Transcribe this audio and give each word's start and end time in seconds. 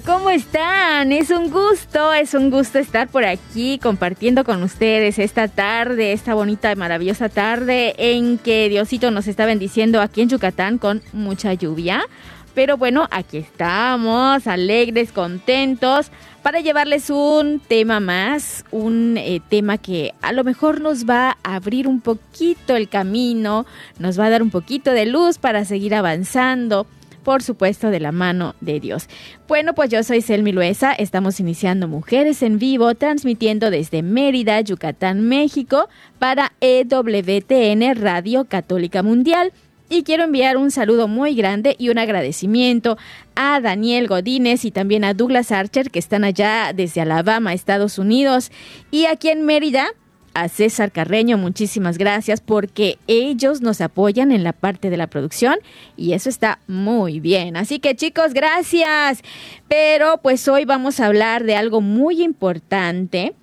¿cómo 0.00 0.30
están? 0.30 1.12
Es 1.12 1.30
un 1.30 1.50
gusto, 1.50 2.14
es 2.14 2.32
un 2.32 2.50
gusto 2.50 2.78
estar 2.78 3.08
por 3.08 3.24
aquí 3.24 3.78
compartiendo 3.78 4.42
con 4.42 4.62
ustedes 4.62 5.18
esta 5.18 5.48
tarde, 5.48 6.12
esta 6.12 6.32
bonita 6.32 6.72
y 6.72 6.76
maravillosa 6.76 7.28
tarde 7.28 7.94
en 7.98 8.38
que 8.38 8.70
Diosito 8.70 9.10
nos 9.10 9.26
está 9.26 9.44
bendiciendo 9.44 10.00
aquí 10.00 10.22
en 10.22 10.30
Yucatán 10.30 10.78
con 10.78 11.02
mucha 11.12 11.52
lluvia. 11.52 12.02
Pero 12.54 12.78
bueno, 12.78 13.06
aquí 13.10 13.38
estamos, 13.38 14.46
alegres, 14.46 15.12
contentos, 15.12 16.10
para 16.42 16.60
llevarles 16.60 17.10
un 17.10 17.60
tema 17.60 18.00
más, 18.00 18.64
un 18.70 19.16
eh, 19.18 19.40
tema 19.48 19.76
que 19.78 20.14
a 20.22 20.32
lo 20.32 20.42
mejor 20.42 20.80
nos 20.80 21.04
va 21.04 21.36
a 21.42 21.54
abrir 21.56 21.86
un 21.86 22.00
poquito 22.00 22.76
el 22.76 22.88
camino, 22.88 23.66
nos 23.98 24.18
va 24.18 24.26
a 24.26 24.30
dar 24.30 24.42
un 24.42 24.50
poquito 24.50 24.92
de 24.92 25.06
luz 25.06 25.38
para 25.38 25.64
seguir 25.64 25.94
avanzando 25.94 26.86
por 27.22 27.42
supuesto 27.42 27.90
de 27.90 28.00
la 28.00 28.12
mano 28.12 28.54
de 28.60 28.80
Dios. 28.80 29.08
Bueno, 29.48 29.74
pues 29.74 29.90
yo 29.90 30.02
soy 30.02 30.20
Selmi 30.20 30.52
Luesa, 30.52 30.92
estamos 30.92 31.40
iniciando 31.40 31.88
Mujeres 31.88 32.42
en 32.42 32.58
Vivo, 32.58 32.94
transmitiendo 32.94 33.70
desde 33.70 34.02
Mérida, 34.02 34.60
Yucatán, 34.60 35.22
México, 35.22 35.88
para 36.18 36.52
EWTN 36.60 37.94
Radio 37.96 38.44
Católica 38.46 39.02
Mundial. 39.02 39.52
Y 39.88 40.04
quiero 40.04 40.24
enviar 40.24 40.56
un 40.56 40.70
saludo 40.70 41.06
muy 41.06 41.34
grande 41.34 41.76
y 41.78 41.90
un 41.90 41.98
agradecimiento 41.98 42.96
a 43.34 43.60
Daniel 43.60 44.08
Godínez 44.08 44.64
y 44.64 44.70
también 44.70 45.04
a 45.04 45.12
Douglas 45.12 45.52
Archer, 45.52 45.90
que 45.90 45.98
están 45.98 46.24
allá 46.24 46.72
desde 46.74 47.02
Alabama, 47.02 47.52
Estados 47.52 47.98
Unidos. 47.98 48.50
Y 48.90 49.04
aquí 49.04 49.28
en 49.28 49.44
Mérida, 49.44 49.88
a 50.34 50.48
César 50.48 50.92
Carreño, 50.92 51.38
muchísimas 51.38 51.98
gracias 51.98 52.40
porque 52.40 52.98
ellos 53.06 53.60
nos 53.60 53.80
apoyan 53.80 54.32
en 54.32 54.44
la 54.44 54.52
parte 54.52 54.90
de 54.90 54.96
la 54.96 55.06
producción 55.06 55.56
y 55.96 56.12
eso 56.12 56.28
está 56.28 56.58
muy 56.66 57.20
bien. 57.20 57.56
Así 57.56 57.78
que 57.78 57.94
chicos, 57.94 58.32
gracias. 58.32 59.22
Pero 59.68 60.18
pues 60.22 60.46
hoy 60.48 60.64
vamos 60.64 61.00
a 61.00 61.06
hablar 61.06 61.44
de 61.44 61.56
algo 61.56 61.80
muy 61.80 62.22
importante 62.22 63.34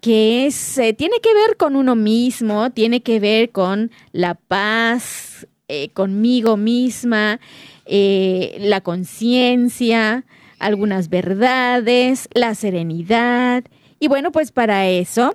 que 0.00 0.46
es, 0.46 0.78
eh, 0.78 0.92
tiene 0.92 1.16
que 1.20 1.34
ver 1.34 1.56
con 1.56 1.74
uno 1.74 1.96
mismo, 1.96 2.70
tiene 2.70 3.00
que 3.02 3.18
ver 3.18 3.50
con 3.50 3.90
la 4.12 4.34
paz, 4.34 5.48
eh, 5.68 5.88
conmigo 5.90 6.56
misma, 6.56 7.40
eh, 7.86 8.56
la 8.60 8.80
conciencia, 8.82 10.24
algunas 10.58 11.08
verdades, 11.08 12.28
la 12.34 12.54
serenidad. 12.54 13.64
Y 13.98 14.08
bueno, 14.08 14.30
pues 14.30 14.52
para 14.52 14.86
eso 14.86 15.34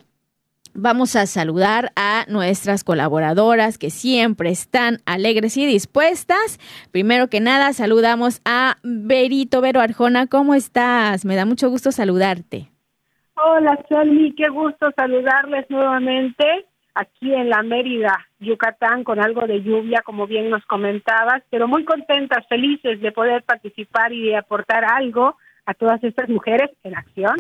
Vamos 0.73 1.17
a 1.17 1.25
saludar 1.25 1.91
a 1.97 2.25
nuestras 2.29 2.85
colaboradoras 2.85 3.77
que 3.77 3.89
siempre 3.89 4.49
están 4.49 4.99
alegres 5.05 5.57
y 5.57 5.65
dispuestas. 5.65 6.59
Primero 6.91 7.27
que 7.27 7.41
nada, 7.41 7.73
saludamos 7.73 8.41
a 8.45 8.77
Berito 8.81 9.59
Vero 9.59 9.81
Arjona. 9.81 10.27
¿Cómo 10.27 10.53
estás? 10.55 11.25
Me 11.25 11.35
da 11.35 11.45
mucho 11.45 11.69
gusto 11.69 11.91
saludarte. 11.91 12.69
Hola, 13.35 13.77
Selmi. 13.89 14.33
Qué 14.33 14.47
gusto 14.47 14.91
saludarles 14.95 15.69
nuevamente 15.69 16.45
aquí 16.95 17.33
en 17.33 17.49
la 17.49 17.63
Mérida, 17.63 18.27
Yucatán, 18.39 19.03
con 19.03 19.19
algo 19.19 19.47
de 19.47 19.61
lluvia, 19.61 20.01
como 20.05 20.25
bien 20.25 20.49
nos 20.49 20.65
comentabas, 20.65 21.43
pero 21.49 21.67
muy 21.67 21.83
contentas, 21.83 22.47
felices 22.47 23.01
de 23.01 23.11
poder 23.11 23.43
participar 23.43 24.13
y 24.13 24.27
de 24.27 24.37
aportar 24.37 24.85
algo 24.85 25.35
a 25.65 25.73
todas 25.73 26.01
estas 26.03 26.29
mujeres 26.29 26.69
en 26.83 26.95
acción 26.95 27.35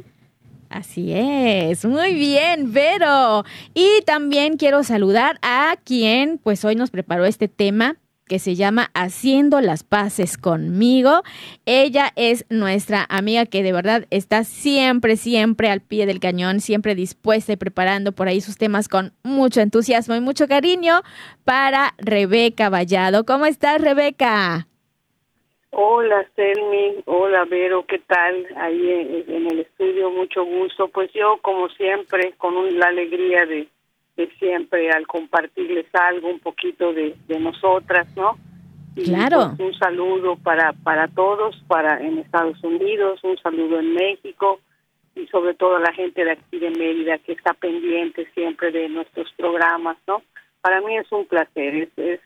Así 0.71 1.11
es, 1.11 1.83
muy 1.83 2.13
bien, 2.13 2.71
Vero. 2.71 3.43
Y 3.73 4.01
también 4.05 4.55
quiero 4.55 4.83
saludar 4.83 5.37
a 5.41 5.75
quien 5.83 6.37
pues 6.37 6.63
hoy 6.63 6.75
nos 6.75 6.91
preparó 6.91 7.25
este 7.25 7.49
tema 7.49 7.97
que 8.25 8.39
se 8.39 8.55
llama 8.55 8.89
Haciendo 8.93 9.59
las 9.59 9.83
paces 9.83 10.37
conmigo. 10.37 11.23
Ella 11.65 12.13
es 12.15 12.45
nuestra 12.49 13.05
amiga 13.09 13.45
que 13.45 13.63
de 13.63 13.73
verdad 13.73 14.07
está 14.11 14.45
siempre, 14.45 15.17
siempre 15.17 15.69
al 15.69 15.81
pie 15.81 16.05
del 16.05 16.21
cañón, 16.21 16.61
siempre 16.61 16.95
dispuesta 16.95 17.51
y 17.51 17.57
preparando 17.57 18.13
por 18.13 18.29
ahí 18.29 18.39
sus 18.39 18.55
temas 18.55 18.87
con 18.87 19.11
mucho 19.23 19.59
entusiasmo 19.59 20.15
y 20.15 20.21
mucho 20.21 20.47
cariño 20.47 21.01
para 21.43 21.95
Rebeca 21.97 22.69
Vallado. 22.69 23.25
¿Cómo 23.25 23.45
estás, 23.45 23.81
Rebeca? 23.81 24.70
Hola, 25.71 26.27
Selmi. 26.35 27.01
Hola, 27.05 27.45
Vero. 27.45 27.85
¿Qué 27.87 27.99
tal? 27.99 28.45
Ahí 28.57 29.23
en, 29.27 29.47
el 29.47 29.59
estudio, 29.59 30.11
mucho 30.11 30.43
gusto. 30.43 30.89
Pues 30.89 31.11
yo, 31.13 31.37
como 31.41 31.69
siempre, 31.69 32.33
con 32.37 32.77
la 32.77 32.87
alegría 32.87 33.45
de, 33.45 33.67
de, 34.17 34.29
siempre 34.37 34.91
al 34.91 35.07
compartirles 35.07 35.85
algo, 35.93 36.29
un 36.29 36.39
poquito 36.39 36.93
de, 36.93 37.15
de 37.27 37.39
nosotras, 37.39 38.05
¿no? 38.17 38.37
Y 38.97 39.05
claro. 39.05 39.53
Pues, 39.55 39.71
un 39.71 39.79
saludo 39.79 40.35
para, 40.35 40.73
para 40.73 41.07
todos, 41.07 41.55
para 41.67 42.01
en 42.01 42.17
Estados 42.17 42.61
Unidos, 42.63 43.23
un 43.23 43.37
saludo 43.37 43.79
en 43.79 43.93
México 43.93 44.59
y 45.15 45.27
sobre 45.27 45.53
todo 45.53 45.77
a 45.77 45.79
la 45.79 45.93
gente 45.93 46.25
de 46.25 46.31
aquí 46.31 46.59
de 46.59 46.69
Mérida 46.71 47.17
que 47.19 47.31
está 47.31 47.53
pendiente 47.53 48.29
siempre 48.33 48.71
de 48.71 48.89
nuestros 48.89 49.31
programas, 49.37 49.97
¿no? 50.05 50.21
Para 50.59 50.81
mí 50.81 50.97
es 50.97 51.09
un 51.11 51.25
placer, 51.25 51.75
es, 51.75 51.89
es, 51.97 52.19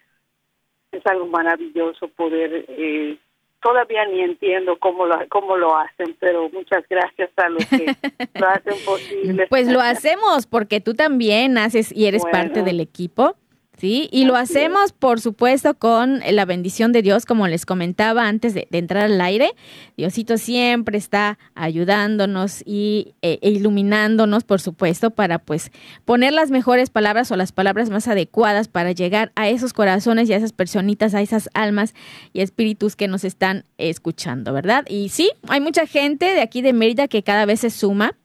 es 0.92 1.06
algo 1.06 1.28
maravilloso 1.28 2.08
poder 2.10 2.66
eh, 2.68 3.18
todavía 3.66 4.06
ni 4.06 4.22
entiendo 4.22 4.78
cómo 4.78 5.08
lo, 5.08 5.18
cómo 5.28 5.58
lo 5.58 5.76
hacen, 5.76 6.16
pero 6.20 6.48
muchas 6.52 6.84
gracias 6.88 7.32
a 7.36 7.50
los 7.50 7.66
que 7.66 7.96
lo 8.40 8.48
hacen 8.48 8.76
posible. 8.86 9.48
Pues 9.50 9.68
lo 9.68 9.82
hacemos 9.82 10.46
porque 10.46 10.82
tú 10.82 10.94
también 10.94 11.58
haces 11.58 11.92
y 11.92 12.06
eres 12.06 12.24
parte 12.32 12.62
del 12.62 12.80
equipo. 12.80 13.36
Sí, 13.78 14.08
y 14.12 14.24
lo 14.24 14.38
hacemos, 14.38 14.94
por 14.94 15.20
supuesto, 15.20 15.74
con 15.78 16.22
la 16.32 16.46
bendición 16.46 16.94
de 16.94 17.02
Dios, 17.02 17.26
como 17.26 17.48
les 17.48 17.66
comentaba 17.66 18.28
antes 18.28 18.54
de, 18.54 18.68
entrar 18.72 19.06
al 19.06 19.20
aire. 19.20 19.52
Diosito 19.98 20.38
siempre 20.38 20.98
está 20.98 21.38
ayudándonos 21.56 22.62
y, 22.66 23.16
e, 23.22 23.40
e, 23.42 23.50
iluminándonos, 23.50 24.46
por 24.46 24.62
supuesto, 24.62 25.12
para 25.12 25.40
pues 25.40 25.72
poner 26.06 26.32
las 26.32 26.52
mejores 26.52 26.90
palabras 26.90 27.32
o 27.32 27.36
las 27.36 27.52
palabras 27.52 27.90
más 27.90 28.08
adecuadas 28.08 28.70
para 28.70 28.94
llegar 28.94 29.34
a 29.36 29.50
esos 29.50 29.74
corazones 29.74 30.30
y 30.30 30.34
a 30.34 30.38
esas 30.38 30.54
personitas, 30.54 31.14
a 31.14 31.22
esas 31.22 31.50
almas 31.54 31.94
y 32.32 32.42
espíritus 32.42 32.96
que 32.96 33.10
nos 33.10 33.26
están 33.26 33.66
escuchando, 33.78 34.54
¿verdad? 34.54 34.86
Y 34.88 35.10
sí, 35.10 35.32
hay 35.50 35.60
mucha 35.60 35.86
gente 35.86 36.26
de 36.26 36.42
aquí 36.42 36.62
de 36.62 36.72
Mérida 36.72 37.10
que 37.10 37.24
cada 37.24 37.46
vez 37.46 37.60
se 37.60 37.70
suma 37.70 38.16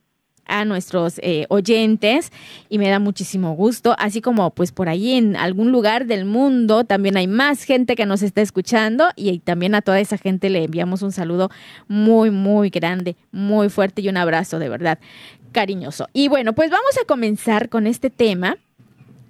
a 0.51 0.65
nuestros 0.65 1.19
eh, 1.23 1.45
oyentes 1.49 2.31
y 2.69 2.77
me 2.77 2.89
da 2.89 2.99
muchísimo 2.99 3.53
gusto, 3.53 3.95
así 3.97 4.21
como 4.21 4.51
pues 4.51 4.71
por 4.71 4.89
ahí 4.89 5.13
en 5.13 5.35
algún 5.35 5.71
lugar 5.71 6.05
del 6.05 6.25
mundo 6.25 6.83
también 6.83 7.17
hay 7.17 7.27
más 7.27 7.63
gente 7.63 7.95
que 7.95 8.05
nos 8.05 8.21
está 8.21 8.41
escuchando 8.41 9.07
y 9.15 9.39
también 9.39 9.73
a 9.73 9.81
toda 9.81 9.99
esa 9.99 10.17
gente 10.17 10.49
le 10.49 10.65
enviamos 10.65 11.01
un 11.01 11.11
saludo 11.11 11.49
muy, 11.87 12.29
muy 12.29 12.69
grande, 12.69 13.15
muy 13.31 13.69
fuerte 13.69 14.01
y 14.01 14.09
un 14.09 14.17
abrazo 14.17 14.59
de 14.59 14.69
verdad 14.69 14.99
cariñoso. 15.51 16.07
Y 16.13 16.27
bueno, 16.27 16.53
pues 16.53 16.69
vamos 16.69 16.97
a 17.01 17.05
comenzar 17.05 17.69
con 17.69 17.87
este 17.87 18.09
tema 18.09 18.57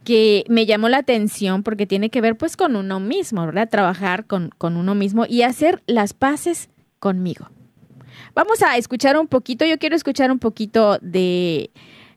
que 0.03 0.43
me 0.49 0.65
llamó 0.65 0.89
la 0.89 0.97
atención 0.97 1.61
porque 1.63 1.85
tiene 1.85 2.09
que 2.09 2.21
ver 2.21 2.35
pues 2.35 2.57
con 2.57 2.75
uno 2.75 2.99
mismo, 2.99 3.45
¿verdad? 3.45 3.69
Trabajar 3.69 4.25
con, 4.25 4.49
con 4.57 4.75
uno 4.75 4.95
mismo 4.95 5.25
y 5.27 5.43
hacer 5.43 5.83
las 5.85 6.13
paces 6.13 6.69
conmigo. 6.99 7.49
Vamos 8.33 8.61
a 8.63 8.77
escuchar 8.77 9.17
un 9.17 9.27
poquito, 9.27 9.65
yo 9.65 9.77
quiero 9.77 9.95
escuchar 9.95 10.31
un 10.31 10.39
poquito 10.39 10.97
de 10.99 11.69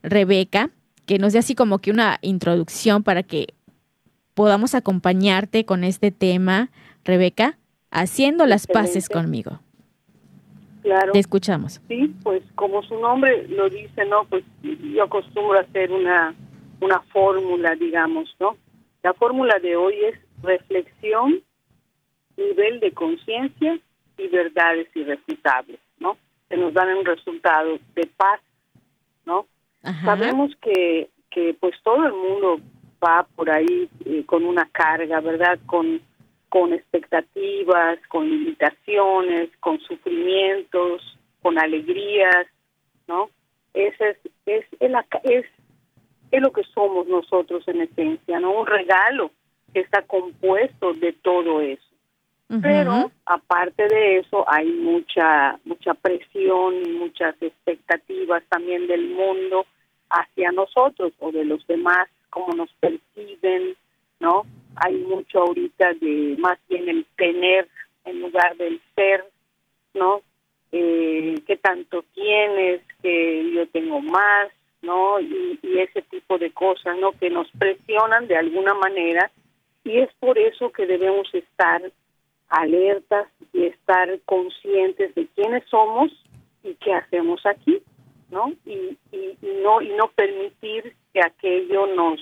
Rebeca, 0.02 0.70
que 1.06 1.18
nos 1.18 1.32
dé 1.32 1.40
así 1.40 1.54
como 1.54 1.78
que 1.78 1.90
una 1.90 2.18
introducción 2.22 3.02
para 3.02 3.22
que 3.22 3.48
podamos 4.34 4.74
acompañarte 4.74 5.64
con 5.64 5.82
este 5.84 6.10
tema, 6.10 6.70
Rebeca, 7.04 7.58
haciendo 7.90 8.46
las 8.46 8.66
paces 8.66 9.08
conmigo. 9.08 9.60
Claro. 10.82 11.12
Te 11.12 11.18
escuchamos. 11.18 11.80
Sí, 11.88 12.14
pues 12.22 12.42
como 12.54 12.82
su 12.82 12.98
nombre 12.98 13.48
lo 13.48 13.70
dice, 13.70 14.04
¿no? 14.04 14.24
Pues 14.26 14.44
yo 14.62 15.04
acostumbro 15.04 15.58
a 15.58 15.62
hacer 15.62 15.90
una, 15.90 16.34
una 16.80 17.00
fórmula, 17.12 17.74
digamos, 17.74 18.34
¿no? 18.38 18.56
La 19.02 19.14
fórmula 19.14 19.58
de 19.60 19.76
hoy 19.76 19.94
es 20.04 20.18
reflexión, 20.42 21.42
nivel 22.36 22.80
de 22.80 22.92
conciencia 22.92 23.78
y 24.18 24.28
verdades 24.28 24.88
irrefutables, 24.94 25.80
¿no? 25.98 26.16
Que 26.48 26.56
nos 26.56 26.72
dan 26.74 26.96
un 26.96 27.04
resultado 27.04 27.78
de 27.94 28.06
paz, 28.16 28.40
¿no? 29.24 29.46
Sabemos 30.04 30.50
que, 30.62 31.10
que 31.30 31.54
pues 31.60 31.74
todo 31.82 32.06
el 32.06 32.12
mundo 32.12 32.58
va 33.04 33.26
por 33.36 33.50
ahí 33.50 33.88
eh, 34.06 34.24
con 34.24 34.44
una 34.46 34.66
carga, 34.70 35.20
¿verdad? 35.20 35.58
Con, 35.66 36.00
con 36.48 36.72
expectativas, 36.72 37.98
con 38.08 38.28
limitaciones, 38.28 39.50
con 39.60 39.78
sufrimientos, 39.80 41.18
con 41.42 41.58
alegrías, 41.58 42.46
¿no? 43.06 43.28
Ese 43.74 44.10
es, 44.46 44.64
es, 44.80 44.90
es, 45.24 45.44
es 46.30 46.40
lo 46.40 46.52
que 46.52 46.62
somos 46.74 47.06
nosotros 47.06 47.66
en 47.68 47.82
esencia, 47.82 48.40
¿no? 48.40 48.52
Un 48.52 48.66
regalo 48.66 49.30
que 49.72 49.80
está 49.80 50.02
compuesto 50.02 50.94
de 50.94 51.12
todo 51.12 51.60
eso. 51.60 51.93
Pero 52.62 53.10
aparte 53.24 53.88
de 53.88 54.18
eso 54.18 54.44
hay 54.46 54.70
mucha 54.70 55.58
mucha 55.64 55.94
presión 55.94 56.74
y 56.84 56.90
muchas 56.90 57.34
expectativas 57.40 58.42
también 58.48 58.86
del 58.86 59.08
mundo 59.08 59.66
hacia 60.10 60.52
nosotros 60.52 61.12
o 61.20 61.32
de 61.32 61.44
los 61.44 61.66
demás 61.66 62.08
cómo 62.28 62.52
nos 62.54 62.70
perciben, 62.80 63.76
¿no? 64.20 64.44
Hay 64.76 64.96
mucho 64.96 65.40
ahorita 65.40 65.94
de 65.94 66.36
más 66.38 66.58
bien 66.68 66.88
el 66.88 67.06
tener 67.16 67.68
en 68.04 68.20
lugar 68.20 68.56
del 68.56 68.80
ser, 68.94 69.24
¿no? 69.94 70.20
Eh, 70.72 71.40
¿Qué 71.46 71.56
tanto 71.56 72.04
tienes? 72.12 72.82
Que 73.00 73.52
yo 73.54 73.66
tengo 73.68 74.00
más, 74.00 74.48
¿no? 74.82 75.20
Y, 75.20 75.58
y 75.62 75.78
ese 75.78 76.02
tipo 76.02 76.36
de 76.38 76.50
cosas, 76.50 76.98
¿no? 76.98 77.12
Que 77.12 77.30
nos 77.30 77.48
presionan 77.52 78.26
de 78.26 78.36
alguna 78.36 78.74
manera 78.74 79.30
y 79.84 79.98
es 79.98 80.10
por 80.18 80.38
eso 80.38 80.72
que 80.72 80.86
debemos 80.86 81.32
estar 81.32 81.82
alertas 82.60 83.28
y 83.52 83.64
estar 83.64 84.08
conscientes 84.24 85.14
de 85.14 85.26
quiénes 85.34 85.64
somos 85.68 86.10
y 86.62 86.74
qué 86.74 86.92
hacemos 86.94 87.44
aquí. 87.46 87.82
¿no? 88.30 88.52
Y, 88.66 88.98
y, 89.12 89.38
no 89.62 89.80
y 89.80 89.88
no 89.90 90.08
permitir 90.08 90.94
que 91.12 91.20
aquello 91.20 91.86
nos 91.94 92.20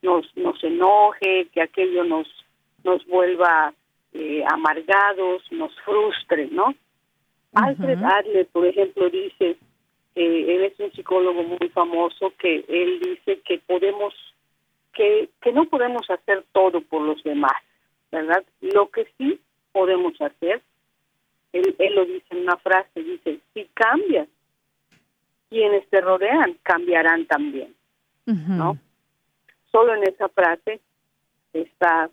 nos 0.00 0.26
nos 0.36 0.62
enoje, 0.64 1.48
que 1.52 1.60
aquello 1.60 2.04
nos 2.04 2.26
nos 2.84 3.06
vuelva 3.06 3.74
eh, 4.14 4.42
amargados, 4.50 5.42
nos 5.52 5.72
frustre, 5.80 6.48
¿no? 6.50 6.74
Alfred 7.54 8.02
Adler, 8.02 8.46
por 8.48 8.66
ejemplo, 8.66 9.10
dice, 9.10 9.56
eh, 10.14 10.44
él 10.48 10.64
es 10.64 10.80
un 10.80 10.90
psicólogo 10.92 11.42
muy 11.42 11.68
famoso, 11.68 12.32
que 12.38 12.64
él 12.66 13.00
dice 13.00 13.40
que 13.44 13.58
podemos, 13.58 14.14
que, 14.94 15.28
que 15.40 15.52
no 15.52 15.66
podemos 15.66 16.08
hacer 16.10 16.44
todo 16.52 16.80
por 16.80 17.02
los 17.02 17.22
demás, 17.22 17.52
¿verdad? 18.10 18.42
Lo 18.60 18.88
que 18.90 19.06
sí 19.18 19.38
podemos 19.72 20.20
hacer, 20.20 20.62
él, 21.52 21.74
él 21.78 21.94
lo 21.94 22.04
dice 22.06 22.26
en 22.30 22.38
una 22.38 22.56
frase, 22.56 23.02
dice, 23.02 23.40
si 23.52 23.64
cambias 23.74 24.28
quienes 25.48 25.86
te 25.88 26.00
rodean 26.00 26.56
cambiarán 26.62 27.26
también, 27.26 27.74
¿no? 28.24 28.78
Solo 29.70 29.94
en 29.94 30.04
esa 30.04 30.28
frase 30.28 30.80
está 31.52 32.10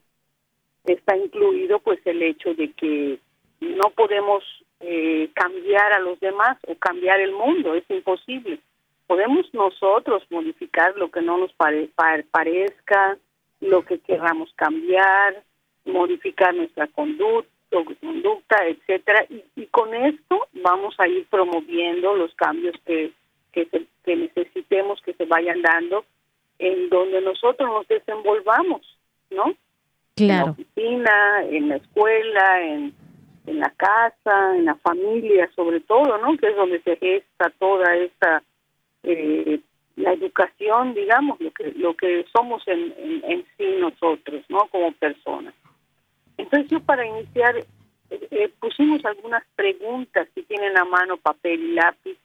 está 0.86 1.16
incluido 1.16 1.80
pues 1.80 2.00
el 2.06 2.22
hecho 2.22 2.54
de 2.54 2.72
que 2.74 3.20
no 3.62 3.90
podemos 3.92 4.44
eh, 4.80 5.30
cambiar 5.34 5.94
a 5.94 6.00
los 6.00 6.20
demás 6.20 6.58
o 6.68 6.76
cambiar 6.76 7.20
el 7.20 7.34
mundo, 7.34 7.76
es 7.76 7.84
imposible. 7.90 8.60
Podemos 9.08 9.46
nosotros 9.54 10.24
modificar 10.30 10.96
lo 10.96 11.10
que 11.12 11.22
no 11.22 11.38
nos 11.38 11.52
parezca, 11.54 13.18
lo 13.60 13.84
que 13.84 14.00
queramos 14.00 14.52
cambiar, 14.56 15.44
modificar 15.90 16.54
nuestra 16.56 16.88
conducta, 16.88 17.50
conducta 18.02 18.66
etcétera, 18.66 19.26
y, 19.30 19.44
y 19.56 19.68
con 19.68 19.94
esto 19.94 20.48
vamos 20.54 20.96
a 21.00 21.08
ir 21.08 21.26
promoviendo 21.28 22.16
los 22.16 22.34
cambios 22.36 22.76
que 22.86 23.12
que, 23.52 23.68
que 24.04 24.16
necesitemos 24.16 25.02
que 25.02 25.14
se 25.14 25.26
vayan 25.26 25.62
dando 25.62 26.06
en 26.60 26.90
donde 26.90 27.22
nosotros 27.22 27.70
nos 27.70 27.88
desenvolvamos, 27.88 28.82
¿no? 29.30 29.56
Claro. 30.16 30.26
En 30.26 30.28
la 30.28 30.52
oficina, 30.52 31.44
en 31.50 31.70
la 31.70 31.76
escuela, 31.78 32.64
en, 32.64 32.94
en 33.48 33.60
la 33.60 33.70
casa, 33.72 34.56
en 34.56 34.66
la 34.66 34.76
familia, 34.76 35.50
sobre 35.56 35.80
todo, 35.82 36.18
¿no? 36.18 36.38
Que 36.38 36.48
es 36.48 36.56
donde 36.56 36.82
se 36.82 36.98
gesta 36.98 37.50
toda 37.58 37.96
esta 37.96 38.44
eh, 39.04 39.60
la 39.96 40.14
educación, 40.14 40.94
digamos, 40.94 41.40
lo 41.40 41.52
que 41.52 41.74
lo 41.76 41.96
que 41.96 42.26
somos 42.34 42.66
en, 42.68 42.94
en, 43.24 43.46
sí 43.58 43.66
nosotros, 43.80 44.44
¿no? 44.50 44.68
Como 44.72 44.92
personas. 44.94 45.54
Entonces 46.40 46.72
yo 46.72 46.80
para 46.80 47.06
iniciar 47.06 47.58
eh, 47.58 48.28
eh, 48.32 48.50
pusimos 48.60 49.04
algunas 49.04 49.44
preguntas 49.56 50.28
si 50.34 50.44
tienen 50.44 50.78
a 50.78 50.86
mano 50.86 51.18
papel 51.18 51.62
y 51.62 51.74
lápiz 51.74 52.18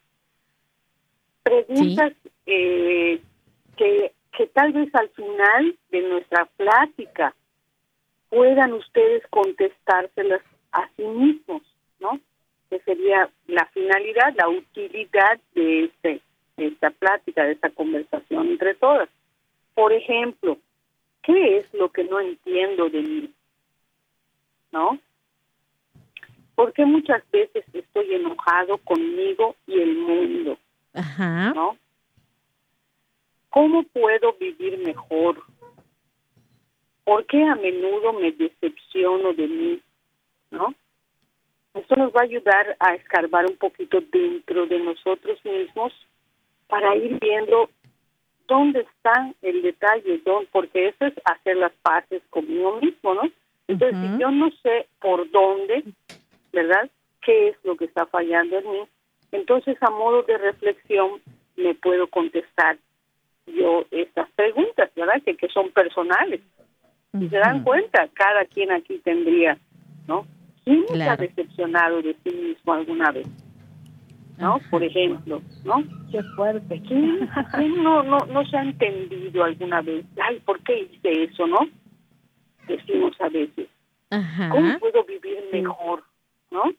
preguntas 1.42 2.12
eh, 2.46 3.20
que, 3.76 4.12
que 4.32 4.46
tal 4.46 4.72
vez 4.72 4.94
al 4.94 5.08
final 5.10 5.76
de 5.90 6.02
nuestra 6.02 6.46
plática 6.56 7.34
puedan 8.30 8.72
ustedes 8.72 9.26
contestárselas 9.30 10.42
a 10.72 10.88
sí 10.96 11.04
mismos, 11.04 11.62
¿no? 11.98 12.20
Que 12.70 12.78
sería 12.80 13.28
la 13.48 13.66
finalidad, 13.66 14.32
la 14.36 14.48
utilidad 14.48 15.40
de, 15.54 15.84
este, 15.84 16.20
de 16.56 16.66
esta 16.66 16.90
plática, 16.90 17.44
de 17.44 17.52
esta 17.52 17.70
conversación 17.70 18.48
entre 18.48 18.74
todas. 18.74 19.08
Por 19.74 19.92
ejemplo, 19.92 20.56
¿qué 21.22 21.58
es 21.58 21.74
lo 21.74 21.90
que 21.90 22.04
no 22.04 22.20
entiendo 22.20 22.88
de 22.88 23.02
mí? 23.02 23.34
¿No? 24.74 24.98
Porque 26.56 26.84
muchas 26.84 27.22
veces 27.30 27.64
estoy 27.72 28.12
enojado 28.12 28.78
conmigo 28.78 29.54
y 29.68 29.80
el 29.80 29.96
mundo. 29.96 30.58
Ajá. 30.92 31.52
¿No? 31.54 31.78
¿Cómo 33.50 33.84
puedo 33.84 34.32
vivir 34.32 34.78
mejor? 34.78 35.40
¿Por 37.04 37.24
qué 37.26 37.44
a 37.44 37.54
menudo 37.54 38.14
me 38.14 38.32
decepciono 38.32 39.32
de 39.32 39.46
mí? 39.46 39.80
¿No? 40.50 40.74
Esto 41.74 41.94
nos 41.94 42.12
va 42.12 42.22
a 42.22 42.24
ayudar 42.24 42.76
a 42.80 42.94
escarbar 42.96 43.46
un 43.46 43.56
poquito 43.56 44.00
dentro 44.00 44.66
de 44.66 44.80
nosotros 44.80 45.38
mismos 45.44 45.92
para 46.66 46.96
ir 46.96 47.16
viendo 47.20 47.70
dónde 48.48 48.80
está 48.80 49.32
el 49.40 49.62
detalle, 49.62 50.20
porque 50.50 50.88
eso 50.88 51.06
es 51.06 51.14
hacer 51.24 51.58
las 51.58 51.72
paces 51.82 52.22
conmigo 52.30 52.80
mismo, 52.80 53.14
¿no? 53.14 53.22
Entonces, 53.68 53.98
si 53.98 54.18
yo 54.20 54.30
no 54.30 54.50
sé 54.62 54.86
por 55.00 55.30
dónde, 55.30 55.84
¿verdad? 56.52 56.90
¿Qué 57.22 57.48
es 57.48 57.56
lo 57.64 57.76
que 57.76 57.86
está 57.86 58.06
fallando 58.06 58.58
en 58.58 58.70
mí? 58.70 58.80
Entonces, 59.32 59.76
a 59.80 59.90
modo 59.90 60.22
de 60.22 60.38
reflexión, 60.38 61.20
me 61.56 61.74
puedo 61.74 62.06
contestar 62.08 62.76
yo 63.46 63.84
estas 63.90 64.30
preguntas, 64.32 64.90
¿verdad? 64.94 65.22
Que, 65.24 65.36
que 65.36 65.48
son 65.48 65.70
personales. 65.70 66.40
Si 67.18 67.28
se 67.28 67.36
dan 67.38 67.62
cuenta, 67.62 68.08
cada 68.12 68.44
quien 68.44 68.72
aquí 68.72 68.98
tendría, 68.98 69.56
¿no? 70.08 70.26
¿Quién 70.64 70.86
se 70.88 71.02
ha 71.02 71.16
decepcionado 71.16 72.02
de 72.02 72.16
sí 72.24 72.34
mismo 72.34 72.72
alguna 72.72 73.12
vez? 73.12 73.28
¿No? 74.38 74.58
Por 74.68 74.82
ejemplo, 74.82 75.40
¿no? 75.64 75.84
Qué 76.10 76.22
fuerte. 76.34 76.82
¿Quién, 76.88 77.30
no, 77.82 78.02
no, 78.02 78.18
no 78.18 78.44
se 78.46 78.56
ha 78.56 78.62
entendido 78.62 79.44
alguna 79.44 79.80
vez? 79.80 80.04
Ay, 80.20 80.40
¿por 80.40 80.60
qué 80.64 80.88
hice 80.92 81.24
eso, 81.24 81.46
no? 81.46 81.60
Decimos 82.66 83.14
a 83.20 83.28
veces. 83.28 83.68
¿Cómo 84.50 84.78
puedo 84.78 85.04
vivir 85.04 85.44
mejor, 85.52 86.02
no? 86.50 86.72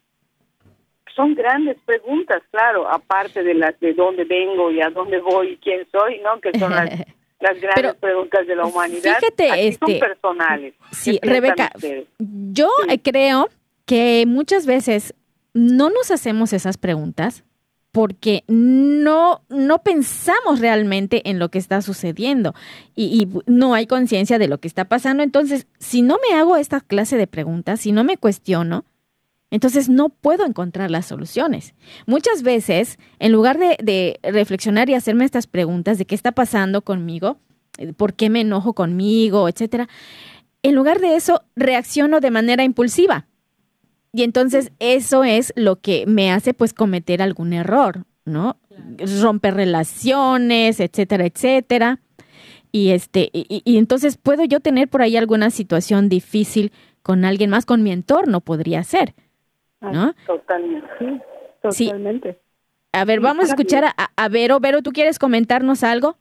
son 1.16 1.34
grandes 1.34 1.78
preguntas, 1.86 2.44
claro, 2.52 2.88
aparte 2.90 3.42
de 3.44 3.54
las 3.54 3.80
de 3.80 3.94
dónde 3.94 4.26
vengo 4.26 4.70
y 4.72 4.82
a 4.82 4.90
dónde 4.90 5.20
voy 5.20 5.52
y 5.54 5.58
quién 5.58 5.88
soy, 5.92 6.20
¿no? 6.20 6.40
Que 6.42 6.58
son 6.60 6.72
las, 6.72 6.90
las 7.40 7.62
grandes 7.62 7.96
preguntas 7.96 8.46
de 8.46 8.56
la 8.56 8.66
humanidad. 8.66 9.18
Fíjate, 9.20 9.68
este, 9.68 9.86
son 9.86 10.00
personales. 10.00 10.74
Sí, 10.92 11.20
Rebeca, 11.22 11.72
yo 12.20 12.70
creo 13.02 13.50
que 13.86 14.26
muchas 14.28 14.66
veces 14.66 15.14
no 15.54 15.90
nos 15.90 16.12
hacemos 16.12 16.52
esas 16.54 16.78
preguntas 16.78 17.46
porque 17.96 18.44
no, 18.50 19.46
no 19.48 19.82
pensamos 19.82 20.60
realmente 20.60 21.30
en 21.30 21.40
lo 21.40 21.48
que 21.48 21.60
está 21.60 21.82
sucediendo 21.82 22.54
y, 22.94 23.30
no 23.46 23.74
hay 23.74 23.88
conciencia 23.88 24.38
de 24.38 24.50
lo 24.50 24.58
que 24.58 24.68
está 24.68 24.84
pasando. 24.84 25.24
Entonces, 25.24 25.66
si 25.80 26.02
no 26.02 26.20
me 26.30 26.36
hago 26.36 26.58
esta 26.58 26.82
clase 26.82 27.16
de 27.16 27.26
preguntas, 27.26 27.80
si 27.80 27.94
no 27.94 28.04
me 28.04 28.18
cuestiono, 28.18 28.84
entonces 29.50 29.88
no 29.88 30.10
puedo 30.10 30.46
encontrar 30.46 30.92
las 30.92 31.06
soluciones. 31.06 31.74
Muchas 32.06 32.44
veces, 32.44 33.00
en 33.20 33.32
lugar 33.32 33.58
de, 33.58 34.20
reflexionar 34.24 34.90
y 34.90 34.94
hacerme 34.94 35.24
estas 35.24 35.48
preguntas 35.48 35.98
de 35.98 36.04
qué 36.04 36.16
está 36.16 36.34
pasando 36.34 36.82
conmigo, 36.82 37.38
eh, 37.78 37.94
por 37.94 38.14
qué 38.14 38.30
me 38.30 38.42
enojo 38.42 38.74
conmigo, 38.74 39.48
etcétera, 39.48 39.88
en 40.64 40.76
lugar 40.76 41.00
de 41.00 41.16
eso 41.16 41.44
reacciono 41.56 42.20
de 42.20 42.32
manera 42.32 42.66
impulsiva. 42.66 43.26
Y 44.16 44.24
entonces 44.24 44.72
eso 44.80 45.26
es 45.26 45.52
lo 45.58 45.76
que 45.76 46.06
me 46.08 46.32
hace 46.32 46.54
pues 46.54 46.74
cometer 46.74 47.22
algún 47.22 47.52
error, 47.52 48.06
¿no? 48.24 48.56
Romper 49.22 49.56
relaciones, 49.56 50.80
etcétera, 50.80 51.26
etcétera. 51.26 52.00
Y 52.72 52.92
este, 52.92 53.30
y, 53.34 53.78
entonces 53.78 54.16
puedo 54.16 54.46
yo 54.46 54.62
tener 54.62 54.88
por 54.88 55.02
ahí 55.02 55.18
alguna 55.18 55.50
situación 55.50 56.08
difícil 56.08 56.72
con 57.02 57.26
alguien 57.26 57.50
más, 57.50 57.66
con 57.66 57.84
mi 57.84 57.92
entorno 57.92 58.40
podría 58.40 58.84
ser, 58.84 59.16
¿no? 59.82 60.14
totalmente, 60.26 60.88
sí, 61.72 61.88
totalmente. 61.88 62.40
A 62.94 63.04
ver, 63.04 63.20
vamos 63.20 63.46
a 63.46 63.48
escuchar 63.50 63.84
a, 63.84 63.94
a 64.16 64.30
Vero. 64.30 64.62
Vero, 64.62 64.82
¿tú 64.82 64.94
quieres 64.94 65.20
comentarnos 65.20 65.84
algo? 65.84 66.16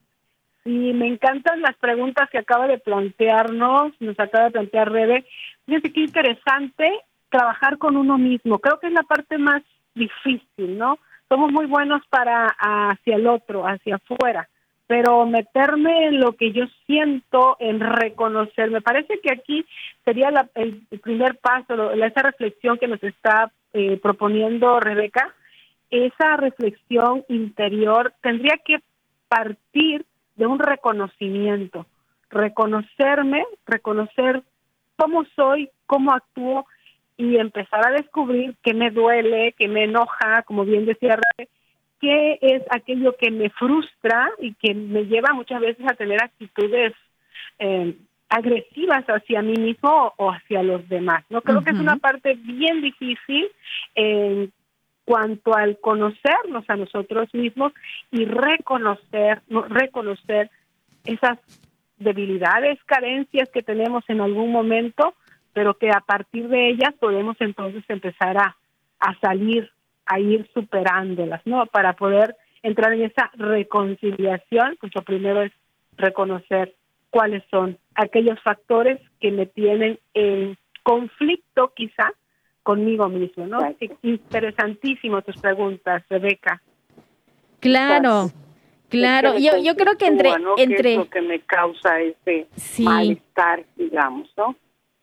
Sí, 0.65 0.71
me 0.71 1.07
encantan 1.07 1.63
las 1.63 1.77
preguntas 1.77 2.29
que 2.29 2.39
acaba 2.39 2.67
de 2.67 2.79
plantearnos, 2.79 3.93
nos 4.01 4.19
acaba 4.19 4.47
de 4.47 4.51
plantear 4.51 4.91
Rebe. 4.91 5.25
Fíjense 5.65 5.93
qué 5.93 6.01
interesante 6.01 6.91
trabajar 7.35 7.79
con 7.79 7.97
uno 7.97 8.17
mismo. 8.17 8.61
Creo 8.61 8.79
que 8.79 8.87
es 8.87 8.93
la 8.93 9.03
parte 9.03 9.39
más 9.39 9.61
difícil, 9.93 10.79
¿no? 10.79 10.99
Somos 11.29 11.51
muy 11.51 11.67
buenos 11.67 12.01
para 12.09 12.47
hacia 12.47 13.17
el 13.17 13.27
otro, 13.27 13.65
hacia 13.65 13.97
afuera, 13.97 14.49
pero 14.87 15.27
meterme 15.27 16.07
en 16.07 16.21
lo 16.21 16.37
que 16.37 16.53
yo 16.53 16.67
siento, 16.87 17.57
en 17.59 17.81
reconocer, 17.81 18.71
me 18.71 18.83
parece 18.83 19.19
que 19.21 19.33
aquí 19.33 19.67
sería 20.05 20.29
el, 20.55 20.83
primer 21.03 21.39
paso, 21.39 21.91
esa 21.91 22.23
reflexión 22.23 22.79
que 22.79 22.87
nos 22.87 23.03
está 23.03 23.51
eh, 23.73 23.99
proponiendo 24.01 24.79
Rebeca, 24.79 25.35
esa 25.91 26.37
reflexión 26.37 27.25
interior 27.29 28.15
tendría 28.23 28.59
que 28.65 28.81
partir 29.27 30.07
de 30.37 30.47
un 30.47 30.61
reconocimiento, 30.61 31.87
reconocerme, 32.31 33.45
reconocer 33.67 34.45
cómo 34.97 35.25
soy, 35.35 35.71
cómo 35.87 36.13
actúo 36.13 36.67
y 37.17 37.37
empezar 37.37 37.87
a 37.87 37.93
descubrir 37.93 38.55
qué 38.63 38.75
me 38.75 38.91
duele, 38.91 39.55
qué 39.59 39.69
me 39.69 39.85
enoja, 39.85 40.43
como 40.43 40.65
bien 40.65 40.85
decía 40.85 41.17
Rabe, 41.17 41.49
qué 42.01 42.39
es 42.41 42.63
aquello 42.71 43.17
que 43.17 43.31
me 43.31 43.51
frustra 43.51 44.31
y 44.39 44.55
que 44.55 44.75
me 44.75 45.05
lleva 45.05 45.33
muchas 45.33 45.61
veces 45.61 45.87
a 45.89 45.95
tener 45.95 46.23
actitudes 46.23 46.93
eh, 47.59 47.97
agresivas 48.29 49.05
hacia 49.07 49.43
mí 49.43 49.55
mismo 49.55 50.13
o 50.17 50.31
hacia 50.31 50.63
los 50.63 50.89
demás. 50.89 51.25
No 51.31 51.41
creo 51.43 51.63
que 51.63 51.71
es 51.71 51.79
una 51.79 51.97
parte 51.97 52.35
bien 52.35 52.81
difícil 52.81 53.49
en 53.95 54.53
cuanto 55.05 55.55
al 55.55 55.79
conocernos 55.79 56.65
a 56.69 56.77
nosotros 56.77 57.33
mismos 57.33 57.73
y 58.11 58.25
reconocer, 58.25 59.43
reconocer 59.69 60.51
esas 61.05 61.39
debilidades, 61.99 62.83
carencias 62.85 63.49
que 63.51 63.63
tenemos 63.63 64.03
en 64.09 64.21
algún 64.21 64.51
momento, 64.51 65.15
pero 65.55 65.79
que 65.79 65.89
a 65.89 66.01
partir 66.01 66.49
de 66.49 66.69
ellas 66.69 66.93
podemos 67.01 67.37
entonces 67.41 67.83
empezar 67.89 68.37
a, 68.37 68.57
a 68.99 69.19
salir, 69.21 69.71
a 70.05 70.21
ir 70.21 70.47
superándolas, 70.53 71.41
¿no? 71.47 71.65
Para 71.67 71.95
poder 71.95 72.37
entrar 72.63 72.93
en 72.93 73.05
esa 73.05 73.31
reconciliación, 73.35 74.77
pues 74.81 74.93
lo 74.95 75.03
primero 75.03 75.43
es 75.43 75.53
reconocer 75.97 76.75
cuáles 77.11 77.45
son 77.51 77.79
aquellos 77.95 78.41
factores 78.43 79.01
que 79.21 79.31
me 79.31 79.47
tienen 79.47 79.99
en 80.13 80.59
conflicto 80.83 81.73
quizá 81.75 82.13
conmigo 82.65 83.09
mismo, 83.09 83.47
¿no? 83.47 83.59
Interesantísimo 84.03 85.23
tus 85.23 85.37
preguntas, 85.37 86.03
Rebeca. 86.09 86.61
Claro, 87.61 88.31
claro. 88.89 89.39
Yo, 89.39 89.59
yo 89.63 89.77
creo 89.77 89.97
que 89.97 90.07
entre... 90.07 90.31
entre... 90.57 90.93
es 90.93 90.99
lo 90.99 91.09
que 91.09 91.23
me 91.23 91.41
causa 91.41 92.01
ese 92.01 92.49
malestar, 92.79 93.65
digamos, 93.77 94.29
¿no? 94.37 94.57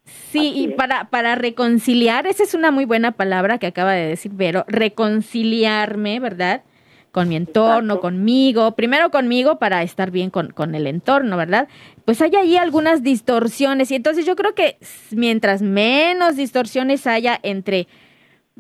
Sí, 0.06 0.54
y 0.56 0.68
para, 0.70 1.10
para 1.10 1.36
reconciliar, 1.36 2.26
esa 2.26 2.44
es 2.44 2.54
una 2.54 2.72
muy 2.72 2.86
buena 2.86 3.12
palabra 3.12 3.58
que 3.58 3.68
acaba 3.68 3.94
de 3.94 4.08
decir 4.08 4.32
pero 4.38 4.66
reconciliarme, 4.68 6.20
¿verdad? 6.20 6.64
con 7.12 7.28
mi 7.28 7.36
entorno, 7.36 8.00
conmigo, 8.00 8.76
primero 8.76 9.12
conmigo 9.12 9.60
para 9.60 9.84
estar 9.84 10.12
bien 10.12 10.30
con, 10.30 10.52
con, 10.52 10.76
el 10.76 10.88
entorno, 10.88 11.36
¿verdad? 11.36 11.68
Pues 12.06 12.22
hay 12.22 12.36
ahí 12.36 12.56
algunas 12.56 13.04
distorsiones 13.04 13.92
y 13.92 13.96
entonces 13.96 14.26
yo 14.26 14.36
creo 14.36 14.56
que 14.56 14.78
mientras 15.12 15.62
menos 15.62 16.38
distorsiones 16.38 17.06
haya 17.08 17.38
entre 17.44 17.88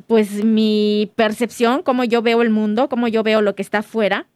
pues 0.07 0.43
mi 0.43 1.11
percepción, 1.15 1.81
cómo 1.81 2.03
yo 2.03 2.21
veo 2.21 2.41
el 2.41 2.49
mundo, 2.49 2.89
cómo 2.89 3.07
yo 3.07 3.23
veo 3.23 3.41
lo 3.41 3.55
que 3.55 3.61
está 3.61 3.79
afuera 3.79 4.27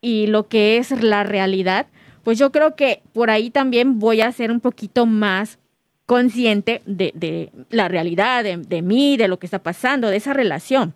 y 0.00 0.26
lo 0.26 0.48
que 0.48 0.78
es 0.78 0.90
la 1.02 1.22
realidad, 1.22 1.86
pues 2.24 2.38
yo 2.38 2.50
creo 2.50 2.74
que 2.74 3.02
por 3.12 3.30
ahí 3.30 3.50
también 3.50 4.00
voy 4.00 4.22
a 4.22 4.32
ser 4.32 4.50
un 4.50 4.60
poquito 4.60 5.06
más 5.06 5.58
consciente 6.06 6.82
de, 6.86 7.12
de 7.14 7.52
la 7.70 7.88
realidad, 7.88 8.44
de, 8.44 8.56
de 8.56 8.82
mí, 8.82 9.16
de 9.16 9.28
lo 9.28 9.38
que 9.38 9.46
está 9.46 9.62
pasando, 9.62 10.08
de 10.08 10.16
esa 10.16 10.32
relación. 10.32 10.94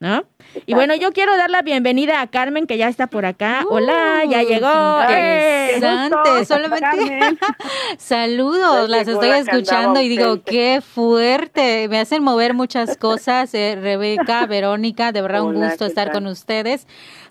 ¿no? 0.00 0.24
Y 0.64 0.72
bueno, 0.72 0.94
yo 0.94 1.12
quiero 1.12 1.36
dar 1.36 1.50
la 1.50 1.60
bienvenida 1.60 2.22
a 2.22 2.26
Carmen, 2.26 2.66
que 2.66 2.78
ya 2.78 2.88
está 2.88 3.08
por 3.08 3.26
acá. 3.26 3.66
Hola, 3.68 4.24
ya 4.24 4.42
llegó. 4.42 4.66
Interesante, 5.02 6.46
solamente 6.46 7.36
saludos, 7.98 8.88
las 8.88 9.06
estoy 9.06 9.28
escuchando 9.28 10.00
y 10.00 10.08
digo, 10.08 10.42
qué 10.42 10.80
fuerte, 10.80 11.86
me 11.88 12.00
hacen 12.00 12.22
mover 12.22 12.54
muchas 12.54 12.96
cosas, 12.96 13.52
eh, 13.52 13.76
Rebeca, 13.78 14.46
Verónica, 14.46 15.12
de 15.12 15.20
verdad 15.20 15.42
un 15.42 15.56
gusto 15.56 15.84
estar 15.84 16.12
con 16.12 16.26
ustedes 16.26 16.86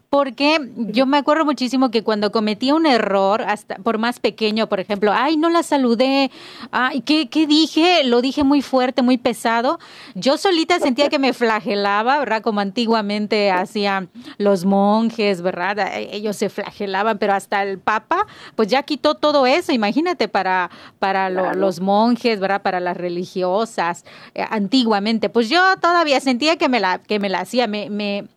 porque 0.10 0.58
yo 0.76 1.06
me 1.06 1.18
acuerdo 1.18 1.46
muchísimo 1.46 1.92
que 1.92 2.04
cuando 2.04 2.32
cometía 2.32 2.74
un 2.74 2.88
error, 2.88 3.44
hasta 3.44 3.76
por 3.76 4.00
más 4.00 4.20
pequeño, 4.20 4.68
por 4.68 4.80
ejemplo, 4.80 5.12
ay, 5.14 5.38
no 5.38 5.50
la 5.50 5.62
saludé, 5.62 6.32
ay, 6.72 7.02
¿qué, 7.02 7.30
¿qué 7.30 7.46
dije? 7.46 8.04
Lo 8.04 8.22
dije 8.22 8.44
muy 8.44 8.64
fuerte, 8.64 9.04
muy 9.04 9.20
pesado. 9.20 9.80
Yo 10.16 10.38
solita 10.38 10.80
sentía 10.80 11.10
que 11.10 11.20
me 11.20 11.32
flagelaba, 11.34 12.18
¿verdad? 12.18 12.42
Como 12.42 12.60
antiguamente 12.60 13.52
hacían 13.52 14.10
los 14.40 14.66
monjes, 14.66 15.44
¿verdad? 15.44 15.78
E, 15.78 16.16
ellos 16.16 16.36
se 16.36 16.50
flagelaban, 16.50 17.20
pero 17.20 17.34
hasta 17.34 17.62
el 17.62 17.78
Papa, 17.78 18.26
pues 18.56 18.68
ya 18.68 18.82
quitó 18.82 19.14
todo 19.14 19.46
eso, 19.46 19.72
imagínate, 19.74 20.28
para, 20.28 20.72
para 20.98 21.30
los 21.30 21.82
monjes, 21.82 22.40
¿verdad? 22.40 22.64
Para 22.64 22.80
las 22.80 22.98
religiosas, 22.98 24.06
eh, 24.34 24.44
antiguamente. 24.50 25.30
Pues 25.30 25.50
yo 25.50 25.62
todavía 25.80 26.20
sentía 26.20 26.58
que 26.58 26.68
me 26.68 26.80
la, 26.80 26.98
que 26.98 27.20
me 27.20 27.30
la 27.30 27.42
hacía, 27.42 27.68
me, 27.68 27.92
me 27.92 28.28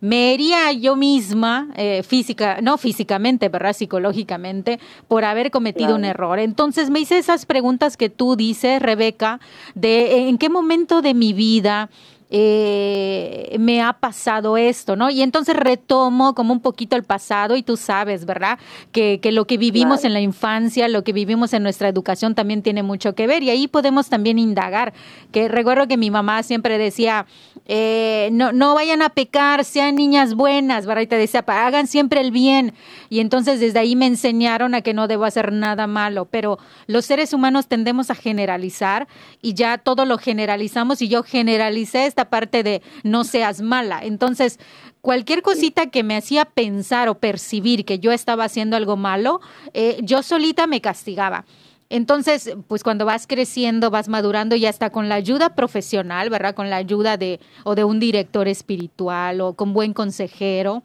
me 0.00 0.32
hería 0.32 0.72
yo 0.72 0.96
misma, 0.96 1.68
eh, 1.76 2.02
física, 2.02 2.60
no 2.62 2.78
físicamente, 2.78 3.48
¿verdad? 3.48 3.74
Psicológicamente, 3.74 4.80
por 5.08 5.24
haber 5.24 5.50
cometido 5.50 5.94
un 5.94 6.04
error. 6.04 6.38
Entonces 6.38 6.90
me 6.90 7.00
hice 7.00 7.18
esas 7.18 7.46
preguntas 7.46 7.96
que 7.96 8.08
tú 8.08 8.36
dices, 8.36 8.80
Rebeca, 8.80 9.40
de 9.74 10.28
en 10.28 10.38
qué 10.38 10.48
momento 10.48 11.02
de 11.02 11.14
mi 11.14 11.32
vida 11.32 11.90
eh, 12.30 13.56
me 13.58 13.82
ha 13.82 13.92
pasado 13.94 14.56
esto, 14.56 14.96
¿no? 14.96 15.10
Y 15.10 15.22
entonces 15.22 15.56
retomo 15.56 16.34
como 16.34 16.52
un 16.52 16.60
poquito 16.60 16.96
el 16.96 17.02
pasado 17.02 17.56
y 17.56 17.62
tú 17.62 17.76
sabes, 17.76 18.24
¿verdad? 18.24 18.58
Que, 18.92 19.18
que 19.20 19.32
lo 19.32 19.46
que 19.46 19.58
vivimos 19.58 20.04
en 20.04 20.12
la 20.12 20.20
infancia, 20.20 20.88
lo 20.88 21.02
que 21.04 21.12
vivimos 21.12 21.52
en 21.52 21.62
nuestra 21.62 21.88
educación 21.88 22.34
también 22.34 22.62
tiene 22.62 22.82
mucho 22.82 23.14
que 23.14 23.26
ver 23.26 23.42
y 23.42 23.50
ahí 23.50 23.68
podemos 23.68 24.08
también 24.08 24.38
indagar, 24.38 24.92
que 25.32 25.48
recuerdo 25.48 25.88
que 25.88 25.96
mi 25.96 26.10
mamá 26.10 26.42
siempre 26.42 26.78
decía, 26.78 27.26
eh, 27.66 28.30
no, 28.32 28.52
no 28.52 28.74
vayan 28.74 29.02
a 29.02 29.10
pecar, 29.10 29.64
sean 29.64 29.96
niñas 29.96 30.34
buenas, 30.34 30.86
¿verdad? 30.86 31.02
Y 31.02 31.06
te 31.06 31.16
decía, 31.16 31.44
hagan 31.46 31.86
siempre 31.86 32.20
el 32.20 32.30
bien. 32.30 32.74
Y 33.08 33.20
entonces 33.20 33.60
desde 33.60 33.78
ahí 33.80 33.96
me 33.96 34.06
enseñaron 34.06 34.74
a 34.74 34.82
que 34.82 34.94
no 34.94 35.08
debo 35.08 35.24
hacer 35.24 35.52
nada 35.52 35.86
malo, 35.86 36.26
pero 36.26 36.58
los 36.86 37.04
seres 37.06 37.32
humanos 37.32 37.66
tendemos 37.66 38.10
a 38.10 38.14
generalizar 38.14 39.08
y 39.42 39.54
ya 39.54 39.78
todo 39.78 40.04
lo 40.04 40.18
generalizamos 40.18 41.02
y 41.02 41.08
yo 41.08 41.22
generalicé 41.22 42.06
esta 42.06 42.19
parte 42.28 42.62
de 42.62 42.82
no 43.02 43.24
seas 43.24 43.62
mala. 43.62 44.00
Entonces, 44.02 44.58
cualquier 45.00 45.40
cosita 45.40 45.86
que 45.86 46.02
me 46.02 46.16
hacía 46.16 46.44
pensar 46.44 47.08
o 47.08 47.18
percibir 47.18 47.84
que 47.84 47.98
yo 47.98 48.12
estaba 48.12 48.44
haciendo 48.44 48.76
algo 48.76 48.96
malo, 48.96 49.40
eh, 49.72 49.98
yo 50.02 50.22
solita 50.22 50.66
me 50.66 50.80
castigaba. 50.80 51.46
Entonces, 51.88 52.54
pues 52.68 52.84
cuando 52.84 53.04
vas 53.04 53.26
creciendo, 53.26 53.90
vas 53.90 54.08
madurando, 54.08 54.54
ya 54.54 54.68
está 54.68 54.90
con 54.90 55.08
la 55.08 55.16
ayuda 55.16 55.56
profesional, 55.56 56.30
¿verdad? 56.30 56.54
Con 56.54 56.70
la 56.70 56.76
ayuda 56.76 57.16
de 57.16 57.40
o 57.64 57.74
de 57.74 57.82
un 57.82 57.98
director 57.98 58.46
espiritual 58.46 59.40
o 59.40 59.54
con 59.54 59.72
buen 59.72 59.92
consejero, 59.92 60.84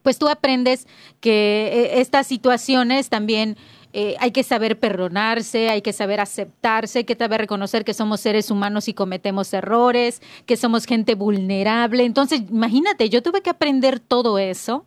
pues 0.00 0.18
tú 0.18 0.28
aprendes 0.28 0.86
que 1.20 1.68
eh, 1.72 2.00
estas 2.00 2.28
situaciones 2.28 3.10
también 3.10 3.56
eh, 3.98 4.14
hay 4.20 4.30
que 4.30 4.42
saber 4.42 4.78
perdonarse, 4.78 5.70
hay 5.70 5.80
que 5.80 5.94
saber 5.94 6.20
aceptarse, 6.20 6.98
hay 6.98 7.04
que 7.04 7.14
saber 7.14 7.40
reconocer 7.40 7.82
que 7.82 7.94
somos 7.94 8.20
seres 8.20 8.50
humanos 8.50 8.88
y 8.88 8.92
cometemos 8.92 9.54
errores, 9.54 10.20
que 10.44 10.58
somos 10.58 10.84
gente 10.84 11.14
vulnerable. 11.14 12.04
Entonces, 12.04 12.42
imagínate, 12.50 13.08
yo 13.08 13.22
tuve 13.22 13.40
que 13.40 13.48
aprender 13.48 13.98
todo 13.98 14.38
eso. 14.38 14.84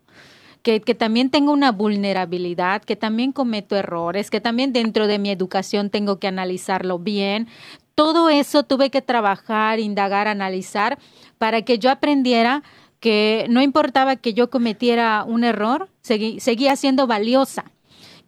Que, 0.61 0.81
que, 0.81 0.93
también 0.93 1.31
tengo 1.31 1.53
una 1.53 1.71
vulnerabilidad, 1.71 2.83
que 2.83 2.95
también 2.95 3.31
cometo 3.31 3.75
errores, 3.75 4.29
que 4.29 4.41
también 4.41 4.73
dentro 4.73 5.07
de 5.07 5.17
mi 5.17 5.31
educación 5.31 5.89
tengo 5.89 6.19
que 6.19 6.27
analizarlo 6.27 6.99
bien. 6.99 7.47
Todo 7.95 8.29
eso 8.29 8.61
tuve 8.61 8.91
que 8.91 9.01
trabajar, 9.01 9.79
indagar, 9.79 10.27
analizar 10.27 10.99
para 11.39 11.63
que 11.63 11.79
yo 11.79 11.89
aprendiera 11.89 12.61
que 12.99 13.47
no 13.49 13.63
importaba 13.63 14.17
que 14.17 14.35
yo 14.35 14.51
cometiera 14.51 15.23
un 15.23 15.43
error, 15.43 15.89
seguía 16.03 16.75
siendo 16.75 17.07
valiosa 17.07 17.71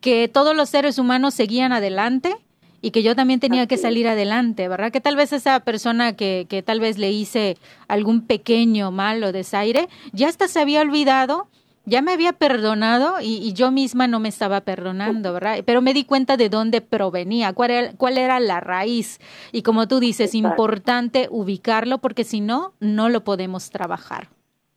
que 0.01 0.27
todos 0.27 0.55
los 0.55 0.69
seres 0.69 0.97
humanos 0.97 1.33
seguían 1.33 1.71
adelante 1.71 2.35
y 2.81 2.91
que 2.91 3.03
yo 3.03 3.15
también 3.15 3.39
tenía 3.39 3.67
que 3.67 3.77
salir 3.77 4.07
adelante, 4.07 4.67
¿verdad? 4.67 4.91
Que 4.91 5.01
tal 5.01 5.15
vez 5.15 5.31
esa 5.33 5.59
persona 5.59 6.15
que, 6.15 6.47
que 6.49 6.63
tal 6.63 6.79
vez 6.79 6.97
le 6.97 7.11
hice 7.11 7.57
algún 7.87 8.25
pequeño 8.25 8.91
mal 8.91 9.23
o 9.23 9.31
desaire, 9.31 9.87
ya 10.11 10.27
hasta 10.27 10.47
se 10.47 10.59
había 10.59 10.81
olvidado, 10.81 11.47
ya 11.85 12.01
me 12.01 12.11
había 12.11 12.33
perdonado 12.33 13.15
y, 13.21 13.53
yo 13.53 13.71
misma 13.71 14.07
no 14.07 14.19
me 14.19 14.29
estaba 14.29 14.61
perdonando, 14.61 15.33
¿verdad? 15.33 15.59
Pero 15.65 15.81
me 15.81 15.93
di 15.93 16.03
cuenta 16.05 16.37
de 16.37 16.49
dónde 16.49 16.81
provenía, 16.81 17.53
cuál 17.53 17.71
era, 17.71 17.93
cuál 17.93 18.17
era 18.17 18.39
la 18.39 18.59
raíz. 18.59 19.19
Y 19.51 19.61
como 19.61 19.87
tú 19.87 19.99
dices, 19.99 20.35
importante 20.35 21.27
ubicarlo 21.29 21.99
porque 21.99 22.23
si 22.23 22.41
no, 22.41 22.73
no 22.79 23.09
lo 23.09 23.23
podemos 23.23 23.69
trabajar. 23.69 24.27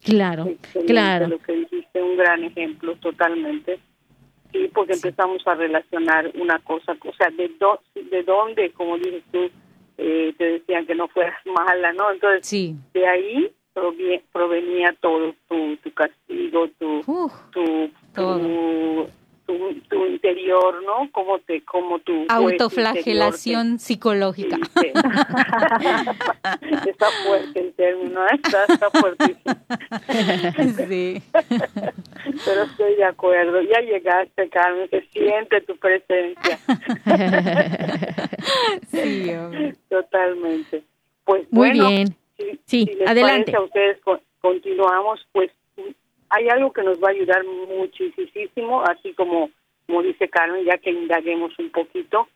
Claro, 0.03 0.55
claro. 0.87 1.29
Lo 1.29 1.39
que 1.39 1.53
dijiste, 1.53 2.03
un 2.03 2.17
gran 2.17 2.45
ejemplo 2.45 2.97
totalmente 2.97 3.81
sí, 4.55 4.71
porque 4.73 4.93
empezamos 4.93 5.45
a 5.47 5.55
relacionar 5.55 6.31
una 6.41 6.61
cosa, 6.61 6.97
o 7.05 7.13
sea, 7.15 7.29
de, 7.31 7.51
de 7.95 8.23
dónde, 8.23 8.71
como 8.71 8.97
dices 8.97 9.25
tú, 9.33 9.51
eh, 9.99 10.33
te 10.39 10.45
decían 10.45 10.87
que 10.87 10.95
no 10.95 11.09
fueras 11.09 11.37
mala, 11.47 11.93
¿no? 11.93 12.11
Entonces, 12.13 12.49
de 12.93 13.07
ahí 13.07 13.53
provenía 14.33 14.95
todo, 15.01 15.35
tu, 15.49 15.77
tu 15.79 15.93
castigo, 15.93 16.69
tu, 16.79 17.01
tu, 17.53 17.91
tu, 18.15 19.07
tu, 19.89 20.07
interior, 20.07 20.83
¿no? 20.85 21.11
Como 21.13 21.39
te, 21.41 21.63
como 21.65 21.99
tu 22.01 22.27
autoflagelación 22.29 23.79
psicológica. 23.79 24.59
está 26.87 27.07
fuerte 27.27 27.61
el 27.61 27.73
término, 27.75 28.25
¿eh? 28.27 28.41
está, 28.43 28.65
está 28.65 28.91
fuertísimo. 28.91 29.55
Sí. 30.89 31.23
Pero 32.45 32.63
estoy 32.63 32.97
de 32.97 33.05
acuerdo. 33.05 33.61
Ya 33.63 33.81
llegaste, 33.81 34.49
Carmen, 34.49 34.91
se 34.91 35.03
siente 35.13 35.61
tu 35.63 35.77
presencia. 35.77 36.59
sí, 38.91 39.31
Totalmente. 39.89 40.83
Pues 41.25 41.47
muy 41.51 41.71
bien. 41.73 42.17
sí, 42.67 42.91
adelante. 43.07 43.55
a 43.57 43.63
ustedes 43.63 43.99
continuamos, 44.41 45.27
pues 45.33 45.51
hay 46.35 46.49
algo 46.49 46.73
que 46.73 46.83
nos 46.83 47.03
va 47.03 47.09
a 47.09 47.13
ayudar 47.13 47.45
muchísimo, 47.45 48.83
así 48.83 49.13
como, 49.15 49.51
como 49.87 50.03
dice 50.03 50.29
Carmen, 50.29 50.65
ya 50.65 50.79
que 50.79 50.91
indaguemos 50.91 51.57
un 51.59 51.71
poquito, 51.71 52.27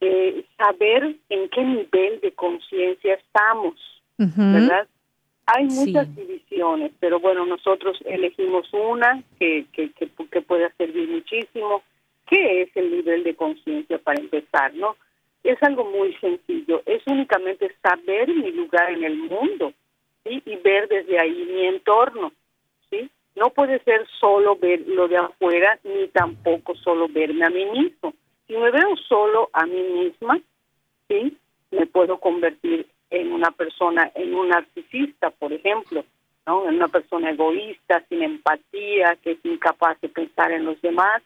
eh, 0.00 0.44
saber 0.56 1.16
en 1.28 1.48
qué 1.50 1.62
nivel 1.62 2.20
de 2.20 2.32
conciencia 2.32 3.14
estamos, 3.14 3.74
¿verdad? 4.16 4.88
Hay 5.46 5.66
muchas 5.66 6.14
divisiones, 6.16 6.92
pero 6.98 7.20
bueno, 7.20 7.46
nosotros 7.46 7.98
elegimos 8.04 8.66
una 8.72 9.22
que, 9.38 9.66
que, 9.72 9.90
que, 9.92 10.10
que 10.30 10.40
puede 10.40 10.72
servir 10.76 11.08
muchísimo. 11.08 11.82
¿Qué 12.26 12.62
es 12.62 12.70
el 12.74 12.90
nivel 12.90 13.22
de 13.22 13.36
conciencia 13.36 13.98
para 13.98 14.20
empezar, 14.20 14.74
no? 14.74 14.96
Es 15.44 15.62
algo 15.62 15.84
muy 15.84 16.12
sencillo, 16.14 16.82
es 16.86 17.02
únicamente 17.06 17.70
saber 17.80 18.28
mi 18.28 18.50
lugar 18.50 18.90
en 18.90 19.04
el 19.04 19.16
mundo 19.16 19.72
¿sí? 20.24 20.42
y 20.44 20.56
ver 20.56 20.88
desde 20.88 21.20
ahí 21.20 21.48
mi 21.48 21.66
entorno. 21.66 22.32
No 23.36 23.50
puede 23.50 23.78
ser 23.84 24.06
solo 24.18 24.56
ver 24.56 24.80
lo 24.86 25.08
de 25.08 25.18
afuera 25.18 25.78
ni 25.84 26.08
tampoco 26.08 26.74
solo 26.74 27.06
verme 27.06 27.44
a 27.44 27.50
mí 27.50 27.66
mismo. 27.66 28.14
Si 28.46 28.54
me 28.54 28.70
veo 28.70 28.96
solo 29.08 29.50
a 29.52 29.66
mí 29.66 29.82
misma, 29.82 30.40
sí, 31.06 31.36
me 31.70 31.86
puedo 31.86 32.18
convertir 32.18 32.86
en 33.10 33.32
una 33.32 33.50
persona, 33.50 34.10
en 34.14 34.34
un 34.34 34.48
narcisista, 34.48 35.30
por 35.30 35.52
ejemplo, 35.52 36.02
¿no? 36.46 36.66
En 36.66 36.76
una 36.76 36.88
persona 36.88 37.30
egoísta, 37.30 38.02
sin 38.08 38.22
empatía, 38.22 39.18
que 39.22 39.32
es 39.32 39.44
incapaz 39.44 40.00
de 40.00 40.08
pensar 40.08 40.52
en 40.52 40.64
los 40.64 40.80
demás, 40.80 41.22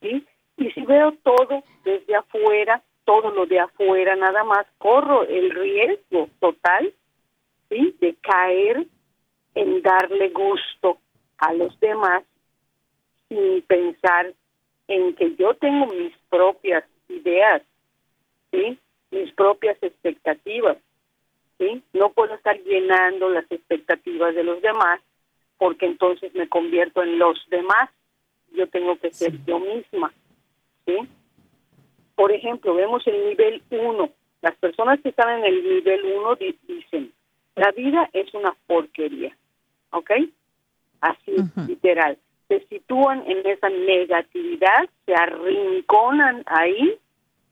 ¿sí? 0.00 0.24
Y 0.56 0.70
si 0.70 0.80
veo 0.82 1.12
todo 1.22 1.62
desde 1.84 2.16
afuera, 2.16 2.82
todo 3.04 3.30
lo 3.30 3.44
de 3.44 3.60
afuera 3.60 4.16
nada 4.16 4.42
más, 4.44 4.66
corro 4.78 5.24
el 5.28 5.50
riesgo 5.50 6.30
total, 6.40 6.94
¿sí? 7.68 7.94
De 8.00 8.14
caer 8.22 8.86
en 9.54 9.82
darle 9.82 10.30
gusto 10.30 10.98
a 11.42 11.52
los 11.54 11.78
demás 11.80 12.22
sin 13.28 13.62
pensar 13.62 14.32
en 14.86 15.14
que 15.16 15.34
yo 15.34 15.54
tengo 15.54 15.86
mis 15.86 16.16
propias 16.30 16.84
ideas, 17.08 17.62
¿sí? 18.52 18.78
mis 19.10 19.32
propias 19.32 19.76
expectativas. 19.82 20.78
¿sí? 21.58 21.82
No 21.92 22.10
puedo 22.10 22.34
estar 22.34 22.56
llenando 22.62 23.28
las 23.28 23.44
expectativas 23.50 24.34
de 24.36 24.44
los 24.44 24.62
demás 24.62 25.00
porque 25.58 25.86
entonces 25.86 26.32
me 26.34 26.48
convierto 26.48 27.02
en 27.02 27.18
los 27.18 27.38
demás. 27.50 27.90
Yo 28.52 28.68
tengo 28.68 28.96
que 28.96 29.10
ser 29.10 29.32
yo 29.44 29.58
misma. 29.58 30.12
¿sí? 30.86 30.96
Por 32.14 32.30
ejemplo, 32.30 32.74
vemos 32.74 33.04
el 33.08 33.30
nivel 33.30 33.62
1. 33.70 34.10
Las 34.42 34.54
personas 34.58 35.00
que 35.00 35.08
están 35.08 35.40
en 35.40 35.44
el 35.44 35.64
nivel 35.64 36.04
1 36.04 36.36
dicen, 36.68 37.12
la 37.56 37.72
vida 37.72 38.08
es 38.12 38.32
una 38.32 38.54
porquería. 38.68 39.36
¿Ok? 39.90 40.10
Así 41.02 41.36
literal. 41.68 42.16
Se 42.48 42.64
sitúan 42.68 43.22
en 43.26 43.46
esa 43.46 43.68
negatividad, 43.68 44.88
se 45.04 45.14
arrinconan 45.14 46.42
ahí 46.46 46.98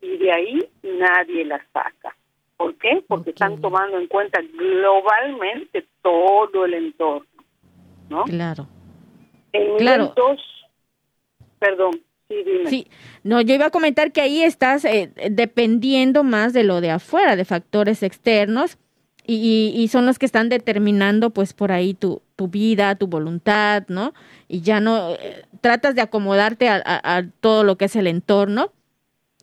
y 0.00 0.16
de 0.16 0.32
ahí 0.32 0.68
nadie 0.82 1.44
la 1.44 1.58
saca. 1.72 2.16
¿Por 2.56 2.74
qué? 2.76 3.02
Porque 3.06 3.30
están 3.30 3.60
tomando 3.60 3.98
en 3.98 4.06
cuenta 4.06 4.40
globalmente 4.42 5.86
todo 6.02 6.66
el 6.66 6.74
entorno, 6.74 7.26
¿no? 8.08 8.24
Claro. 8.24 8.66
En 9.52 9.78
claro. 9.78 10.12
Dos, 10.14 10.40
perdón, 11.58 11.92
sí, 12.28 12.34
dime. 12.44 12.70
Sí, 12.70 12.86
no, 13.24 13.40
yo 13.40 13.54
iba 13.54 13.66
a 13.66 13.70
comentar 13.70 14.12
que 14.12 14.20
ahí 14.20 14.42
estás 14.42 14.84
eh, 14.84 15.10
dependiendo 15.30 16.22
más 16.22 16.52
de 16.52 16.64
lo 16.64 16.82
de 16.82 16.90
afuera, 16.90 17.34
de 17.34 17.46
factores 17.46 18.02
externos, 18.02 18.78
y, 19.26 19.72
y, 19.76 19.88
son 19.88 20.06
los 20.06 20.18
que 20.18 20.26
están 20.26 20.48
determinando 20.48 21.30
pues 21.30 21.52
por 21.52 21.72
ahí 21.72 21.94
tu, 21.94 22.22
tu 22.36 22.48
vida, 22.48 22.94
tu 22.94 23.06
voluntad, 23.06 23.84
¿no? 23.88 24.14
Y 24.48 24.62
ya 24.62 24.80
no 24.80 25.10
eh, 25.14 25.44
tratas 25.60 25.94
de 25.94 26.00
acomodarte 26.00 26.68
a, 26.68 27.24
todo 27.40 27.62
lo 27.64 27.76
que 27.76 27.84
es 27.84 27.96
el 27.96 28.06
entorno. 28.06 28.72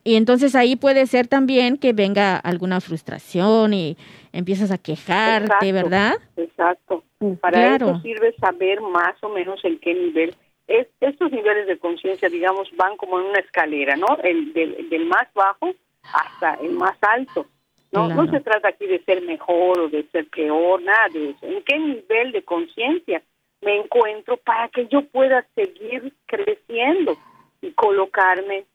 Y 0.03 0.15
entonces 0.15 0.55
ahí 0.55 0.75
puede 0.75 1.05
ser 1.05 1.27
también 1.27 1.77
que 1.77 1.93
venga 1.93 2.37
alguna 2.37 2.81
frustración 2.81 3.73
y 3.73 3.97
empiezas 4.33 4.71
a 4.71 4.77
quejarte, 4.77 5.71
¿verdad? 5.71 6.15
Exacto. 6.37 7.03
Para 7.41 7.75
eso 7.75 7.99
sirve 8.01 8.33
saber 8.39 8.81
más 8.81 9.21
o 9.21 9.29
menos 9.29 9.63
en 9.63 9.79
qué 9.79 9.93
nivel. 9.93 10.35
Es, 10.67 10.87
estos 10.99 11.31
niveles 11.31 11.67
de 11.67 11.77
conciencia, 11.77 12.29
digamos, 12.29 12.67
van 12.77 12.97
como 12.97 13.19
en 13.19 13.27
una 13.27 13.39
escalera, 13.39 13.95
¿no? 13.95 14.07
El 14.23 14.53
del, 14.53 14.89
del 14.89 15.05
más 15.05 15.27
bajo 15.33 15.73
hasta 16.13 16.55
el 16.55 16.71
más 16.71 16.97
alto. 17.01 17.45
No, 17.91 18.09
no 18.09 18.29
se 18.29 18.41
trata 18.41 18.69
aquí 18.69 18.85
de 18.85 19.03
ser 19.03 19.21
mejor 19.21 19.79
o 19.79 19.89
de 19.89 20.03
ser 20.11 20.27
peor, 20.27 20.81
nada 20.81 21.07
de 21.13 21.29
eso. 21.29 21.45
¿En 21.45 21.63
qué 21.63 21.79
nivel 21.79 22.31
de 22.33 22.43
conciencia 22.43 23.21
me 23.61 23.77
encuentro 23.77 24.37
para 24.37 24.67
que 24.69 24.87
yo 24.87 25.03
pueda 25.05 25.45
seguir 25.55 26.13
creciendo 26.25 27.17
y 27.61 27.71
colocarme? 27.71 28.65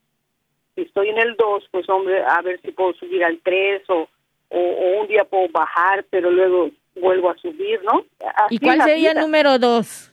Si 0.74 0.82
estoy 0.82 1.10
en 1.10 1.18
el 1.18 1.36
2, 1.36 1.68
pues 1.70 1.88
hombre, 1.90 2.22
a 2.24 2.40
ver 2.40 2.60
si 2.62 2.72
puedo 2.72 2.94
subir 2.94 3.22
al 3.22 3.38
3 3.42 3.82
o, 3.90 4.08
o, 4.48 5.00
un 5.00 5.06
día 5.08 5.24
puedo 5.24 5.48
bajar, 5.50 6.06
pero 6.08 6.30
luego 6.30 6.70
vuelvo 6.96 7.30
a 7.30 7.36
subir, 7.36 7.80
¿no? 7.84 8.04
¿Y 8.48 8.58
cuál 8.58 8.80
sería 8.80 9.12
el 9.12 9.18
número 9.18 9.58
2? 9.58 10.10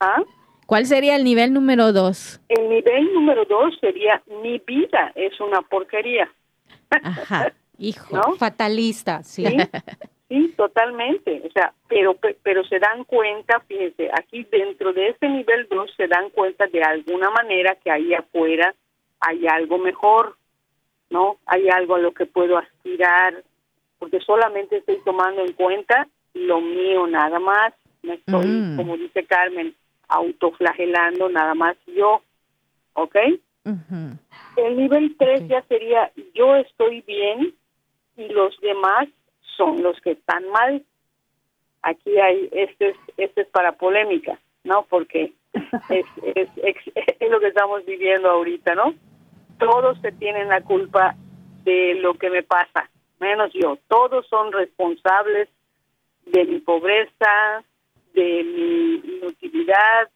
¿Ah? 0.00 0.22
¿Cuál 0.64 0.86
sería 0.86 1.14
el 1.14 1.24
nivel 1.24 1.52
número 1.52 1.92
2? 1.92 2.40
El 2.48 2.68
nivel 2.70 3.12
número 3.12 3.44
2 3.44 3.78
sería 3.80 4.22
mi 4.42 4.58
vida 4.66 5.12
es 5.14 5.38
una 5.40 5.60
porquería. 5.60 6.30
Ajá. 6.90 7.52
Hijo, 7.78 8.36
fatalista, 8.36 9.22
sí. 9.22 9.44
sí. 10.28 10.54
totalmente. 10.56 11.42
O 11.46 11.50
sea, 11.52 11.72
pero 11.88 12.16
pero 12.42 12.64
se 12.64 12.78
dan 12.78 13.04
cuenta, 13.04 13.60
fíjense, 13.60 14.10
aquí 14.12 14.44
dentro 14.50 14.92
de 14.92 15.08
ese 15.08 15.28
nivel 15.28 15.66
2 15.68 15.90
se 15.96 16.08
dan 16.08 16.30
cuenta 16.30 16.66
de 16.66 16.82
alguna 16.82 17.30
manera 17.30 17.76
que 17.76 17.90
ahí 17.90 18.14
afuera 18.14 18.74
hay 19.20 19.46
algo 19.46 19.78
mejor, 19.78 20.36
¿no? 21.10 21.36
Hay 21.46 21.68
algo 21.68 21.96
a 21.96 21.98
lo 21.98 22.12
que 22.12 22.26
puedo 22.26 22.58
aspirar, 22.58 23.42
porque 23.98 24.20
solamente 24.20 24.78
estoy 24.78 24.98
tomando 25.04 25.42
en 25.42 25.52
cuenta 25.52 26.08
lo 26.34 26.60
mío 26.60 27.06
nada 27.06 27.38
más. 27.38 27.72
Me 28.02 28.14
estoy, 28.14 28.46
mm. 28.46 28.76
como 28.76 28.96
dice 28.96 29.24
Carmen, 29.24 29.74
autoflagelando 30.08 31.28
nada 31.28 31.54
más 31.54 31.76
yo, 31.86 32.22
¿ok? 32.94 33.16
El 34.56 34.76
nivel 34.76 35.16
3 35.18 35.48
ya 35.48 35.62
sería 35.62 36.12
yo 36.34 36.54
estoy 36.56 37.00
bien, 37.02 37.52
y 38.16 38.28
los 38.28 38.58
demás 38.60 39.08
son 39.56 39.82
los 39.82 40.00
que 40.00 40.12
están 40.12 40.48
mal. 40.50 40.84
Aquí 41.82 42.18
hay, 42.18 42.48
este 42.52 42.90
es, 42.90 42.96
este 43.16 43.42
es 43.42 43.48
para 43.48 43.72
polémica, 43.72 44.38
¿no? 44.64 44.86
Porque 44.88 45.32
es, 45.90 46.06
es, 46.34 46.48
es, 47.20 47.30
lo 47.30 47.40
que 47.40 47.48
estamos 47.48 47.84
viviendo 47.84 48.30
ahorita, 48.30 48.74
¿no? 48.74 48.94
Todos 49.58 49.98
se 50.00 50.12
tienen 50.12 50.48
la 50.48 50.62
culpa 50.62 51.14
de 51.64 51.94
lo 51.94 52.14
que 52.14 52.30
me 52.30 52.42
pasa, 52.42 52.90
menos 53.20 53.52
yo. 53.52 53.78
Todos 53.88 54.26
son 54.28 54.52
responsables 54.52 55.48
de 56.26 56.44
mi 56.44 56.58
pobreza, 56.60 57.64
de 58.14 58.44
mi 58.44 59.16
inutilidad, 59.16 60.08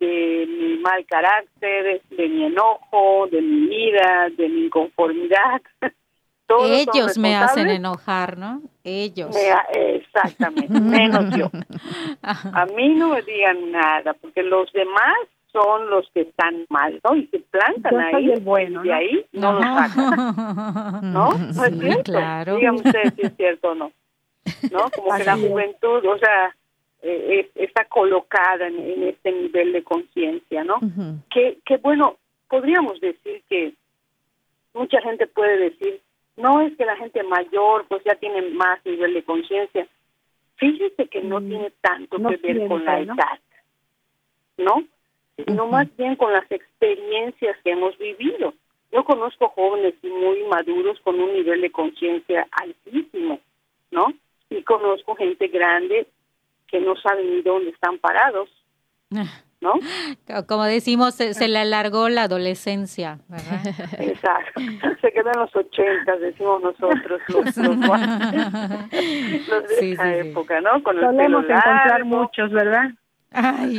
de 0.00 0.46
mi 0.48 0.78
mal 0.78 1.04
carácter, 1.06 2.02
de 2.10 2.28
mi 2.28 2.44
enojo, 2.44 3.28
de 3.30 3.40
mi 3.40 3.74
ira, 3.74 4.28
de 4.30 4.48
mi 4.48 4.66
inconformidad. 4.66 5.62
Ellos 6.48 7.18
me 7.18 7.34
hacen 7.34 7.68
enojar, 7.68 8.38
¿no? 8.38 8.62
Ellos. 8.84 9.36
exactamente, 9.72 10.80
menos 10.80 11.34
yo. 11.36 11.50
A 12.22 12.66
mí 12.66 12.94
no 12.94 13.10
me 13.10 13.22
digan 13.22 13.72
nada, 13.72 14.14
porque 14.14 14.42
los 14.42 14.72
demás 14.72 15.16
son 15.52 15.88
los 15.90 16.08
que 16.10 16.22
están 16.22 16.66
mal, 16.68 17.00
¿no? 17.02 17.16
Y 17.16 17.26
se 17.28 17.38
plantan 17.38 17.98
ahí, 17.98 18.30
el 18.30 18.40
bueno, 18.40 18.84
y 18.84 18.90
ahí 18.90 19.26
no, 19.32 19.54
lo 19.54 19.62
sacan. 19.62 21.12
¿No? 21.12 21.30
¿No 21.54 21.64
es 21.64 21.78
cierto? 21.78 22.12
Claro. 22.12 22.56
Díganme 22.56 22.78
ustedes 22.78 23.14
si 23.14 23.22
es 23.22 23.36
cierto 23.36 23.70
o 23.70 23.74
no. 23.74 23.92
¿No? 24.70 24.90
Como 24.94 25.16
que 25.16 25.24
la 25.24 25.36
juventud, 25.36 26.04
o 26.06 26.18
sea, 26.18 26.54
eh, 27.02 27.50
está 27.54 27.84
colocada 27.86 28.66
en, 28.66 29.02
este 29.04 29.32
nivel 29.32 29.72
de 29.72 29.82
conciencia, 29.82 30.62
¿no? 30.62 30.78
que, 31.30 31.58
que 31.64 31.78
bueno, 31.78 32.16
podríamos 32.48 33.00
decir 33.00 33.42
que 33.48 33.74
mucha 34.74 35.00
gente 35.00 35.26
puede 35.26 35.56
decir, 35.70 36.00
no 36.36 36.60
es 36.60 36.76
que 36.76 36.84
la 36.84 36.96
gente 36.96 37.22
mayor 37.22 37.86
pues 37.88 38.02
ya 38.04 38.14
tiene 38.16 38.42
más 38.50 38.84
nivel 38.84 39.14
de 39.14 39.24
conciencia. 39.24 39.86
Fíjese 40.56 41.08
que 41.08 41.22
no 41.22 41.40
mm, 41.40 41.48
tiene 41.48 41.72
tanto 41.80 42.16
que 42.16 42.36
ver 42.36 42.68
con 42.68 42.84
la 42.84 43.00
edad, 43.00 43.40
¿no? 44.58 44.84
Sino 45.36 45.66
más 45.66 45.94
bien 45.96 46.16
con 46.16 46.32
las 46.32 46.50
experiencias 46.50 47.56
que 47.62 47.72
hemos 47.72 47.96
vivido. 47.98 48.54
Yo 48.92 49.04
conozco 49.04 49.48
jóvenes 49.48 49.94
muy 50.02 50.44
maduros 50.44 50.98
con 51.00 51.20
un 51.20 51.32
nivel 51.34 51.60
de 51.60 51.70
conciencia 51.70 52.46
altísimo, 52.52 53.40
¿no? 53.90 54.12
Y 54.48 54.62
conozco 54.62 55.16
gente 55.16 55.48
grande 55.48 56.06
que 56.68 56.80
no 56.80 56.96
saben 56.96 57.30
ni 57.30 57.42
dónde 57.42 57.70
están 57.70 57.98
parados, 57.98 58.48
¿no? 59.66 60.46
Como 60.46 60.64
decimos, 60.64 61.14
se, 61.14 61.48
le 61.48 61.58
alargó 61.58 62.08
la 62.08 62.22
adolescencia, 62.24 63.18
¿verdad? 63.28 63.60
Exacto, 63.98 64.60
se 65.00 65.12
quedó 65.12 65.30
en 65.32 65.40
los 65.40 65.54
ochentas, 65.56 66.20
decimos 66.20 66.62
nosotros, 66.62 67.20
los, 67.28 67.56
los, 67.56 67.56
de 69.68 69.92
esa 69.92 70.16
época, 70.16 70.60
¿no? 70.60 70.82
Con 70.82 71.00
Solemos 71.00 71.44
encontrar 71.44 72.04
muchos, 72.04 72.50
¿verdad? 72.52 72.90
Ay, 73.32 73.78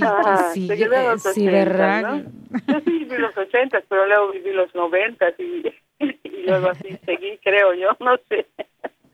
sí, 0.54 0.68
se 0.68 0.78
quedó 0.78 0.94
en 0.96 1.08
los 1.08 1.24
sí, 1.24 1.48
¿verdad? 1.48 2.24
Yo 2.68 2.80
sí 2.82 2.92
viví 2.92 3.18
los 3.18 3.36
ochentas, 3.38 3.84
pero 3.90 4.06
luego 4.06 4.32
viví 4.32 4.52
los 4.54 4.74
noventas 4.76 5.34
y, 5.40 5.64
y 6.00 6.44
luego 6.46 6.70
así 6.70 6.98
seguí, 7.06 7.40
creo 7.44 7.74
yo, 7.74 7.90
no 8.00 8.18
sé. 8.30 8.46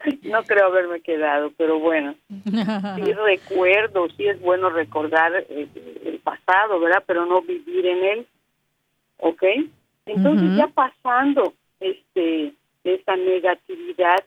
No 0.23 0.43
creo 0.43 0.67
haberme 0.67 1.01
quedado, 1.01 1.51
pero 1.57 1.79
bueno, 1.79 2.15
sí 2.29 3.13
recuerdo, 3.13 4.07
sí 4.17 4.27
es 4.27 4.39
bueno 4.41 4.69
recordar 4.69 5.33
eh, 5.49 5.67
el, 6.05 6.19
pasado, 6.19 6.79
¿verdad? 6.79 7.03
Pero 7.05 7.25
no 7.25 7.41
vivir 7.41 7.85
en 7.85 8.03
él, 8.03 8.27
¿ok? 9.17 9.43
Entonces 10.05 10.57
ya 10.57 10.67
pasando 10.67 11.53
este 11.79 12.53
esta 12.83 13.15
negatividad 13.15 14.23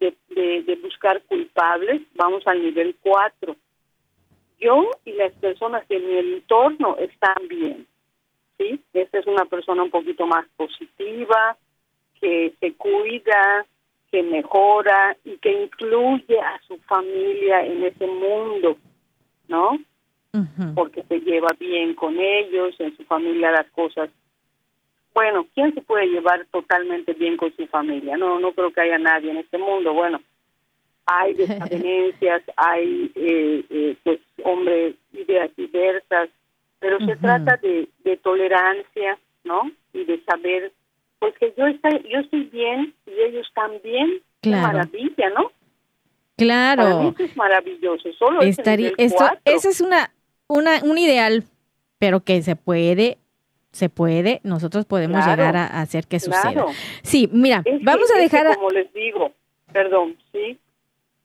de, 0.00 0.14
de, 0.62 0.76
buscar 0.76 1.20
culpables, 1.24 2.00
vamos 2.14 2.46
al 2.46 2.62
nivel 2.62 2.96
4. 3.02 3.56
Yo 4.58 4.90
y 5.04 5.12
las 5.12 5.32
personas 5.34 5.86
de 5.88 5.98
mi 5.98 6.16
entorno 6.16 6.96
están 6.96 7.46
bien, 7.48 7.86
¿sí? 8.56 8.80
Esta 8.94 9.18
es 9.18 9.26
una 9.26 9.44
persona 9.44 9.82
un 9.82 9.90
poquito 9.90 10.26
más 10.26 10.46
positiva, 10.56 11.58
que 12.20 12.54
se 12.58 12.72
cuida, 12.74 13.66
que 14.10 14.22
mejora 14.22 15.16
y 15.24 15.36
que 15.38 15.64
incluye 15.64 16.40
a 16.40 16.60
su 16.66 16.76
familia 16.78 17.64
en 17.64 17.84
ese 17.84 18.06
mundo, 18.06 18.76
¿no? 19.48 19.78
Porque 20.74 21.02
se 21.04 21.20
lleva 21.20 21.48
bien 21.58 21.94
con 21.94 22.18
ellos, 22.18 22.74
en 22.78 22.96
su 22.96 23.04
familia 23.04 23.50
las 23.50 23.68
cosas. 23.70 24.10
Bueno, 25.14 25.46
¿quién 25.54 25.74
se 25.74 25.80
puede 25.80 26.06
llevar 26.06 26.46
totalmente 26.52 27.12
bien 27.14 27.36
con 27.36 27.54
su 27.56 27.66
familia? 27.66 28.16
No, 28.16 28.38
no 28.38 28.52
creo 28.52 28.70
que 28.72 28.82
haya 28.82 28.98
nadie 28.98 29.30
en 29.30 29.38
este 29.38 29.58
mundo. 29.58 29.92
Bueno, 29.92 30.20
hay 31.06 31.34
desavenencias, 31.34 32.42
hay 32.56 33.10
eh, 33.14 33.64
eh, 33.68 33.96
pues 34.04 34.20
hombres 34.44 34.94
ideas 35.12 35.50
diversas, 35.56 36.28
pero 36.78 36.98
se 37.04 37.16
trata 37.16 37.56
de, 37.56 37.88
de 38.04 38.16
tolerancia, 38.18 39.18
¿no? 39.42 39.70
Y 39.92 40.04
de 40.04 40.22
saber 40.24 40.72
pues 41.18 41.34
que 41.38 41.52
yo 41.56 41.66
estoy, 41.66 42.06
yo 42.10 42.20
estoy 42.20 42.44
bien 42.44 42.94
y 43.06 43.10
ellos 43.10 43.46
también. 43.54 44.22
Claro. 44.40 44.68
Qué 44.68 44.72
maravilla, 44.72 45.30
¿no? 45.30 45.50
Claro. 46.36 47.14
es 47.18 47.36
maravilloso. 47.36 48.12
Solo 48.16 48.42
Estaría, 48.42 48.92
esto, 48.96 49.24
eso 49.44 49.68
es 49.68 49.80
una, 49.80 50.12
una, 50.46 50.80
un 50.84 50.96
ideal, 50.96 51.42
pero 51.98 52.20
que 52.20 52.40
se 52.42 52.54
puede, 52.54 53.18
se 53.72 53.88
puede, 53.88 54.40
nosotros 54.44 54.84
podemos 54.84 55.26
llegar 55.26 55.56
a, 55.56 55.80
hacer 55.80 56.06
que 56.06 56.20
suceda. 56.20 56.66
Sí, 57.02 57.28
mira, 57.32 57.64
vamos 57.82 58.08
a 58.14 58.18
dejar... 58.20 58.54
como 58.54 58.70
les 58.70 58.92
digo, 58.92 59.32
perdón, 59.72 60.16
sí. 60.32 60.58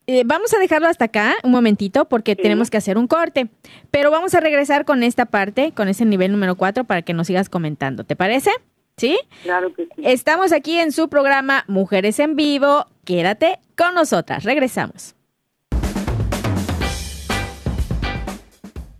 Eh, 0.05 0.23
vamos 0.25 0.53
a 0.53 0.59
dejarlo 0.59 0.89
hasta 0.89 1.05
acá 1.05 1.35
un 1.43 1.51
momentito 1.51 2.05
porque 2.09 2.35
tenemos 2.35 2.69
que 2.69 2.77
hacer 2.77 2.97
un 2.97 3.07
corte, 3.07 3.47
pero 3.89 4.11
vamos 4.11 4.33
a 4.33 4.41
regresar 4.41 4.83
con 4.83 5.01
esta 5.01 5.25
parte, 5.25 5.71
con 5.71 5.87
ese 5.87 6.03
nivel 6.05 6.31
número 6.31 6.55
4 6.55 6.83
para 6.83 7.03
que 7.03 7.13
nos 7.13 7.27
sigas 7.27 7.49
comentando. 7.49 8.03
¿Te 8.03 8.15
parece? 8.15 8.51
¿Sí? 8.97 9.19
Claro 9.43 9.73
que 9.73 9.85
sí. 9.85 10.03
Estamos 10.03 10.51
aquí 10.51 10.79
en 10.79 10.91
su 10.91 11.09
programa 11.09 11.65
Mujeres 11.67 12.19
en 12.19 12.35
Vivo. 12.35 12.85
Quédate 13.05 13.59
con 13.75 13.95
nosotras. 13.95 14.43
Regresamos. 14.43 15.15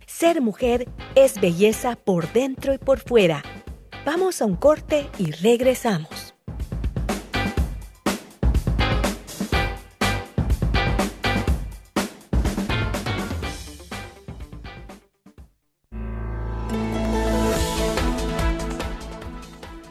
Ser 0.06 0.40
mujer 0.40 0.88
es 1.14 1.40
belleza 1.40 1.96
por 1.96 2.32
dentro 2.32 2.72
y 2.72 2.78
por 2.78 2.98
fuera. 3.00 3.42
Vamos 4.04 4.42
a 4.42 4.46
un 4.46 4.56
corte 4.56 5.08
y 5.18 5.32
regresamos. 5.32 6.33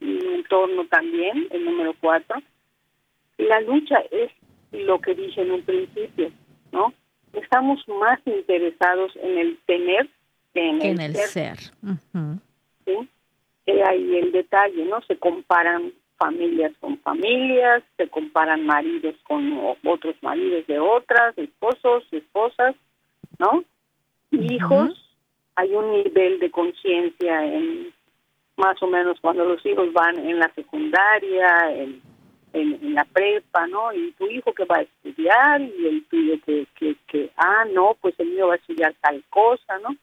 mi 0.01 0.33
entorno 0.35 0.85
también, 0.87 1.47
el 1.51 1.65
número 1.65 1.93
cuatro, 1.99 2.41
la 3.39 3.61
lucha 3.61 3.99
es 4.11 4.31
lo 4.71 4.99
que 4.99 5.15
dije 5.15 5.41
en 5.41 5.51
un 5.51 5.61
principio, 5.63 6.31
¿no? 6.71 6.93
Estamos 7.33 7.83
más 7.87 8.19
interesados 8.25 9.11
en 9.15 9.37
el 9.37 9.57
tener 9.65 10.07
que 10.53 10.69
en, 10.69 10.99
el, 10.99 11.15
ser. 11.15 11.57
¿Sí? 12.85 13.09
ahí 13.85 14.17
el 14.17 14.31
detalle, 14.31 14.83
¿no? 14.85 15.01
Se 15.03 15.17
comparan 15.17 15.93
familias 16.17 16.73
con 16.79 16.97
familias, 16.99 17.83
se 17.97 18.07
comparan 18.09 18.65
maridos 18.65 19.15
con 19.23 19.57
otros 19.85 20.15
maridos 20.21 20.67
de 20.67 20.79
otras, 20.79 21.37
esposos, 21.37 22.03
esposas, 22.11 22.75
¿no? 23.37 23.63
Hijos, 24.31 25.15
hay 25.55 25.73
un 25.73 25.91
nivel 25.91 26.39
de 26.39 26.51
conciencia 26.51 27.45
en 27.45 27.93
más 28.57 28.81
o 28.83 28.87
menos 28.87 29.17
cuando 29.21 29.45
los 29.45 29.65
hijos 29.65 29.93
van 29.93 30.19
en 30.19 30.39
la 30.39 30.51
secundaria, 30.53 31.71
en, 31.71 32.01
en, 32.53 32.93
la 32.93 33.05
prepa, 33.05 33.67
¿no? 33.67 33.93
Y 33.93 34.11
tu 34.13 34.27
hijo 34.27 34.53
que 34.53 34.65
va 34.65 34.77
a 34.77 34.81
estudiar 34.81 35.61
y 35.61 35.87
el 35.87 36.05
tuyo 36.05 36.35
que, 36.45 36.67
que, 37.07 37.29
ah, 37.37 37.65
no, 37.71 37.95
pues 38.01 38.15
el 38.19 38.29
mío 38.29 38.47
va 38.47 38.53
a 38.53 38.57
estudiar 38.57 38.93
tal 39.01 39.23
cosa, 39.29 39.77
¿no? 39.79 39.95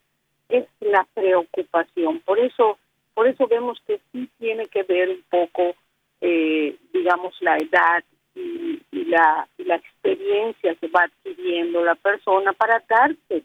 Es 0.48 0.66
la 0.80 1.06
preocupación. 1.14 2.20
Por 2.20 2.38
eso, 2.38 2.78
por 3.14 3.26
eso 3.26 3.46
vemos 3.46 3.80
que 3.86 4.00
sí 4.12 4.28
tiene 4.38 4.66
que 4.66 4.82
ver 4.84 5.10
un 5.10 5.24
poco, 5.28 5.74
eh, 6.20 6.76
digamos, 6.92 7.34
la 7.40 7.56
edad 7.56 8.04
y, 8.34 8.80
la, 8.92 9.46
la 9.58 9.76
experiencia 9.76 10.74
que 10.74 10.88
va 10.88 11.02
adquiriendo 11.02 11.84
la 11.84 11.94
persona 11.94 12.52
para 12.52 12.82
darse 12.88 13.44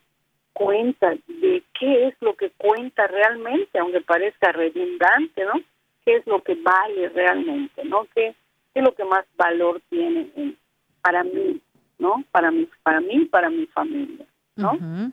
cuenta 0.53 1.15
de 1.27 1.63
qué 1.79 2.07
es 2.07 2.15
lo 2.19 2.35
que 2.35 2.49
cuenta 2.51 3.07
realmente, 3.07 3.79
aunque 3.79 4.01
parezca 4.01 4.51
redundante, 4.51 5.45
¿no? 5.45 5.61
¿Qué 6.03 6.15
es 6.17 6.27
lo 6.27 6.41
que 6.41 6.55
vale 6.55 7.09
realmente, 7.09 7.85
¿no? 7.85 8.07
¿Qué, 8.13 8.35
es 8.73 8.83
lo 8.83 8.93
que 8.93 9.05
más 9.05 9.25
valor 9.35 9.81
tiene 9.89 10.55
para 11.01 11.23
mí, 11.23 11.61
¿no? 11.99 12.23
Para 12.31 12.51
mí, 12.51 12.67
para 12.83 13.01
mí, 13.01 13.25
para 13.25 13.49
mi 13.49 13.65
familia, 13.67 14.25
¿no? 14.55 15.11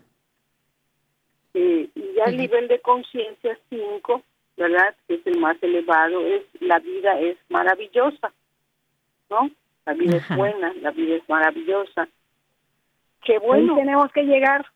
Eh, 1.54 1.88
y 1.94 2.14
ya 2.14 2.24
el 2.24 2.36
nivel 2.36 2.68
de 2.68 2.80
conciencia 2.80 3.58
5, 3.70 4.22
¿verdad? 4.56 4.94
Que 5.06 5.14
es 5.14 5.26
el 5.26 5.38
más 5.38 5.56
elevado, 5.62 6.24
es 6.26 6.42
la 6.60 6.78
vida 6.78 7.18
es 7.20 7.36
maravillosa, 7.48 8.32
¿no? 9.30 9.50
La 9.86 9.94
vida 9.94 10.18
es 10.18 10.36
buena, 10.36 10.72
la 10.82 10.90
vida 10.90 11.16
es 11.16 11.28
maravillosa. 11.28 12.08
Qué 13.24 13.38
bueno. 13.38 13.74
tenemos 13.76 14.12
que 14.12 14.22
llegar. 14.24 14.66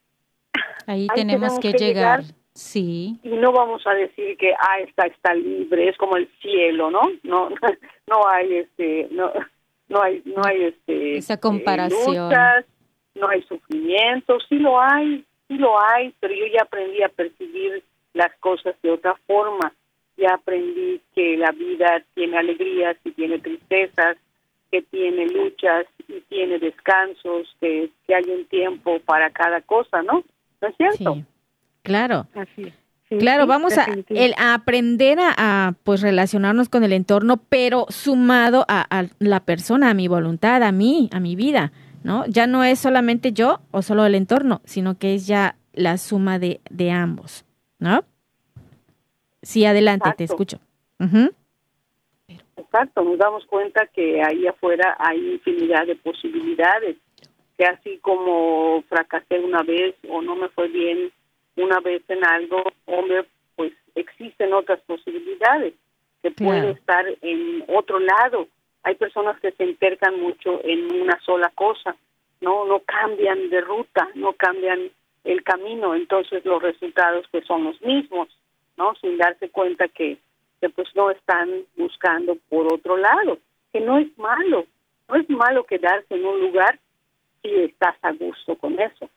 Ahí, 0.86 1.06
tenemos, 1.14 1.58
que, 1.60 1.72
llegar. 1.72 2.22
Sí. 2.54 3.18
Y 3.22 3.30
no 3.30 3.52
vamos 3.52 3.86
a 3.86 3.94
decir 3.94 4.36
que 4.36 4.52
ah 4.52 4.80
está 4.80 5.06
está 5.06 5.34
libre, 5.34 5.88
es 5.88 5.96
como 5.96 6.16
el 6.16 6.28
cielo, 6.40 6.90
¿no? 6.90 7.00
No 7.22 7.48
no 8.08 8.28
hay 8.28 8.56
este 8.56 9.08
no 9.10 9.32
no 9.88 10.02
hay 10.02 10.22
no 10.26 10.42
hay 10.44 10.64
este 10.64 11.16
esa 11.16 11.40
comparación. 11.40 12.30
no 13.14 13.28
hay 13.28 13.42
sufrimiento, 13.42 14.38
sí 14.48 14.58
lo 14.58 14.80
hay, 14.80 15.24
sí 15.48 15.54
lo 15.54 15.80
hay, 15.82 16.14
pero 16.20 16.34
yo 16.34 16.46
ya 16.46 16.62
aprendí 16.62 17.02
a 17.02 17.08
percibir 17.08 17.82
las 18.12 18.34
cosas 18.38 18.74
de 18.82 18.90
otra 18.90 19.14
forma. 19.26 19.72
Ya 20.18 20.34
aprendí 20.34 21.00
que 21.14 21.38
la 21.38 21.52
vida 21.52 22.04
tiene 22.14 22.36
alegrías 22.36 22.96
y 23.02 23.12
tiene 23.12 23.38
tristezas, 23.38 24.18
que 24.70 24.82
tiene 24.82 25.26
luchas 25.26 25.86
y 26.06 26.20
tiene 26.22 26.58
descansos, 26.58 27.48
que, 27.60 27.90
que 28.06 28.14
hay 28.14 28.24
un 28.28 28.44
tiempo 28.44 29.00
para 29.00 29.30
cada 29.30 29.62
cosa, 29.62 30.02
¿no? 30.02 30.22
¿No 30.60 30.68
es 30.68 30.76
cierto? 30.76 31.14
Sí, 31.14 31.24
claro. 31.82 32.26
Así 32.34 32.72
claro, 33.18 33.46
vamos 33.46 33.76
a, 33.78 33.86
el, 34.08 34.34
aprender 34.38 35.18
a, 35.20 35.74
pues 35.84 36.02
relacionarnos 36.02 36.68
con 36.68 36.84
el 36.84 36.92
entorno, 36.92 37.38
pero 37.48 37.86
sumado 37.88 38.64
a, 38.68 39.06
la 39.18 39.40
persona, 39.40 39.90
a 39.90 39.94
mi 39.94 40.08
voluntad, 40.08 40.62
a 40.62 40.72
mí, 40.72 41.08
a 41.12 41.20
mi 41.20 41.36
vida, 41.36 41.72
¿no? 42.04 42.24
Ya 42.26 42.46
no 42.46 42.64
es 42.64 42.78
solamente 42.78 43.32
yo 43.32 43.60
o 43.70 43.82
solo 43.82 44.06
el 44.06 44.14
entorno, 44.14 44.60
sino 44.64 44.98
que 44.98 45.14
es 45.14 45.26
ya 45.26 45.56
la 45.72 45.98
suma 45.98 46.38
de, 46.38 46.60
de 46.70 46.90
ambos, 46.90 47.44
¿no? 47.78 48.04
Sí, 49.42 49.64
adelante, 49.64 50.10
te 50.16 50.24
escucho. 50.24 50.58
Exacto, 52.56 53.02
nos 53.02 53.18
damos 53.18 53.44
cuenta 53.46 53.86
que 53.86 54.22
ahí 54.22 54.46
afuera 54.46 54.96
hay 54.98 55.32
infinidad 55.32 55.86
de 55.86 55.96
posibilidades, 55.96 56.96
que 57.58 57.64
así 57.64 57.98
como 57.98 58.82
fracasé 58.88 59.40
una 59.40 59.62
vez 59.62 59.94
o 60.08 60.22
no 60.22 60.36
me 60.36 60.48
fue 60.50 60.68
bien 60.68 61.12
una 61.56 61.80
vez 61.80 62.02
en 62.08 62.24
algo, 62.24 62.62
hombre, 62.86 63.24
pues 63.56 63.72
existen 63.94 64.52
otras 64.52 64.80
posibilidades, 64.80 65.74
que 66.22 66.30
puede 66.30 66.70
estar 66.70 67.04
en 67.20 67.64
otro 67.68 67.98
lado. 67.98 68.48
Hay 68.84 68.94
personas 68.94 69.38
que 69.40 69.52
se 69.52 69.64
intercan 69.64 70.20
mucho 70.20 70.60
en 70.64 71.02
una 71.02 71.20
sola 71.20 71.50
cosa, 71.54 71.96
no 72.40 72.66
no 72.66 72.80
cambian 72.80 73.50
de 73.50 73.60
ruta, 73.60 74.08
no 74.14 74.32
cambian 74.32 74.90
el 75.24 75.42
camino, 75.44 75.94
entonces 75.94 76.44
los 76.44 76.62
resultados 76.62 77.26
pues 77.30 77.46
son 77.46 77.64
los 77.64 77.80
mismos, 77.82 78.28
¿no? 78.76 78.94
Sin 79.00 79.18
darse 79.18 79.48
cuenta 79.50 79.88
que 79.88 80.18
que 80.62 80.68
pues 80.68 80.88
no 80.94 81.10
están 81.10 81.64
buscando 81.76 82.36
por 82.48 82.72
otro 82.72 82.96
lado, 82.96 83.38
que 83.72 83.80
no 83.80 83.98
es 83.98 84.16
malo, 84.16 84.64
no 85.08 85.16
es 85.16 85.28
malo 85.28 85.64
quedarse 85.64 86.14
en 86.14 86.24
un 86.24 86.40
lugar 86.40 86.78
si 87.42 87.52
estás 87.62 87.96
a 88.02 88.12
gusto 88.12 88.56
con 88.56 88.78
eso. 88.78 89.10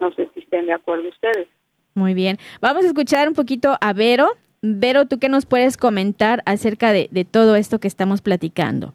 No 0.00 0.12
sé 0.12 0.28
si 0.34 0.40
estén 0.40 0.66
de 0.66 0.74
acuerdo 0.74 1.08
ustedes. 1.08 1.48
Muy 1.94 2.14
bien, 2.14 2.38
vamos 2.60 2.84
a 2.84 2.88
escuchar 2.88 3.28
un 3.28 3.34
poquito 3.34 3.76
a 3.80 3.92
Vero. 3.92 4.28
Vero, 4.62 5.06
¿tú 5.06 5.18
qué 5.18 5.28
nos 5.28 5.46
puedes 5.46 5.76
comentar 5.76 6.42
acerca 6.46 6.92
de, 6.92 7.08
de 7.10 7.24
todo 7.24 7.54
esto 7.54 7.78
que 7.78 7.88
estamos 7.88 8.22
platicando? 8.22 8.94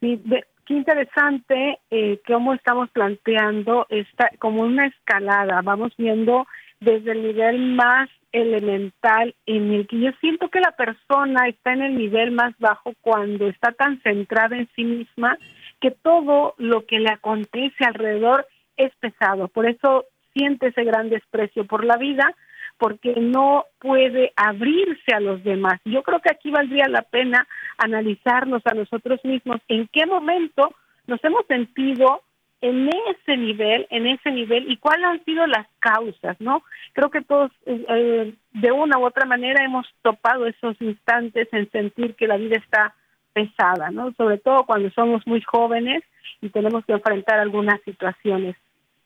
Sí, 0.00 0.20
qué 0.66 0.74
interesante 0.74 1.78
eh, 1.90 2.20
cómo 2.26 2.54
estamos 2.54 2.90
planteando 2.90 3.86
esta 3.90 4.30
como 4.38 4.62
una 4.62 4.86
escalada. 4.86 5.60
Vamos 5.62 5.92
viendo 5.96 6.46
desde 6.80 7.12
el 7.12 7.22
nivel 7.22 7.74
más 7.74 8.08
elemental 8.32 9.34
en 9.46 9.72
el 9.72 9.86
que 9.86 10.00
yo 10.00 10.10
siento 10.20 10.48
que 10.48 10.60
la 10.60 10.72
persona 10.72 11.48
está 11.48 11.74
en 11.74 11.82
el 11.82 11.96
nivel 11.96 12.32
más 12.32 12.54
bajo 12.58 12.92
cuando 13.00 13.46
está 13.48 13.72
tan 13.72 14.00
centrada 14.02 14.56
en 14.56 14.68
sí 14.74 14.84
misma 14.84 15.38
que 15.80 15.90
todo 15.90 16.54
lo 16.58 16.86
que 16.86 16.98
le 16.98 17.10
acontece 17.10 17.84
alrededor 17.84 18.46
es 18.76 18.92
pesado. 18.96 19.48
Por 19.48 19.68
eso 19.68 20.06
siente 20.34 20.68
ese 20.68 20.84
gran 20.84 21.10
desprecio 21.10 21.66
por 21.66 21.84
la 21.84 21.96
vida, 21.96 22.34
porque 22.78 23.14
no 23.16 23.66
puede 23.78 24.32
abrirse 24.36 25.14
a 25.14 25.20
los 25.20 25.42
demás. 25.44 25.80
Yo 25.84 26.02
creo 26.02 26.20
que 26.20 26.30
aquí 26.30 26.50
valdría 26.50 26.88
la 26.88 27.02
pena 27.02 27.46
analizarnos 27.78 28.62
a 28.66 28.74
nosotros 28.74 29.24
mismos 29.24 29.60
en 29.68 29.88
qué 29.92 30.06
momento 30.06 30.74
nos 31.06 31.22
hemos 31.24 31.46
sentido 31.46 32.22
en 32.60 32.88
ese 33.08 33.36
nivel, 33.36 33.86
en 33.90 34.06
ese 34.06 34.30
nivel, 34.30 34.70
y 34.70 34.76
cuáles 34.76 35.06
han 35.06 35.24
sido 35.24 35.46
las 35.48 35.66
causas, 35.80 36.40
¿no? 36.40 36.62
Creo 36.92 37.10
que 37.10 37.20
todos, 37.20 37.50
eh, 37.66 37.84
eh, 37.88 38.34
de 38.52 38.72
una 38.72 38.98
u 38.98 39.04
otra 39.04 39.26
manera, 39.26 39.64
hemos 39.64 39.86
topado 40.02 40.46
esos 40.46 40.80
instantes 40.80 41.48
en 41.52 41.68
sentir 41.72 42.14
que 42.14 42.28
la 42.28 42.36
vida 42.36 42.56
está 42.56 42.94
pesada, 43.32 43.90
¿no? 43.90 44.12
Sobre 44.12 44.38
todo 44.38 44.64
cuando 44.64 44.90
somos 44.90 45.26
muy 45.26 45.40
jóvenes 45.42 46.04
y 46.40 46.50
tenemos 46.50 46.84
que 46.84 46.92
enfrentar 46.92 47.40
algunas 47.40 47.80
situaciones. 47.82 48.56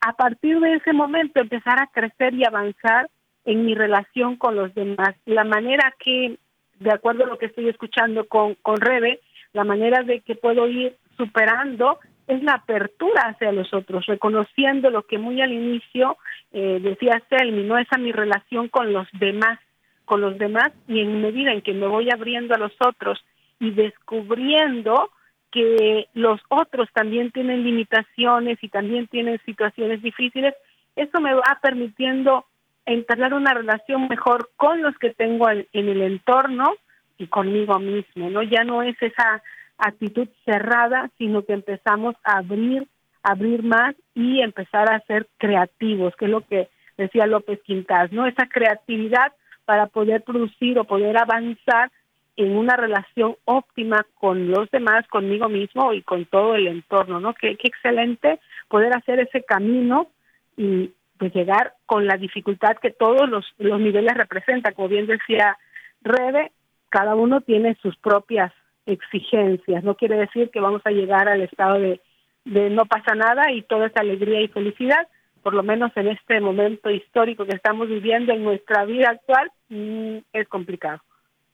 A 0.06 0.12
partir 0.12 0.60
de 0.60 0.74
ese 0.74 0.92
momento, 0.92 1.40
empezar 1.40 1.80
a 1.80 1.88
crecer 1.88 2.32
y 2.34 2.44
avanzar 2.44 3.10
en 3.44 3.66
mi 3.66 3.74
relación 3.74 4.36
con 4.36 4.54
los 4.54 4.72
demás. 4.72 5.16
La 5.24 5.42
manera 5.42 5.92
que, 5.98 6.38
de 6.78 6.92
acuerdo 6.92 7.24
a 7.24 7.26
lo 7.26 7.38
que 7.38 7.46
estoy 7.46 7.68
escuchando 7.68 8.28
con, 8.28 8.54
con 8.62 8.76
Rebe, 8.76 9.18
la 9.52 9.64
manera 9.64 10.04
de 10.04 10.20
que 10.20 10.36
puedo 10.36 10.68
ir 10.68 10.96
superando 11.16 11.98
es 12.28 12.40
la 12.44 12.52
apertura 12.52 13.22
hacia 13.22 13.50
los 13.50 13.74
otros, 13.74 14.06
reconociendo 14.06 14.90
lo 14.90 15.02
que 15.02 15.18
muy 15.18 15.42
al 15.42 15.52
inicio 15.52 16.18
eh, 16.52 16.78
decía 16.80 17.20
Selmi, 17.28 17.64
no 17.64 17.76
esa 17.76 17.98
mi 17.98 18.12
relación 18.12 18.68
con 18.68 18.92
los 18.92 19.08
demás, 19.14 19.58
con 20.04 20.20
los 20.20 20.38
demás 20.38 20.70
y 20.86 21.00
en 21.00 21.20
medida 21.20 21.52
en 21.52 21.62
que 21.62 21.72
me 21.72 21.88
voy 21.88 22.10
abriendo 22.12 22.54
a 22.54 22.58
los 22.58 22.72
otros 22.78 23.24
y 23.58 23.72
descubriendo 23.72 25.10
que 25.56 26.08
los 26.12 26.38
otros 26.50 26.86
también 26.92 27.30
tienen 27.30 27.64
limitaciones 27.64 28.58
y 28.60 28.68
también 28.68 29.06
tienen 29.06 29.40
situaciones 29.46 30.02
difíciles, 30.02 30.54
eso 30.96 31.18
me 31.18 31.32
va 31.32 31.58
permitiendo 31.62 32.44
entablar 32.84 33.32
una 33.32 33.54
relación 33.54 34.06
mejor 34.06 34.50
con 34.56 34.82
los 34.82 34.94
que 34.98 35.14
tengo 35.14 35.48
en, 35.48 35.66
el 35.72 36.02
entorno 36.02 36.74
y 37.16 37.28
conmigo 37.28 37.78
mismo, 37.78 38.28
¿no? 38.28 38.42
Ya 38.42 38.64
no 38.64 38.82
es 38.82 39.00
esa 39.00 39.42
actitud 39.78 40.28
cerrada, 40.44 41.10
sino 41.16 41.42
que 41.42 41.54
empezamos 41.54 42.16
a 42.22 42.36
abrir, 42.36 42.86
abrir 43.22 43.62
más 43.62 43.94
y 44.14 44.42
empezar 44.42 44.92
a 44.92 45.00
ser 45.06 45.26
creativos, 45.38 46.14
que 46.16 46.26
es 46.26 46.30
lo 46.30 46.42
que 46.42 46.68
decía 46.98 47.26
López 47.26 47.62
Quintas, 47.62 48.12
¿no? 48.12 48.26
Esa 48.26 48.46
creatividad 48.46 49.32
para 49.64 49.86
poder 49.86 50.22
producir 50.22 50.78
o 50.78 50.84
poder 50.84 51.16
avanzar 51.16 51.90
en 52.36 52.56
una 52.56 52.76
relación 52.76 53.36
óptima 53.44 54.06
con 54.14 54.50
los 54.50 54.70
demás, 54.70 55.06
conmigo 55.08 55.48
mismo 55.48 55.92
y 55.92 56.02
con 56.02 56.26
todo 56.26 56.54
el 56.54 56.66
entorno, 56.66 57.18
¿no? 57.18 57.34
Qué, 57.34 57.56
qué 57.56 57.68
excelente 57.68 58.40
poder 58.68 58.94
hacer 58.94 59.20
ese 59.20 59.42
camino 59.42 60.08
y 60.56 60.90
pues 61.18 61.34
llegar 61.34 61.74
con 61.86 62.06
la 62.06 62.16
dificultad 62.16 62.76
que 62.76 62.90
todos 62.90 63.28
los, 63.28 63.46
los 63.58 63.80
niveles 63.80 64.14
representan. 64.14 64.74
Como 64.74 64.88
bien 64.88 65.06
decía 65.06 65.56
Rebe, 66.02 66.52
cada 66.90 67.14
uno 67.14 67.40
tiene 67.40 67.76
sus 67.80 67.96
propias 67.96 68.52
exigencias. 68.84 69.82
No 69.82 69.96
quiere 69.96 70.16
decir 70.16 70.50
que 70.50 70.60
vamos 70.60 70.82
a 70.84 70.90
llegar 70.90 71.28
al 71.28 71.40
estado 71.40 71.80
de, 71.80 72.00
de 72.44 72.70
no 72.70 72.86
pasa 72.86 73.14
nada 73.14 73.50
y 73.52 73.62
toda 73.62 73.86
esa 73.86 74.00
alegría 74.00 74.40
y 74.40 74.48
felicidad, 74.48 75.08
por 75.42 75.54
lo 75.54 75.62
menos 75.62 75.90
en 75.96 76.08
este 76.08 76.40
momento 76.40 76.90
histórico 76.90 77.46
que 77.46 77.56
estamos 77.56 77.88
viviendo 77.88 78.32
en 78.32 78.44
nuestra 78.44 78.84
vida 78.84 79.10
actual, 79.10 79.50
mm, 79.68 80.18
es 80.32 80.48
complicado. 80.48 81.00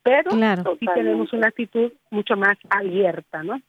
Pero 0.03 0.31
sí 0.79 0.85
tenemos 0.93 1.31
una 1.33 1.47
actitud 1.47 1.91
mucho 2.11 2.35
más 2.35 2.57
abierta, 2.69 3.43
¿no? 3.43 3.61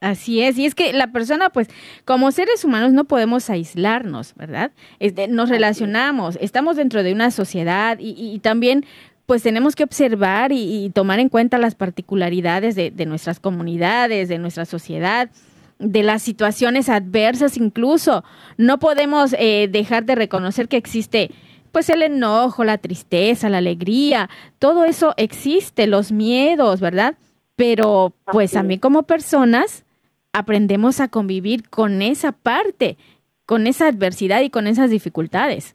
Así 0.00 0.42
es, 0.42 0.58
y 0.58 0.66
es 0.66 0.74
que 0.74 0.92
la 0.92 1.12
persona, 1.12 1.48
pues, 1.48 1.68
como 2.04 2.30
seres 2.30 2.62
humanos 2.64 2.92
no 2.92 3.04
podemos 3.04 3.48
aislarnos, 3.48 4.34
¿verdad? 4.34 4.72
Este, 4.98 5.28
nos 5.28 5.48
relacionamos, 5.48 6.36
estamos 6.42 6.76
dentro 6.76 7.02
de 7.02 7.12
una 7.14 7.30
sociedad 7.30 7.98
y, 7.98 8.14
y 8.18 8.38
también 8.40 8.84
pues 9.26 9.42
tenemos 9.42 9.74
que 9.74 9.84
observar 9.84 10.52
y, 10.52 10.90
tomar 10.90 11.18
en 11.18 11.28
cuenta 11.28 11.58
las 11.58 11.74
particularidades 11.74 12.74
de, 12.74 13.06
nuestras 13.06 13.40
comunidades, 13.40 14.28
de 14.28 14.38
nuestra 14.38 14.64
sociedad, 14.64 15.30
de 15.78 16.02
las 16.02 16.22
situaciones 16.22 16.88
adversas 16.88 17.56
incluso. 17.56 18.22
No 18.58 18.78
podemos 18.78 19.34
eh, 19.38 19.68
dejar 19.70 20.04
de 20.04 20.14
reconocer 20.14 20.68
que 20.68 20.76
existe 20.76 21.30
pues 21.74 21.90
el 21.90 22.02
enojo, 22.02 22.62
la 22.62 22.78
tristeza, 22.78 23.50
la 23.50 23.58
alegría, 23.58 24.30
todo 24.60 24.84
eso 24.84 25.12
existe, 25.16 25.88
los 25.88 26.12
miedos, 26.12 26.78
¿verdad? 26.78 27.16
Pero 27.56 28.14
pues 28.30 28.52
también 28.52 28.78
como 28.78 29.02
personas 29.02 29.84
aprendemos 30.32 31.00
a 31.00 31.08
convivir 31.08 31.68
con 31.68 32.00
esa 32.00 32.30
parte, 32.30 32.96
con 33.44 33.66
esa 33.66 33.88
adversidad 33.88 34.40
y 34.42 34.50
con 34.50 34.68
esas 34.68 34.88
dificultades. 34.88 35.74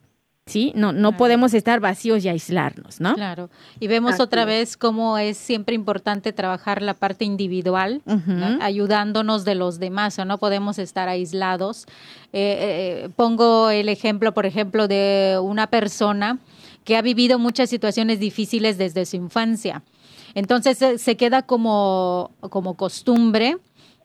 ¿Sí? 0.49 0.71
No, 0.75 0.91
no 0.91 1.15
podemos 1.15 1.53
estar 1.53 1.79
vacíos 1.79 2.25
y 2.25 2.29
aislarnos, 2.29 2.99
¿no? 2.99 3.13
Claro. 3.15 3.49
Y 3.79 3.87
vemos 3.87 4.19
otra 4.19 4.45
vez 4.45 4.77
cómo 4.77 5.17
es 5.17 5.37
siempre 5.37 5.75
importante 5.75 6.33
trabajar 6.33 6.81
la 6.81 6.95
parte 6.95 7.23
individual, 7.23 8.01
ayudándonos 8.61 9.45
de 9.45 9.55
los 9.55 9.79
demás, 9.79 10.17
o 10.19 10.25
no 10.25 10.39
podemos 10.39 10.79
estar 10.79 11.07
aislados. 11.07 11.85
Eh, 12.33 13.05
eh, 13.05 13.09
pongo 13.15 13.69
el 13.69 13.89
ejemplo, 13.89 14.33
por 14.33 14.45
ejemplo, 14.45 14.87
de 14.87 15.39
una 15.41 15.67
persona 15.67 16.39
que 16.83 16.97
ha 16.97 17.01
vivido 17.01 17.37
muchas 17.37 17.69
situaciones 17.69 18.19
difíciles 18.19 18.77
desde 18.77 19.05
su 19.05 19.17
infancia. 19.17 19.83
Entonces 20.33 21.01
se 21.01 21.17
queda 21.17 21.43
como, 21.43 22.31
como 22.49 22.75
costumbre 22.75 23.57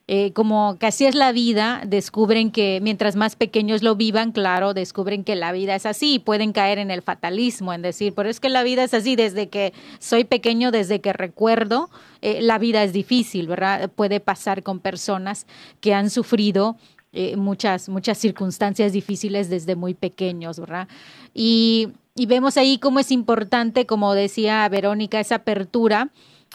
eh, 0.07 0.33
como 0.33 0.77
así 0.81 1.05
es 1.07 1.15
la 1.15 1.31
vida, 1.31 1.81
descubren 1.87 2.51
que 2.51 2.79
mientras 2.79 3.15
más 3.15 3.35
pequeños 3.35 3.81
lo 3.81 3.95
vivan, 3.95 4.33
claro, 4.33 4.75
descubren 4.75 5.23
que 5.23 5.35
la 5.35 5.51
vida 5.51 5.73
es 5.73 5.87
así 5.87 6.19
pueden 6.19 6.53
caer 6.53 6.77
en 6.77 6.91
el 6.91 7.01
fatalismo, 7.01 7.73
en 7.73 7.81
decir, 7.81 8.13
pero 8.13 8.29
es 8.29 8.39
que 8.39 8.49
la 8.49 8.61
vida 8.61 8.83
es 8.83 8.93
así 8.93 9.15
desde 9.15 9.49
que 9.49 9.73
soy 9.97 10.23
pequeño, 10.23 10.69
desde 10.69 11.01
que 11.01 11.11
recuerdo, 11.11 11.89
eh, 12.21 12.39
la 12.43 12.59
vida 12.59 12.83
es 12.83 12.93
difícil, 12.93 13.47
¿verdad? 13.47 13.89
Puede 13.89 14.19
pasar 14.19 14.61
con 14.61 14.79
personas 14.79 15.47
que 15.81 15.95
han 15.95 16.11
sufrido 16.11 16.77
eh, 17.11 17.35
muchas, 17.35 17.89
muchas 17.89 18.19
circunstancias 18.19 18.93
difíciles 18.93 19.49
desde 19.49 19.75
muy 19.75 19.95
pequeños, 19.95 20.59
¿verdad? 20.59 20.87
Y, 21.33 21.93
y 22.13 22.27
vemos 22.27 22.57
ahí 22.57 22.77
cómo 22.77 22.99
es 22.99 23.09
importante, 23.09 23.87
como 23.87 24.13
decía 24.13 24.69
Verónica, 24.69 25.19
esa 25.19 25.35
apertura 25.35 26.11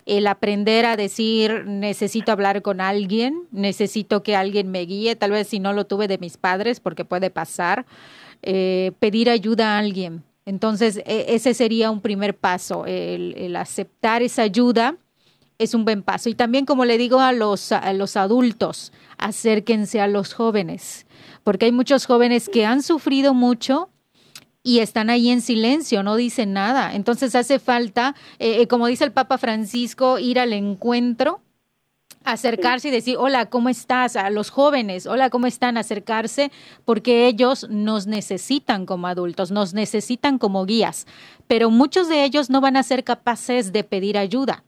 el 0.06 0.26
aprender 0.26 0.86
a 0.86 0.96
decir 0.96 1.64
necesito 1.66 2.32
hablar 2.32 2.62
con 2.62 2.80
alguien, 2.80 3.46
necesito 3.50 4.22
que 4.22 4.36
alguien 4.36 4.70
me 4.70 4.80
guíe, 4.80 5.16
tal 5.16 5.32
vez 5.32 5.48
si 5.48 5.60
no 5.60 5.72
lo 5.72 5.86
tuve 5.86 6.08
de 6.08 6.18
mis 6.18 6.36
padres, 6.36 6.80
porque 6.80 7.04
puede 7.04 7.30
pasar, 7.30 7.86
eh, 8.42 8.92
pedir 8.98 9.30
ayuda 9.30 9.76
a 9.76 9.78
alguien. 9.78 10.22
Entonces, 10.46 11.02
e, 11.04 11.26
ese 11.28 11.54
sería 11.54 11.90
un 11.90 12.00
primer 12.00 12.36
paso, 12.36 12.84
el, 12.86 13.54
aceptar 13.56 14.22
esa 14.22 14.42
ayuda 14.42 14.96
es 15.58 15.74
un 15.74 15.84
buen 15.84 16.02
paso. 16.02 16.30
Y 16.30 16.34
también, 16.34 16.64
como 16.64 16.84
le 16.86 16.96
digo 16.96 17.20
a 17.20 17.32
los, 17.32 17.70
a 17.70 17.92
los 17.92 18.16
adultos, 18.16 18.92
acérquense 19.18 20.00
a 20.00 20.08
los 20.08 20.32
jóvenes, 20.32 21.06
porque 21.44 21.66
hay 21.66 21.72
muchos 21.72 22.06
jóvenes 22.06 22.48
que 22.48 22.64
han 22.64 22.82
sufrido 22.82 23.34
mucho 23.34 23.89
y 24.62 24.80
están 24.80 25.10
ahí 25.10 25.30
en 25.30 25.40
silencio, 25.40 26.02
no 26.02 26.16
dicen 26.16 26.52
nada. 26.52 26.94
Entonces 26.94 27.34
hace 27.34 27.58
falta, 27.58 28.14
eh, 28.38 28.62
eh, 28.62 28.66
como 28.66 28.86
dice 28.86 29.04
el 29.04 29.12
Papa 29.12 29.38
Francisco, 29.38 30.18
ir 30.18 30.38
al 30.38 30.52
encuentro 30.52 31.42
acercarse 32.24 32.88
y 32.88 32.90
decir, 32.90 33.16
hola, 33.18 33.46
¿cómo 33.46 33.68
estás? 33.68 34.16
A 34.16 34.30
los 34.30 34.50
jóvenes, 34.50 35.06
hola, 35.06 35.30
¿cómo 35.30 35.46
están? 35.46 35.76
Acercarse 35.76 36.50
porque 36.84 37.26
ellos 37.26 37.66
nos 37.70 38.06
necesitan 38.06 38.86
como 38.86 39.06
adultos, 39.06 39.50
nos 39.50 39.74
necesitan 39.74 40.38
como 40.38 40.66
guías, 40.66 41.06
pero 41.46 41.70
muchos 41.70 42.08
de 42.08 42.24
ellos 42.24 42.50
no 42.50 42.60
van 42.60 42.76
a 42.76 42.82
ser 42.82 43.04
capaces 43.04 43.72
de 43.72 43.84
pedir 43.84 44.18
ayuda, 44.18 44.64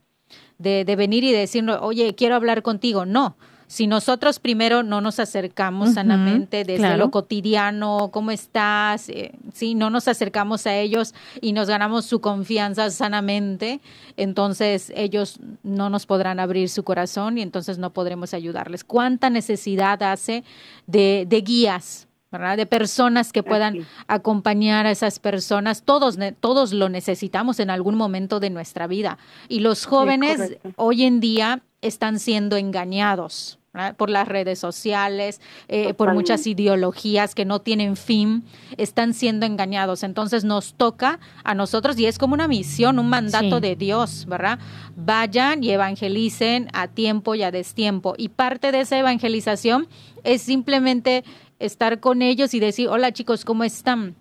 de, 0.59 0.85
de 0.85 0.97
venir 0.97 1.25
y 1.25 1.33
decir, 1.33 1.69
oye, 1.69 2.15
quiero 2.15 2.37
hablar 2.37 2.63
contigo. 2.63 3.05
No, 3.05 3.37
si 3.73 3.87
nosotros 3.87 4.39
primero 4.39 4.83
no 4.83 5.01
nos 5.01 5.19
acercamos 5.19 5.95
sanamente 5.95 6.63
desde 6.63 6.99
lo 6.99 7.11
cotidiano, 7.11 8.11
¿cómo 8.13 8.31
estás? 8.31 9.09
Eh, 9.09 9.33
si 9.55 9.75
no 9.75 9.89
nos 9.89 10.09
acercamos 10.09 10.67
a 10.67 10.77
ellos 10.77 11.15
y 11.41 11.55
nos 11.55 11.69
ganamos 11.69 12.05
su 12.05 12.21
confianza 12.21 12.91
sanamente, 12.91 13.81
entonces 14.19 14.93
ellos 14.95 15.39
no 15.63 15.89
nos 15.89 16.05
podrán 16.05 16.39
abrir 16.39 16.69
su 16.69 16.85
corazón 16.85 17.39
y 17.39 17.41
entonces 17.41 17.79
no 17.79 17.95
podremos 17.95 18.35
ayudarles. 18.35 18.85
¿Cuánta 18.85 19.31
necesidad 19.31 20.03
hace 20.03 20.45
de, 20.87 21.25
de 21.27 21.41
guías? 21.41 22.09
¿verdad? 22.31 22.59
De 22.59 22.67
personas 22.67 23.33
que 23.33 23.43
puedan 23.43 23.87
acompañar 24.07 24.87
a 24.87 24.91
esas 24.91 25.19
personas. 25.19 25.83
Todos, 25.83 26.19
todos 26.41 26.75
lo 26.75 26.91
necesitamos 26.91 27.59
en 27.59 27.71
algún 27.71 27.95
momento 27.95 28.39
de 28.39 28.51
nuestra 28.51 28.87
vida. 28.87 29.17
Y 29.49 29.61
los 29.61 29.87
jóvenes 29.87 30.59
hoy 30.77 31.05
en 31.05 31.21
día 31.21 31.63
están 31.81 32.19
siendo 32.19 32.57
engañados 32.57 33.59
por 33.97 34.11
las 34.11 34.29
redes 34.29 34.59
sociales, 34.59 35.41
eh, 35.69 35.95
por 35.95 36.13
muchas 36.13 36.47
ideologías 36.47 37.35
que 37.35 37.47
no 37.47 37.63
tienen 37.63 37.97
fin, 37.97 38.45
están 38.77 39.15
siendo 39.15 39.47
engañados. 39.47 40.03
Entonces 40.03 40.45
nos 40.45 40.75
toca 40.75 41.21
a 41.43 41.55
nosotros, 41.55 41.99
y 41.99 42.05
es 42.05 42.19
como 42.19 42.35
una 42.35 42.49
misión, 42.49 42.99
un 42.99 43.09
mandato 43.09 43.61
de 43.61 43.75
Dios, 43.75 44.27
¿verdad? 44.27 44.59
Vayan 44.95 45.65
y 45.65 45.71
evangelicen 45.71 46.69
a 46.75 46.89
tiempo 46.89 47.35
y 47.35 47.45
a 47.45 47.51
destiempo. 47.51 48.15
Y 48.19 48.29
parte 48.29 48.73
de 48.73 48.81
esa 48.81 48.99
evangelización 48.99 49.89
es 50.23 50.43
simplemente 50.43 51.25
estar 51.63 52.01
con 52.01 52.23
ellos 52.23 52.55
y 52.55 52.61
decir, 52.61 52.89
hola 52.89 53.13
chicos, 53.13 53.45
¿cómo 53.45 53.65
están? 53.65 54.15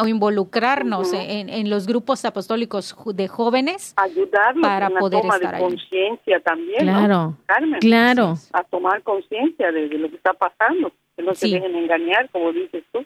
O 0.00 0.06
involucrarnos 0.06 1.12
en, 1.14 1.70
los 1.70 1.86
grupos 1.86 2.24
apostólicos 2.24 2.94
de 3.14 3.28
jóvenes. 3.28 3.94
Ayudarlos 3.96 4.62
para 4.62 4.86
en 4.86 4.94
la 4.94 5.00
poder 5.00 5.22
toma 5.22 5.38
de 5.38 5.58
conciencia 5.58 6.40
también. 6.40 6.80
Claro, 6.80 7.36
claro. 7.80 8.34
A 8.52 8.64
tomar 8.64 9.02
conciencia 9.02 9.72
de, 9.72 9.86
lo 9.86 10.10
que 10.10 10.16
está 10.16 10.32
pasando, 10.34 10.92
que 11.16 11.22
no 11.22 11.34
se 11.34 11.48
dejen 11.48 11.74
engañar, 11.74 12.28
como 12.30 12.52
dices 12.52 12.84
tú. 12.92 13.04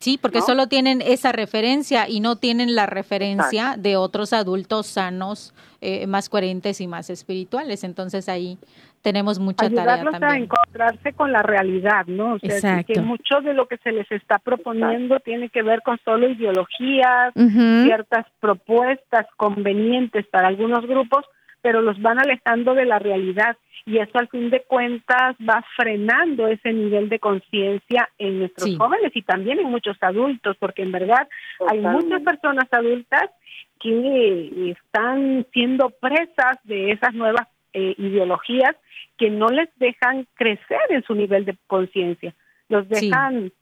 Sí, 0.00 0.18
porque 0.20 0.40
solo 0.40 0.66
tienen 0.66 1.02
esa 1.02 1.30
referencia 1.30 2.08
y 2.08 2.20
no 2.20 2.36
tienen 2.36 2.74
la 2.74 2.86
referencia 2.86 3.74
de 3.76 3.98
otros 3.98 4.32
adultos 4.32 4.86
sanos, 4.86 5.52
eh, 5.82 6.06
más 6.06 6.30
coherentes 6.30 6.80
y 6.80 6.86
más 6.86 7.10
espirituales. 7.10 7.84
Entonces 7.84 8.30
ahí 8.30 8.56
tenemos 9.02 9.38
mucha 9.38 9.68
tarea 9.68 10.02
también. 10.02 10.24
a 10.24 10.36
encontrarse 10.38 11.12
con 11.12 11.32
la 11.32 11.42
realidad, 11.42 12.06
¿no? 12.06 12.34
O 12.34 12.38
sea, 12.38 12.82
que 12.82 12.98
mucho 13.02 13.42
de 13.42 13.52
lo 13.52 13.66
que 13.66 13.76
se 13.76 13.92
les 13.92 14.10
está 14.10 14.38
proponiendo 14.38 15.20
tiene 15.20 15.50
que 15.50 15.62
ver 15.62 15.82
con 15.82 15.98
solo 16.02 16.30
ideologías, 16.30 17.34
ciertas 17.34 18.24
propuestas 18.40 19.26
convenientes 19.36 20.26
para 20.28 20.48
algunos 20.48 20.86
grupos, 20.86 21.26
pero 21.62 21.82
los 21.82 22.00
van 22.00 22.18
alejando 22.18 22.74
de 22.74 22.84
la 22.84 22.98
realidad 22.98 23.56
y 23.86 23.98
eso 23.98 24.18
al 24.18 24.28
fin 24.28 24.50
de 24.50 24.62
cuentas 24.62 25.36
va 25.36 25.64
frenando 25.76 26.46
ese 26.46 26.72
nivel 26.72 27.08
de 27.08 27.18
conciencia 27.18 28.08
en 28.18 28.40
nuestros 28.40 28.76
jóvenes 28.76 29.10
y 29.14 29.22
también 29.22 29.58
en 29.58 29.70
muchos 29.70 29.96
adultos, 30.00 30.56
porque 30.58 30.82
en 30.82 30.92
verdad 30.92 31.28
hay 31.68 31.80
muchas 31.80 32.22
personas 32.22 32.66
adultas 32.70 33.30
que 33.78 34.70
están 34.70 35.46
siendo 35.52 35.90
presas 35.90 36.58
de 36.64 36.92
esas 36.92 37.14
nuevas 37.14 37.48
eh, 37.72 37.94
ideologías 37.96 38.76
que 39.16 39.30
no 39.30 39.48
les 39.48 39.68
dejan 39.76 40.26
crecer 40.34 40.80
en 40.90 41.02
su 41.04 41.14
nivel 41.14 41.44
de 41.44 41.56
conciencia, 41.66 42.34
los 42.68 42.88
dejan 42.88 43.52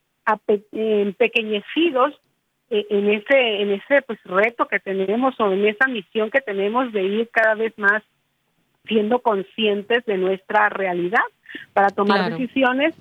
empequeñecidos 0.72 2.12
eh, 2.14 2.28
en 2.70 3.10
ese 3.10 3.62
en 3.62 3.72
ese 3.72 4.02
pues 4.02 4.18
reto 4.24 4.66
que 4.66 4.78
tenemos 4.78 5.38
o 5.40 5.52
en 5.52 5.66
esa 5.66 5.88
misión 5.88 6.30
que 6.30 6.40
tenemos 6.40 6.92
de 6.92 7.02
ir 7.02 7.28
cada 7.30 7.54
vez 7.54 7.72
más 7.78 8.02
siendo 8.86 9.20
conscientes 9.20 10.04
de 10.06 10.18
nuestra 10.18 10.68
realidad 10.68 11.22
para 11.72 11.90
tomar 11.90 12.30
decisiones 12.30 12.94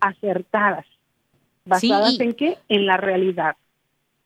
acertadas. 0.00 0.86
¿Basadas 1.64 2.20
en 2.20 2.34
qué? 2.34 2.58
En 2.68 2.86
la 2.86 2.96
realidad. 2.96 3.56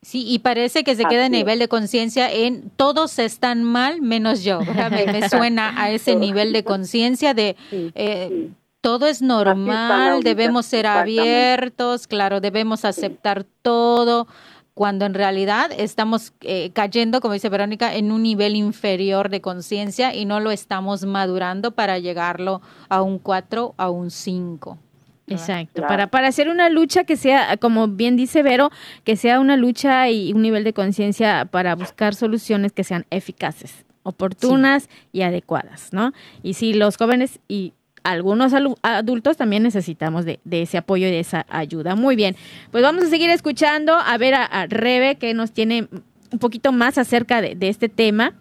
Sí, 0.02 0.24
y 0.26 0.38
parece 0.38 0.82
que 0.82 0.94
se 0.94 1.04
queda 1.04 1.26
en 1.26 1.32
nivel 1.32 1.58
de 1.58 1.68
conciencia 1.68 2.32
en 2.32 2.70
todos 2.70 3.18
están 3.18 3.62
mal 3.62 4.00
menos 4.00 4.42
yo. 4.44 4.60
Me, 4.90 5.28
suena 5.28 5.74
a 5.80 5.90
ese 5.90 6.16
nivel 6.16 6.52
de 6.52 6.64
conciencia 6.64 7.34
de 7.34 7.56
eh, 7.70 8.48
todo 8.80 9.06
es 9.06 9.20
normal, 9.20 10.22
debemos 10.22 10.64
ser 10.66 10.86
abiertos, 10.86 12.06
claro, 12.06 12.40
debemos 12.40 12.86
aceptar 12.86 13.44
todo 13.62 14.26
cuando 14.74 15.04
en 15.04 15.14
realidad 15.14 15.70
estamos 15.76 16.32
eh, 16.40 16.70
cayendo, 16.72 17.20
como 17.20 17.34
dice 17.34 17.48
Verónica, 17.48 17.94
en 17.94 18.12
un 18.12 18.22
nivel 18.22 18.56
inferior 18.56 19.28
de 19.28 19.40
conciencia 19.40 20.14
y 20.14 20.24
no 20.24 20.40
lo 20.40 20.50
estamos 20.50 21.04
madurando 21.04 21.72
para 21.72 21.98
llegarlo 21.98 22.62
a 22.88 23.02
un 23.02 23.18
4, 23.18 23.74
a 23.76 23.90
un 23.90 24.10
5. 24.10 24.78
Exacto, 25.26 25.82
para, 25.82 26.08
para 26.08 26.28
hacer 26.28 26.48
una 26.48 26.68
lucha 26.68 27.04
que 27.04 27.16
sea, 27.16 27.56
como 27.56 27.86
bien 27.86 28.16
dice 28.16 28.42
Vero, 28.42 28.70
que 29.04 29.16
sea 29.16 29.38
una 29.38 29.56
lucha 29.56 30.08
y 30.10 30.32
un 30.32 30.42
nivel 30.42 30.64
de 30.64 30.72
conciencia 30.72 31.44
para 31.44 31.76
buscar 31.76 32.14
soluciones 32.14 32.72
que 32.72 32.82
sean 32.82 33.06
eficaces, 33.10 33.84
oportunas 34.02 34.88
y 35.12 35.22
adecuadas, 35.22 35.92
¿no? 35.92 36.12
Y 36.42 36.54
si 36.54 36.72
los 36.72 36.96
jóvenes 36.96 37.38
y 37.46 37.74
algunos 38.02 38.52
adultos 38.82 39.36
también 39.36 39.62
necesitamos 39.62 40.24
de, 40.24 40.40
ese 40.50 40.78
apoyo 40.78 41.06
y 41.06 41.10
de 41.10 41.20
esa 41.20 41.46
ayuda. 41.48 41.96
Muy 41.96 42.16
bien, 42.16 42.36
pues 42.70 42.82
vamos 42.82 43.04
a 43.04 43.06
seguir 43.06 43.30
escuchando 43.30 43.94
a 43.94 44.16
ver 44.18 44.34
a, 44.34 44.66
Rebe 44.66 45.16
que 45.16 45.34
nos 45.34 45.52
tiene 45.52 45.88
un 46.32 46.38
poquito 46.38 46.72
más 46.72 46.98
acerca 46.98 47.40
de, 47.40 47.56
este 47.68 47.88
tema, 47.88 48.34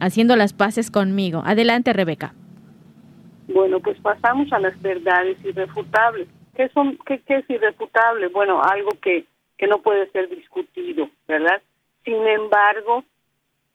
haciendo 0.00 0.36
las 0.36 0.52
paces 0.52 0.90
conmigo. 0.90 1.42
Adelante, 1.44 1.92
Rebeca. 1.92 2.34
Bueno, 3.48 3.80
pues 3.80 3.98
pasamos 4.00 4.52
a 4.52 4.58
las 4.58 4.80
verdades 4.82 5.36
irrefutables. 5.44 6.28
¿Qué, 6.54 6.68
son, 6.70 6.98
qué, 7.06 7.20
qué 7.20 7.36
es 7.36 7.50
irrefutable? 7.50 8.28
Bueno, 8.28 8.60
algo 8.62 8.90
que, 9.00 9.24
que 9.56 9.66
no 9.66 9.78
puede 9.82 10.10
ser 10.10 10.28
discutido, 10.28 11.08
¿verdad? 11.28 11.62
Sin 12.04 12.26
embargo, 12.26 13.04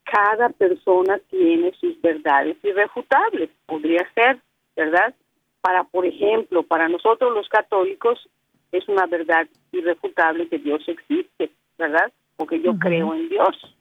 cada 0.04 0.50
persona 0.50 1.20
tiene 1.30 1.72
sus 1.80 2.00
verdades 2.02 2.58
irrefutables, 2.64 3.50
podría 3.66 4.06
ser, 4.14 4.40
¿verdad? 4.76 5.14
Para, 5.62 5.84
por 5.84 6.06
ejemplo, 6.06 6.64
para 6.64 6.90
nosotros 6.90 7.34
los 7.34 7.48
católicos 7.50 8.28
es 8.72 8.88
una 8.88 9.06
verdad 9.06 9.48
irrefutable 9.72 10.48
que 10.48 10.58
Dios 10.58 10.82
existe, 10.88 11.52
¿verdad? 11.78 12.12
Porque 12.36 12.60
yo 12.60 12.78
creo 12.80 13.14
en 13.14 13.30
Dios. 13.30 13.76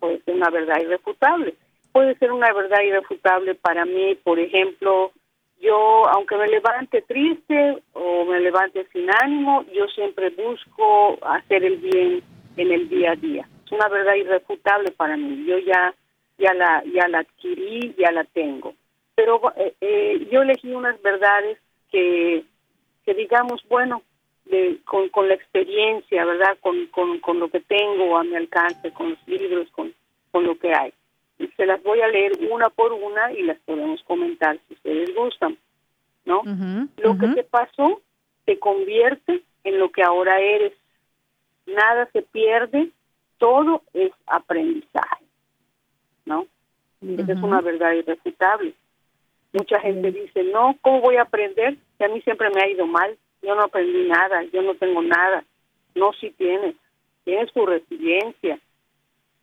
Puede 0.00 0.20
ser 0.22 0.34
una 0.34 0.50
verdad 0.50 0.80
irrefutable. 0.80 1.54
Puede 1.92 2.16
ser 2.18 2.32
una 2.32 2.52
verdad 2.52 2.82
irrefutable 2.82 3.54
para 3.54 3.84
mí, 3.84 4.16
por 4.22 4.38
ejemplo, 4.38 5.12
yo, 5.60 6.06
aunque 6.08 6.36
me 6.36 6.48
levante 6.48 7.00
triste 7.02 7.82
o 7.94 8.24
me 8.26 8.40
levante 8.40 8.86
sin 8.92 9.08
ánimo, 9.22 9.64
yo 9.72 9.86
siempre 9.88 10.30
busco 10.30 11.18
hacer 11.22 11.64
el 11.64 11.76
bien 11.78 12.22
en 12.56 12.72
el 12.72 12.88
día 12.88 13.12
a 13.12 13.16
día. 13.16 13.48
Es 13.64 13.72
una 13.72 13.88
verdad 13.88 14.14
irrefutable 14.14 14.90
para 14.90 15.16
mí. 15.16 15.46
Yo 15.46 15.58
ya, 15.58 15.94
ya 16.38 16.52
la, 16.52 16.84
ya 16.92 17.08
la 17.08 17.20
adquirí, 17.20 17.94
ya 17.98 18.12
la 18.12 18.24
tengo 18.24 18.74
pero 19.16 19.40
eh, 19.56 19.74
eh, 19.80 20.28
yo 20.30 20.42
elegí 20.42 20.72
unas 20.72 21.00
verdades 21.02 21.58
que, 21.90 22.44
que 23.04 23.14
digamos, 23.14 23.64
bueno, 23.68 24.02
de, 24.44 24.78
con, 24.84 25.08
con 25.08 25.26
la 25.26 25.34
experiencia, 25.34 26.24
¿verdad? 26.24 26.56
Con, 26.60 26.86
con, 26.88 27.18
con 27.18 27.40
lo 27.40 27.48
que 27.48 27.60
tengo 27.60 28.16
a 28.16 28.22
mi 28.22 28.36
alcance, 28.36 28.92
con 28.92 29.10
los 29.10 29.18
libros, 29.26 29.68
con, 29.72 29.92
con 30.30 30.44
lo 30.44 30.58
que 30.58 30.72
hay. 30.72 30.92
Y 31.38 31.48
se 31.48 31.66
las 31.66 31.82
voy 31.82 32.00
a 32.02 32.08
leer 32.08 32.32
una 32.50 32.68
por 32.68 32.92
una 32.92 33.32
y 33.32 33.42
las 33.42 33.58
podemos 33.60 34.02
comentar 34.04 34.58
si 34.68 34.74
ustedes 34.74 35.14
gustan, 35.14 35.56
¿no? 36.24 36.42
lo 36.98 37.18
que 37.18 37.28
te 37.28 37.42
pasó 37.42 38.00
te 38.44 38.58
convierte 38.58 39.42
en 39.64 39.78
lo 39.78 39.90
que 39.90 40.02
ahora 40.02 40.40
eres. 40.40 40.72
Nada 41.66 42.08
se 42.12 42.22
pierde, 42.22 42.90
todo 43.38 43.82
es 43.92 44.12
aprendizaje, 44.26 45.24
¿no? 46.24 46.46
Esa 47.02 47.32
es 47.32 47.42
una 47.42 47.60
verdad 47.60 47.92
irrefutable. 47.92 48.74
Mucha 49.56 49.80
gente 49.80 50.12
dice, 50.12 50.44
no, 50.44 50.76
¿cómo 50.82 51.00
voy 51.00 51.16
a 51.16 51.22
aprender? 51.22 51.78
Que 51.98 52.04
a 52.04 52.08
mí 52.08 52.20
siempre 52.20 52.50
me 52.50 52.60
ha 52.60 52.68
ido 52.68 52.86
mal, 52.86 53.16
yo 53.40 53.54
no 53.54 53.62
aprendí 53.62 54.06
nada, 54.06 54.42
yo 54.52 54.60
no 54.60 54.74
tengo 54.74 55.00
nada. 55.00 55.44
No, 55.94 56.12
sí 56.20 56.30
tienes, 56.36 56.74
tienes 57.24 57.50
tu 57.54 57.64
resiliencia, 57.64 58.58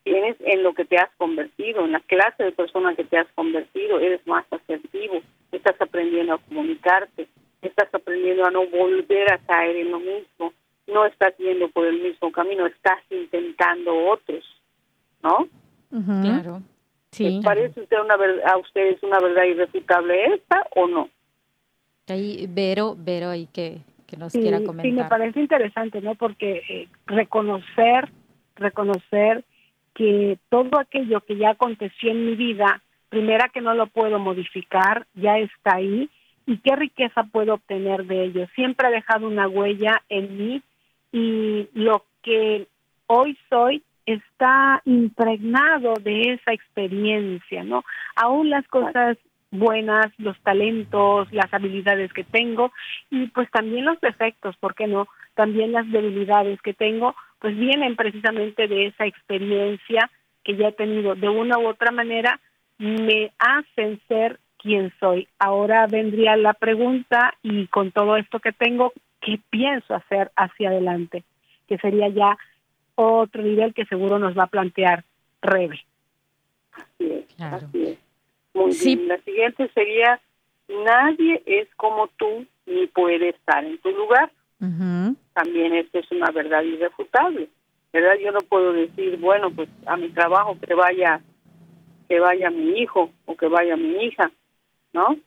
tienes 0.03 0.35
en 0.41 0.61
lo 0.61 0.75
que 0.75 0.85
te 0.85 0.97
has 0.97 1.09
convertido, 1.17 1.83
en 1.83 1.93
la 1.93 1.99
clase 2.01 2.43
de 2.43 2.51
persona 2.51 2.93
que 2.95 3.05
te 3.05 3.17
has 3.17 3.27
convertido, 3.33 3.99
eres 3.99 4.25
más 4.27 4.45
asertivo, 4.51 5.19
estás 5.51 5.81
aprendiendo 5.81 6.33
a 6.35 6.37
comunicarte, 6.37 7.27
estás 7.63 7.91
aprendiendo 7.91 8.45
a 8.45 8.51
no 8.51 8.67
volver 8.67 9.33
a 9.33 9.39
caer 9.39 9.77
en 9.77 9.89
lo 9.89 9.99
mismo, 9.99 10.53
no 10.85 11.05
estás 11.07 11.35
yendo 11.37 11.69
por 11.69 11.87
el 11.87 11.99
mismo 11.99 12.31
camino, 12.31 12.67
estás 12.67 12.99
intentando 13.09 13.95
otros, 14.11 14.45
¿no? 15.23 15.47
Claro. 15.89 16.61
Sí. 17.13 17.41
parece 17.43 17.81
usted 17.81 17.97
una 18.03 18.15
a 18.45 18.57
ustedes 18.57 19.01
una 19.03 19.19
verdad 19.19 19.43
irrefutable 19.43 20.33
esta 20.33 20.65
o 20.75 20.87
no? 20.87 21.09
Ahí, 22.07 22.47
Vero, 22.49 22.95
Vero, 22.97 23.29
ahí 23.29 23.47
que, 23.53 23.77
que 24.07 24.17
nos 24.17 24.33
quiera 24.33 24.57
comentar. 24.57 24.85
Sí, 24.85 24.91
me 24.91 25.05
parece 25.05 25.39
interesante, 25.39 26.01
¿no? 26.01 26.15
Porque 26.15 26.63
eh, 26.67 26.87
reconocer, 27.05 28.09
reconocer 28.55 29.43
que 29.93 30.39
todo 30.49 30.79
aquello 30.79 31.21
que 31.21 31.37
ya 31.37 31.51
aconteció 31.51 32.11
en 32.11 32.25
mi 32.25 32.35
vida, 32.35 32.81
primera 33.09 33.49
que 33.49 33.61
no 33.61 33.75
lo 33.75 33.87
puedo 33.87 34.17
modificar, 34.17 35.05
ya 35.13 35.37
está 35.37 35.75
ahí, 35.75 36.09
y 36.45 36.57
qué 36.57 36.75
riqueza 36.75 37.23
puedo 37.31 37.53
obtener 37.53 38.05
de 38.05 38.23
ello. 38.25 38.47
Siempre 38.55 38.87
ha 38.87 38.91
dejado 38.91 39.27
una 39.27 39.47
huella 39.47 40.01
en 40.09 40.37
mí 40.37 40.61
y 41.11 41.69
lo 41.73 42.05
que 42.23 42.67
hoy 43.07 43.37
soy 43.49 43.83
está 44.05 44.81
impregnado 44.85 45.93
de 46.01 46.33
esa 46.33 46.53
experiencia, 46.53 47.63
¿no? 47.63 47.83
Aún 48.15 48.49
las 48.49 48.67
cosas 48.67 49.17
buenas, 49.51 50.07
los 50.17 50.37
talentos, 50.41 51.31
las 51.31 51.53
habilidades 51.53 52.11
que 52.11 52.23
tengo 52.23 52.71
y 53.09 53.27
pues 53.27 53.49
también 53.51 53.85
los 53.85 54.01
defectos, 54.01 54.57
¿por 54.57 54.73
qué 54.73 54.87
no? 54.87 55.07
También 55.35 55.71
las 55.71 55.89
debilidades 55.91 56.61
que 56.61 56.73
tengo, 56.73 57.15
pues 57.39 57.55
vienen 57.55 57.95
precisamente 57.95 58.67
de 58.67 58.87
esa 58.87 59.05
experiencia 59.05 60.09
que 60.43 60.55
ya 60.55 60.69
he 60.69 60.71
tenido. 60.73 61.15
De 61.15 61.29
una 61.29 61.59
u 61.59 61.67
otra 61.67 61.91
manera, 61.91 62.39
me 62.77 63.31
hacen 63.39 64.01
ser 64.07 64.39
quien 64.57 64.91
soy. 64.99 65.27
Ahora 65.39 65.87
vendría 65.87 66.35
la 66.35 66.53
pregunta 66.53 67.35
y 67.43 67.67
con 67.67 67.91
todo 67.91 68.17
esto 68.17 68.39
que 68.39 68.53
tengo, 68.53 68.93
¿qué 69.21 69.39
pienso 69.49 69.93
hacer 69.93 70.31
hacia 70.35 70.69
adelante? 70.69 71.23
Que 71.67 71.77
sería 71.77 72.09
ya 72.09 72.37
otro 72.95 73.41
nivel 73.41 73.73
que 73.73 73.85
seguro 73.85 74.19
nos 74.19 74.37
va 74.37 74.43
a 74.43 74.47
plantear 74.47 75.03
Rebe. 75.41 75.85
Así 76.71 77.11
es, 77.11 77.41
así 77.41 77.83
es. 77.83 77.99
Muy 78.53 78.75
bien. 78.75 79.07
La 79.07 79.17
siguiente 79.19 79.69
sería, 79.73 80.21
nadie 80.69 81.41
es 81.45 81.67
como 81.75 82.07
tú 82.17 82.45
ni 82.65 82.87
puede 82.87 83.29
estar 83.29 83.63
en 83.63 83.77
tu 83.79 83.91
lugar. 83.91 84.31
También 85.33 85.73
esto 85.73 85.99
es 85.99 86.09
una 86.11 86.31
verdad 86.31 86.63
irrefutable. 86.63 87.49
¿Verdad? 87.91 88.13
Yo 88.23 88.31
no 88.31 88.39
puedo 88.39 88.73
decir, 88.73 89.17
bueno, 89.17 89.51
pues 89.51 89.69
a 89.85 89.97
mi 89.97 90.09
trabajo 90.09 90.57
que 90.59 90.73
vaya 90.73 91.21
que 92.07 92.19
vaya 92.19 92.49
mi 92.49 92.79
hijo 92.79 93.11
o 93.25 93.35
que 93.35 93.47
vaya 93.47 93.75
mi 93.75 94.05
hija, 94.05 94.31
¿no? 94.93 95.17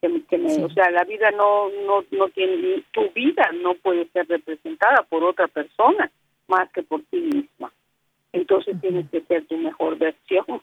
Que, 0.00 0.22
que 0.28 0.38
me, 0.38 0.64
o 0.64 0.70
sea, 0.70 0.90
la 0.90 1.04
vida 1.04 1.30
no 1.30 1.68
no 1.86 2.04
no 2.10 2.28
tiene 2.30 2.82
tu 2.92 3.10
vida 3.10 3.50
no 3.62 3.74
puede 3.74 4.08
ser 4.08 4.26
representada 4.28 5.02
por 5.08 5.22
otra 5.22 5.46
persona 5.48 6.10
más 6.50 6.70
que 6.72 6.82
por 6.82 7.02
ti 7.04 7.16
misma. 7.18 7.72
Entonces 8.32 8.76
tienes 8.80 9.08
que 9.10 9.22
ser 9.22 9.46
tu 9.46 9.56
mejor 9.56 9.96
versión, 9.98 10.62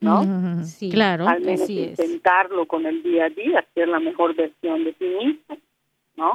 ¿no? 0.00 0.64
Sí, 0.64 0.90
claro. 0.90 1.26
Al 1.26 1.40
menos 1.40 1.68
intentarlo 1.68 2.66
con 2.66 2.86
el 2.86 3.02
día 3.02 3.26
a 3.26 3.30
día, 3.30 3.64
ser 3.74 3.88
la 3.88 4.00
mejor 4.00 4.34
versión 4.34 4.84
de 4.84 4.92
ti 4.92 5.06
mismo, 5.06 5.56
¿no? 6.16 6.32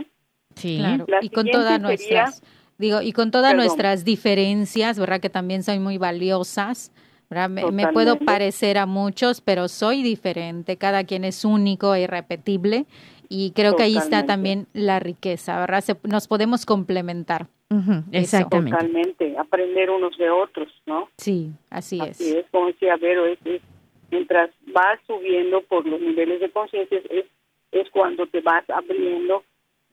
Sí, 0.55 0.77
claro. 0.77 1.05
y 1.21 1.29
con 1.29 1.47
todas 1.47 1.81
nuestras, 1.81 2.41
digo, 2.77 3.01
y 3.01 3.11
con 3.11 3.31
todas 3.31 3.53
nuestras 3.55 4.05
diferencias, 4.05 4.97
¿verdad? 4.97 5.19
Que 5.19 5.29
también 5.29 5.63
son 5.63 5.83
muy 5.83 5.97
valiosas. 5.97 6.91
Me, 7.29 7.71
me, 7.71 7.87
puedo 7.87 8.17
parecer 8.19 8.77
a 8.77 8.85
muchos, 8.85 9.41
pero 9.41 9.67
soy 9.67 10.03
diferente. 10.03 10.77
Cada 10.77 11.03
quien 11.03 11.25
es 11.25 11.43
único 11.43 11.93
e 11.95 12.01
irrepetible. 12.01 12.85
Y 13.27 13.51
creo 13.51 13.75
que 13.75 13.83
ahí 13.83 13.97
está 13.97 14.25
también 14.25 14.67
la 14.73 14.99
riqueza, 14.99 15.59
¿verdad? 15.59 15.83
nos 16.03 16.27
podemos 16.27 16.65
complementar. 16.65 17.47
Exactamente. 18.11 18.71
Totalmente, 18.71 19.37
aprender 19.37 19.89
unos 19.89 20.17
de 20.17 20.29
otros, 20.29 20.69
¿no? 20.85 21.09
Sí, 21.17 21.51
así, 21.69 21.99
así 22.01 22.37
es. 22.37 22.45
Como 22.51 22.67
decía 22.67 22.95
Vero, 22.97 23.25
es, 23.25 23.39
mientras 24.11 24.51
vas 24.73 24.99
subiendo 25.07 25.61
por 25.61 25.85
los 25.85 25.99
niveles 25.99 26.39
de 26.39 26.51
conciencia, 26.51 26.99
es, 27.09 27.25
es 27.71 27.89
cuando 27.89 28.27
te 28.27 28.41
vas 28.41 28.69
abriendo 28.69 29.43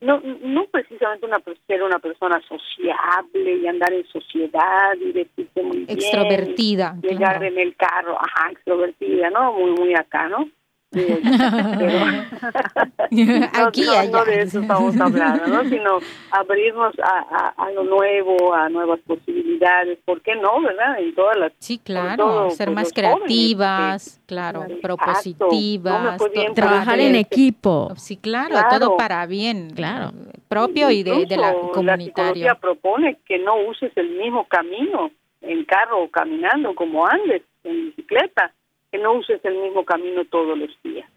no 0.03 0.19
no 0.41 0.65
precisamente 0.65 1.25
una 1.25 1.41
ser 1.65 1.81
una 1.81 1.99
persona 1.99 2.41
sociable 2.41 3.55
y 3.55 3.67
andar 3.67 3.93
en 3.93 4.05
sociedad 4.07 4.95
y 4.99 5.13
decirte 5.13 5.63
muy 5.63 5.77
bien 5.77 5.91
extrovertida 5.91 6.97
llegar 7.01 7.41
en 7.43 7.57
el 7.57 7.75
carro 7.75 8.17
ajá 8.19 8.51
extrovertida 8.51 9.29
no 9.29 9.53
muy 9.53 9.71
muy 9.71 9.95
acá 9.95 10.27
no 10.27 10.49
Aquí, 13.53 13.85
no, 14.11 14.25
de 14.25 14.41
eso 14.41 14.61
estamos 14.61 14.99
hablando, 14.99 15.45
¿no? 15.47 15.63
sino 15.69 15.99
abrirnos 16.31 16.93
a, 16.99 17.53
a, 17.57 17.71
lo 17.71 17.83
nuevo, 17.83 18.53
a 18.53 18.69
nuevas 18.69 18.99
posibilidades, 19.01 19.99
¿por 20.05 20.21
qué 20.21 20.35
no, 20.35 20.61
verdad? 20.61 20.99
En 20.99 21.15
todas 21.15 21.37
las 21.37 21.51
Sí, 21.59 21.79
claro, 21.79 22.49
ser 22.51 22.67
pues, 22.67 22.75
más 22.75 22.93
creativas, 22.93 24.21
claro, 24.25 24.65
propositivas, 24.81 26.21
trabajar 26.53 26.99
en 26.99 27.15
equipo. 27.15 27.93
Sí, 27.97 28.17
claro, 28.17 28.55
todo 28.69 28.97
para 28.97 29.25
bien, 29.25 29.71
claro, 29.75 30.11
propio 30.47 30.91
y 30.91 31.03
de, 31.03 31.25
de 31.25 31.37
la 31.37 31.53
comunitaria. 31.73 32.45
La 32.45 32.55
propone 32.55 33.17
que 33.25 33.39
no 33.39 33.55
uses 33.67 33.91
el 33.95 34.11
mismo 34.11 34.45
camino 34.47 35.11
en 35.41 35.65
carro 35.65 36.03
o 36.03 36.09
caminando 36.09 36.73
como 36.75 37.05
andes, 37.05 37.41
en 37.63 37.87
bicicleta 37.87 38.53
que 38.93 38.99
no 38.99 39.13
uses 39.13 39.43
el 39.43 39.55
mismo 39.55 39.83
camino 39.83 40.23
todos 40.25 40.55
los 40.55 40.69
días. 40.83 41.09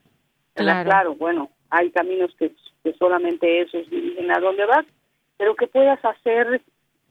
Claro, 0.54 0.88
claro 0.88 1.14
bueno, 1.14 1.50
hay 1.68 1.90
caminos 1.90 2.34
que, 2.38 2.50
solamente 2.98 3.60
esos 3.60 3.90
dirigen 3.90 4.30
a 4.30 4.40
donde 4.40 4.64
vas, 4.64 4.86
pero 5.36 5.54
que 5.54 5.66
puedas 5.66 6.02
hacer 6.02 6.62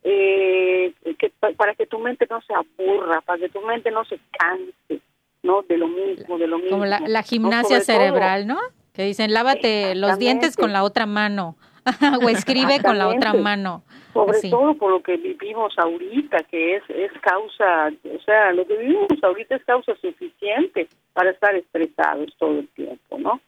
eh, 0.01 0.91
que, 1.19 1.31
para 1.55 1.75
que 1.75 1.85
tu 1.85 1.99
mente 1.99 2.25
no 2.27 2.41
se 2.41 2.53
aburra, 2.55 3.21
para 3.21 3.37
que 3.37 3.49
tu 3.49 3.61
mente 3.61 3.91
no 3.91 4.05
se 4.05 4.19
canse, 4.31 5.03
¿no? 5.43 5.61
De 5.61 5.77
lo 5.77 5.87
mismo, 5.87 6.39
de 6.39 6.47
lo 6.47 6.57
mismo. 6.57 6.71
Como 6.71 6.85
la, 6.85 7.21
gimnasia 7.21 7.81
cerebral, 7.81 8.47
¿no? 8.47 8.57
Que 8.93 9.03
dicen, 9.03 9.33
lávate 9.33 9.93
los 9.93 10.17
dientes 10.17 10.57
con 10.57 10.73
la 10.73 10.83
otra 10.83 11.05
mano 11.05 11.57
o 12.23 12.29
escribe 12.29 12.81
con 12.81 12.97
la 12.97 13.09
otra 13.09 13.33
mano. 13.33 13.83
Sobre 14.15 14.49
todo 14.49 14.75
por 14.75 14.91
lo 14.91 15.03
que 15.03 15.17
vivimos 15.17 15.77
ahorita, 15.77 16.43
que 16.43 16.77
es, 16.77 16.83
es 16.87 17.11
causa, 17.19 17.89
o 17.89 18.19
sea, 18.23 18.53
lo 18.53 18.65
que 18.65 18.77
vivimos 18.77 19.09
ahorita 19.21 19.57
es 19.57 19.65
causa 19.65 19.93
suficiente 19.97 20.87
para 21.11 21.31
estar 21.31 21.53
estresados 21.53 22.33
todo 22.37 22.59
el 22.59 22.67
tiempo, 22.69 23.17
¿no? 23.17 23.41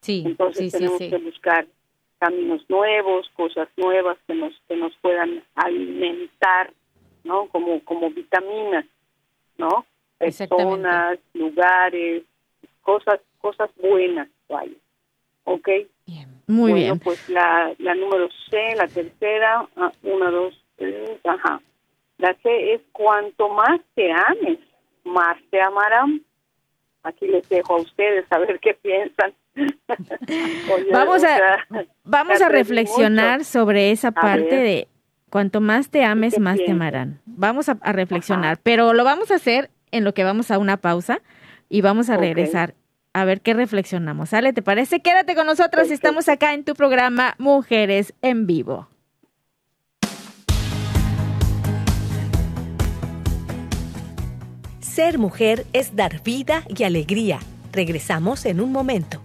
Sí. 0.00 0.22
Entonces 0.24 0.72
tenemos 0.72 0.98
que 0.98 1.18
buscar 1.18 1.66
caminos 2.18 2.64
nuevos, 2.70 3.28
cosas 3.34 3.68
nuevas 3.76 4.16
que 4.26 4.34
nos 4.34 4.54
que 4.66 4.76
nos 4.76 4.96
puedan 5.02 5.44
alimentar, 5.56 6.72
¿no? 7.22 7.46
Como 7.48 7.84
como 7.84 8.08
vitaminas, 8.08 8.86
¿no? 9.58 9.84
Personas, 10.16 11.18
lugares, 11.34 12.22
cosas 12.80 13.20
cosas 13.42 13.68
buenas, 13.76 14.28
vaya. 14.48 14.72
¿Ok? 15.44 15.68
Muy 16.46 16.72
bueno, 16.72 16.84
bien. 16.84 16.98
pues 16.98 17.28
la, 17.28 17.72
la 17.78 17.94
número 17.94 18.28
C, 18.50 18.74
la 18.76 18.86
tercera, 18.86 19.66
ah, 19.76 19.92
una, 20.02 20.30
dos, 20.30 20.54
tres, 20.76 21.18
ajá. 21.24 21.60
La 22.18 22.34
C 22.42 22.74
es 22.74 22.80
cuanto 22.92 23.48
más 23.48 23.80
te 23.94 24.12
ames, 24.12 24.58
más 25.04 25.36
te 25.50 25.60
amarán. 25.60 26.22
Aquí 27.02 27.26
les 27.26 27.48
dejo 27.48 27.74
a 27.74 27.80
ustedes 27.80 28.24
a 28.30 28.38
ver 28.38 28.60
qué 28.60 28.74
piensan. 28.74 29.34
vamos 30.92 31.22
a, 31.22 31.64
vamos 32.02 32.40
a 32.40 32.48
reflexionar 32.48 33.44
sobre 33.44 33.90
esa 33.90 34.10
parte 34.10 34.56
de 34.56 34.88
cuanto 35.30 35.60
más 35.60 35.90
te 35.90 36.04
ames, 36.04 36.38
más 36.38 36.58
te 36.58 36.70
amarán. 36.70 37.20
Vamos 37.26 37.68
a, 37.68 37.74
reflexionar, 37.92 38.58
pero 38.62 38.92
lo 38.92 39.04
vamos 39.04 39.30
a 39.30 39.36
hacer 39.36 39.70
en 39.90 40.04
lo 40.04 40.14
que 40.14 40.24
vamos 40.24 40.50
a 40.50 40.58
una 40.58 40.76
pausa 40.76 41.20
y 41.68 41.80
vamos 41.80 42.08
a 42.10 42.16
regresar 42.16 42.74
a 43.14 43.24
ver 43.24 43.40
qué 43.40 43.54
reflexionamos. 43.54 44.30
¿Sale? 44.30 44.52
¿Te 44.52 44.60
parece? 44.60 45.00
Quédate 45.00 45.34
con 45.34 45.46
nosotros. 45.46 45.90
Estamos 45.90 46.28
acá 46.28 46.52
en 46.52 46.64
tu 46.64 46.74
programa 46.74 47.34
Mujeres 47.38 48.12
en 48.20 48.46
Vivo. 48.46 48.88
Ser 54.80 55.18
mujer 55.18 55.64
es 55.72 55.96
dar 55.96 56.22
vida 56.22 56.64
y 56.68 56.84
alegría. 56.84 57.40
Regresamos 57.72 58.44
en 58.44 58.60
un 58.60 58.70
momento. 58.70 59.20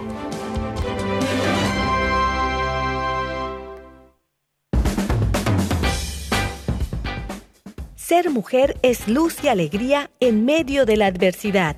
Ser 7.96 8.30
mujer 8.30 8.78
es 8.82 9.08
luz 9.08 9.38
y 9.44 9.48
alegría 9.50 10.10
en 10.20 10.46
medio 10.46 10.86
de 10.86 10.98
la 10.98 11.06
adversidad. 11.08 11.76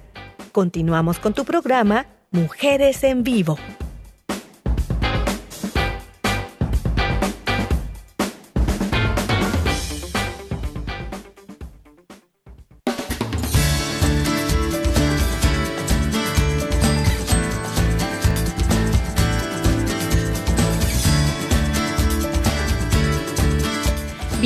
Continuamos 0.51 1.19
con 1.19 1.33
tu 1.33 1.43
programa 1.43 2.05
Mujeres 2.31 3.03
en 3.03 3.23
Vivo. 3.23 3.57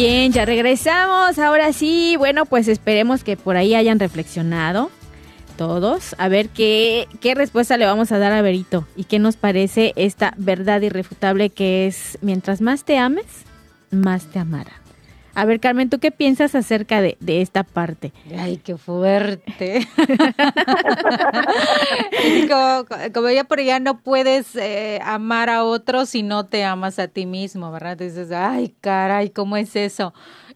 Bien, 0.06 0.34
ya 0.34 0.44
regresamos. 0.44 1.40
Ahora 1.40 1.72
sí, 1.72 2.16
bueno, 2.18 2.46
pues 2.46 2.68
esperemos 2.68 3.24
que 3.24 3.38
por 3.38 3.56
ahí 3.56 3.74
hayan 3.74 4.02
reflexionado 4.02 4.92
todos. 5.56 6.14
A 6.18 6.28
ver 6.28 6.50
qué, 6.50 7.08
qué 7.22 7.36
respuesta 7.36 7.78
le 7.78 7.86
vamos 7.86 8.12
a 8.12 8.18
dar 8.18 8.34
a 8.34 8.42
Berito 8.42 8.86
y 8.98 9.06
qué 9.06 9.18
nos 9.18 9.38
parece 9.38 9.94
esta 9.96 10.34
verdad 10.36 10.82
irrefutable 10.82 11.52
que 11.52 11.88
es, 11.88 12.18
mientras 12.22 12.60
más 12.60 12.84
te 12.84 12.98
ames, 12.98 13.46
más 13.92 14.26
te 14.26 14.40
amará. 14.40 14.83
A 15.36 15.46
ver, 15.46 15.60
Carmen, 15.60 15.90
¿tú 15.90 16.00
qué 16.00 16.12
piensas 16.12 16.56
acerca 16.56 17.02
de, 17.02 17.18
esta 17.26 17.64
parte? 17.64 18.12
Ay, 18.38 18.58
qué 18.58 18.78
fuerte. 18.78 19.88
como, 22.50 22.86
como, 23.14 23.30
ya 23.30 23.44
por 23.44 23.60
allá 23.60 23.80
no 23.80 24.02
puedes 24.02 24.56
eh, 24.56 25.00
amar 25.04 25.50
a 25.50 25.64
otros 25.64 26.10
si 26.10 26.24
no 26.24 26.46
te 26.46 26.64
amas 26.64 27.00
a 27.00 27.08
ti 27.08 27.26
mismo, 27.26 27.72
¿verdad? 27.72 27.98
Dices, 27.98 28.32
ay, 28.32 28.76
caray, 28.82 29.30
¿cómo 29.30 29.58
es 29.58 29.76
eso? 29.76 30.14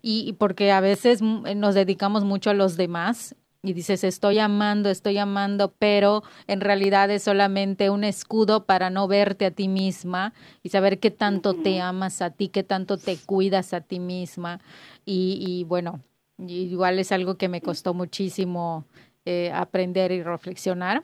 y 0.10 0.34
porque 0.34 0.72
a 0.72 0.80
veces 0.80 1.22
nos 1.22 1.76
dedicamos 1.76 2.24
mucho 2.24 2.50
a 2.50 2.54
los 2.54 2.78
demás 2.78 3.36
y 3.64 3.74
dices, 3.74 4.04
estoy 4.04 4.40
amando, 4.40 4.90
estoy 4.90 5.18
amando, 5.18 5.74
pero 5.80 6.24
en 6.48 6.62
realidad 6.62 7.10
es 7.10 7.24
solamente 7.24 7.90
un 7.90 8.04
escudo 8.04 8.66
para 8.66 8.90
no 8.90 9.08
verte 9.08 9.46
a 9.46 9.52
ti 9.52 9.68
misma 9.68 10.34
y 10.64 10.70
saber 10.70 11.00
qué 11.00 11.12
tanto 11.12 11.54
te 11.54 11.82
amas 11.82 12.22
a 12.22 12.30
ti, 12.30 12.50
qué 12.50 12.64
tanto 12.64 12.98
te 12.98 13.18
cuidas 13.18 13.74
a 13.74 13.82
ti 13.82 14.00
misma. 14.00 14.60
Y, 15.06 15.44
y 15.46 15.64
bueno, 15.64 16.02
igual 16.38 17.00
es 17.00 17.12
algo 17.12 17.36
que 17.36 17.50
me 17.50 17.62
costó 17.62 17.94
muchísimo 17.94 18.86
eh, 19.26 19.52
aprender 19.54 20.12
y 20.12 20.24
reflexionar. 20.24 21.04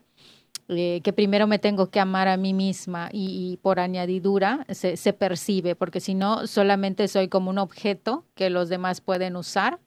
eh, 0.70 1.02
que 1.04 1.12
primero 1.12 1.46
me 1.46 1.60
tengo 1.60 1.90
que 1.90 2.00
amar 2.00 2.30
a 2.30 2.38
mí 2.38 2.54
misma 2.54 3.10
y, 3.12 3.58
por 3.62 3.82
añadidura 3.82 4.66
se, 4.70 4.96
se, 4.96 5.12
percibe, 5.12 5.76
porque 5.76 6.00
si 6.00 6.16
no, 6.16 6.48
solamente 6.48 7.10
soy 7.10 7.28
como 7.28 7.50
un 7.50 7.58
objeto 7.58 8.24
que 8.34 8.50
los 8.50 8.70
demás 8.70 9.02
pueden 9.02 9.36
usar 9.36 9.80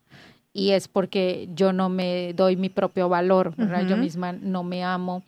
y 0.56 0.70
es 0.70 0.88
porque 0.88 1.50
yo 1.54 1.74
no 1.74 1.90
me 1.90 2.32
doy 2.32 2.56
mi 2.56 2.70
propio 2.70 3.10
valor, 3.10 3.54
yo 3.86 3.96
misma 3.98 4.32
no 4.32 4.64
me 4.64 4.82
amo. 4.82 5.22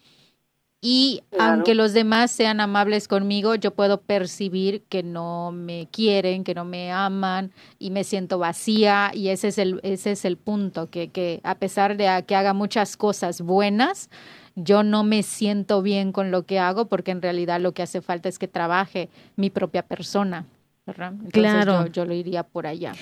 Y 0.81 1.23
aunque 1.39 1.75
los 1.75 1.93
demás 1.93 2.31
sean 2.31 2.61
amables 2.61 3.09
conmigo, 3.09 3.55
yo 3.57 3.73
puedo 3.73 4.01
percibir 4.01 4.85
que 4.89 5.03
no 5.03 5.51
me 5.53 5.89
quieren, 5.91 6.45
que 6.45 6.55
no 6.55 6.65
me 6.65 6.93
aman 6.93 7.53
y 7.79 7.91
me 7.91 8.05
siento 8.05 8.39
vacía 8.39 9.11
y 9.13 9.29
ese 9.29 9.49
es 9.49 9.59
el, 9.59 9.81
ese 9.83 10.13
es 10.13 10.25
el 10.25 10.39
punto, 10.39 10.89
que, 10.89 11.09
que 11.09 11.41
a 11.43 11.57
pesar 11.57 11.97
de 11.99 12.25
que 12.27 12.35
haga 12.35 12.55
muchas 12.55 12.97
cosas 12.97 13.43
buenas, 13.43 14.09
yo 14.55 14.83
no 14.83 15.05
me 15.05 15.23
siento 15.25 15.83
bien 15.83 16.13
con 16.13 16.31
lo 16.31 16.47
que 16.47 16.59
hago 16.59 16.87
porque 16.87 17.11
en 17.11 17.21
realidad 17.21 17.61
lo 17.61 17.73
que 17.73 17.83
hace 17.83 18.01
falta 18.01 18.31
es 18.31 18.39
que 18.39 18.49
trabaje 18.49 19.11
mi 19.37 19.51
propia 19.51 19.83
persona. 19.83 20.47
Claro. 21.33 21.87
Yo, 21.89 22.05
lo 22.05 22.15
iría 22.15 22.43
por 22.43 22.67
allá. 22.67 22.93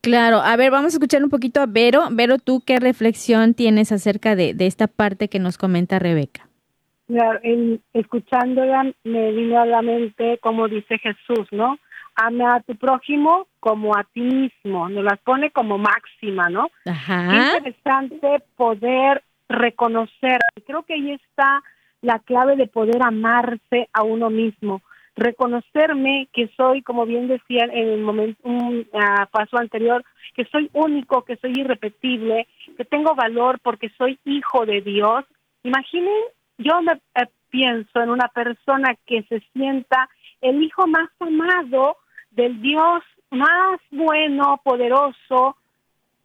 Claro, 0.00 0.38
a 0.38 0.56
ver, 0.56 0.70
vamos 0.70 0.92
a 0.92 0.96
escuchar 0.96 1.22
un 1.22 1.30
poquito 1.30 1.60
a 1.60 1.66
Vero. 1.66 2.08
Vero, 2.10 2.38
¿tú 2.38 2.62
qué 2.64 2.80
reflexión 2.80 3.54
tienes 3.54 3.92
acerca 3.92 4.34
de, 4.36 4.54
de 4.54 4.66
esta 4.66 4.86
parte 4.86 5.28
que 5.28 5.38
nos 5.38 5.58
comenta 5.58 5.98
Rebeca? 5.98 6.48
escuchándola 7.92 8.92
me 9.04 9.32
vino 9.32 9.60
a 9.60 9.66
la 9.66 9.82
mente 9.82 10.38
como 10.38 10.68
dice 10.68 10.98
Jesús, 10.98 11.46
¿no? 11.50 11.78
Ama 12.14 12.56
a 12.56 12.60
tu 12.60 12.76
prójimo 12.76 13.46
como 13.58 13.96
a 13.96 14.04
ti 14.12 14.20
mismo, 14.20 14.88
nos 14.88 15.04
las 15.04 15.18
pone 15.20 15.50
como 15.50 15.78
máxima, 15.78 16.48
¿no? 16.50 16.68
Ajá. 16.84 17.54
interesante 17.54 18.42
poder 18.56 19.22
reconocer. 19.48 20.38
Creo 20.66 20.82
que 20.82 20.94
ahí 20.94 21.12
está 21.12 21.62
la 22.02 22.18
clave 22.18 22.56
de 22.56 22.66
poder 22.66 23.02
amarse 23.02 23.88
a 23.92 24.02
uno 24.02 24.28
mismo, 24.28 24.82
reconocerme 25.16 26.28
que 26.32 26.48
soy, 26.56 26.82
como 26.82 27.06
bien 27.06 27.28
decía 27.28 27.64
en 27.64 27.88
el 27.88 28.00
momento, 28.00 28.40
un 28.44 28.88
ah, 28.94 29.28
paso 29.30 29.58
anterior, 29.58 30.04
que 30.34 30.44
soy 30.46 30.70
único, 30.72 31.24
que 31.24 31.36
soy 31.36 31.52
irrepetible, 31.56 32.48
que 32.76 32.84
tengo 32.84 33.14
valor 33.14 33.60
porque 33.62 33.90
soy 33.98 34.18
hijo 34.24 34.64
de 34.64 34.80
Dios. 34.80 35.24
Imaginen, 35.62 36.22
yo 36.58 36.80
me 36.82 36.92
eh, 36.92 37.28
pienso 37.50 38.00
en 38.00 38.10
una 38.10 38.28
persona 38.28 38.96
que 39.06 39.22
se 39.24 39.40
sienta 39.52 40.08
el 40.40 40.62
hijo 40.62 40.86
más 40.86 41.10
amado 41.20 41.96
del 42.30 42.60
Dios 42.62 43.02
más 43.32 43.80
bueno, 43.90 44.60
poderoso, 44.62 45.56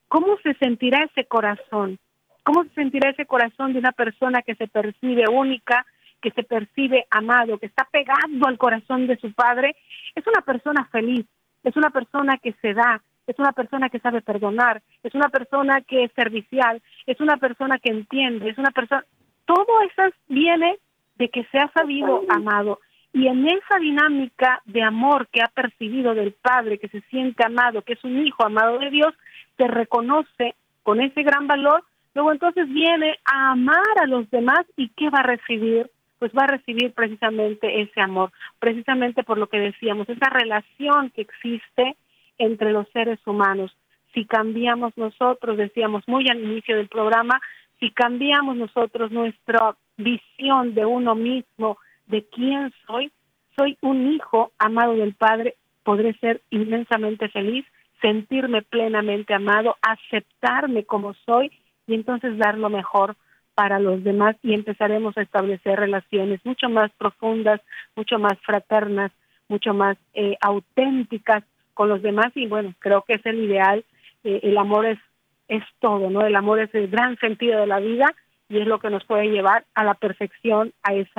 ¿cómo 0.10 0.38
se 0.44 0.54
sentirá 0.56 1.04
ese 1.06 1.26
corazón? 1.26 2.00
¿Cómo 2.44 2.64
se 2.66 2.70
sentirá 2.72 3.10
ese 3.10 3.26
corazón 3.26 3.74
de 3.74 3.80
una 3.80 3.94
persona 3.94 4.42
que 4.42 4.56
se 4.56 4.68
percibe 4.68 5.28
única, 5.30 5.86
que 6.28 6.42
se 6.42 6.44
percibe 6.44 7.06
amado, 7.10 7.58
que 7.58 7.68
está 7.68 7.88
pegado 7.90 8.46
al 8.46 8.58
corazón 8.58 9.08
de 9.08 9.18
su 9.18 9.32
padre? 9.34 9.76
Es 10.16 10.28
una 10.28 10.42
persona 10.42 10.86
feliz, 10.92 11.26
es 11.64 11.76
una 11.78 11.90
persona 11.90 12.38
que 12.38 12.54
se 12.62 12.74
da, 12.74 13.02
es 13.28 13.40
una 13.40 13.54
persona 13.54 13.90
que 13.90 14.00
sabe 14.00 14.22
perdonar, 14.22 14.82
es 15.04 15.16
una 15.16 15.30
persona 15.30 15.82
que 15.82 16.04
es 16.04 16.12
servicial, 16.14 16.82
es 17.06 17.20
una 17.22 17.38
persona 17.38 17.80
que 17.80 17.92
entiende, 17.92 18.50
es 18.50 18.58
una 18.58 18.72
persona... 18.72 19.06
Todo 19.46 19.82
eso 19.82 20.14
viene 20.28 20.78
de 21.16 21.30
que 21.30 21.46
se 21.46 21.60
ha 21.60 21.72
sabido 21.72 22.24
amado. 22.30 22.80
Y 23.14 23.28
en 23.28 23.48
esa 23.48 23.80
dinámica 23.80 24.62
de 24.66 24.84
amor 24.84 25.28
que 25.30 25.42
ha 25.42 25.48
percibido 25.48 26.14
del 26.14 26.34
Padre, 26.34 26.78
que 26.78 26.90
se 26.90 27.02
siente 27.10 27.46
amado, 27.46 27.82
que 27.84 27.94
es 27.94 28.04
un 28.04 28.18
hijo 28.26 28.46
amado 28.46 28.80
de 28.80 28.90
Dios, 28.90 29.14
se 29.56 29.68
reconoce 29.68 30.56
con 30.84 31.00
ese 31.00 31.24
gran 31.24 31.48
valor 31.48 31.84
Luego 32.18 32.32
entonces 32.32 32.68
viene 32.70 33.20
a 33.26 33.52
amar 33.52 34.02
a 34.02 34.08
los 34.08 34.28
demás 34.32 34.66
y 34.76 34.90
¿qué 34.98 35.08
va 35.12 35.20
a 35.20 35.24
recibir? 35.36 35.88
Pues 36.20 36.32
va 36.32 36.44
a 36.44 36.48
recibir 36.48 36.94
precisamente 36.94 37.82
ese 37.82 38.02
amor, 38.02 38.32
precisamente 38.60 39.24
por 39.24 39.38
lo 39.38 39.48
que 39.48 39.60
decíamos, 39.60 40.10
esa 40.10 40.30
relación 40.30 41.12
que 41.12 41.22
existe 41.22 41.96
entre 42.38 42.72
los 42.72 42.88
seres 42.90 43.20
humanos. 43.26 43.76
Si 44.14 44.26
cambiamos 44.26 44.98
nosotros, 44.98 45.58
decíamos 45.58 46.04
muy 46.08 46.28
al 46.30 46.44
inicio 46.44 46.76
del 46.76 46.88
programa, 46.88 47.40
si 47.80 47.92
cambiamos 47.92 48.56
nosotros 48.56 49.12
nuestra 49.12 49.76
visión 49.98 50.74
de 50.74 50.86
uno 50.86 51.16
mismo, 51.16 51.78
de 52.08 52.26
quién 52.26 52.74
soy, 52.86 53.12
soy 53.56 53.78
un 53.82 54.12
hijo 54.12 54.52
amado 54.58 54.94
del 54.94 55.14
Padre, 55.14 55.56
podré 55.84 56.14
ser 56.20 56.42
inmensamente 56.50 57.30
feliz, 57.30 57.66
sentirme 58.02 58.62
plenamente 58.62 59.34
amado, 59.34 59.76
aceptarme 59.82 60.86
como 60.86 61.14
soy 61.26 61.52
y 61.88 61.94
entonces 61.94 62.38
dar 62.38 62.58
lo 62.58 62.70
mejor 62.70 63.16
para 63.58 63.80
los 63.80 64.04
demás 64.04 64.36
y 64.44 64.54
empezaremos 64.54 65.18
a 65.18 65.24
establecer 65.24 65.80
relaciones 65.80 66.40
mucho 66.46 66.70
más 66.70 66.92
profundas, 66.96 67.60
mucho 67.96 68.20
más 68.20 68.38
fraternas, 68.46 69.12
mucho 69.48 69.74
más 69.74 69.98
eh, 70.14 70.38
auténticas 70.42 71.44
con 71.74 71.90
los 71.90 72.04
demás 72.04 72.28
y 72.36 72.46
bueno, 72.46 72.76
creo 72.78 73.02
que 73.02 73.16
es 73.16 73.26
el 73.26 73.44
ideal, 73.44 73.84
eh, 74.24 74.42
el 74.44 74.60
amor 74.60 74.86
es, 74.86 75.00
es 75.48 75.64
todo, 75.80 76.12
¿no? 76.12 76.22
El 76.22 76.36
amor 76.36 76.60
es 76.60 76.70
el 76.76 76.88
gran 76.88 77.18
sentido 77.18 77.60
de 77.62 77.66
la 77.66 77.80
vida 77.80 78.14
y 78.48 78.60
es 78.60 78.68
lo 78.68 78.78
que 78.78 78.92
nos 78.92 79.04
puede 79.06 79.26
llevar 79.32 79.66
a 79.74 79.84
la 79.84 79.96
perfección, 79.96 80.72
a 80.84 80.94
ese 80.94 81.10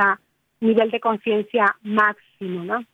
nivel 0.60 0.92
de 0.92 1.00
conciencia 1.00 1.74
máximo, 1.82 2.62
¿no? 2.62 2.84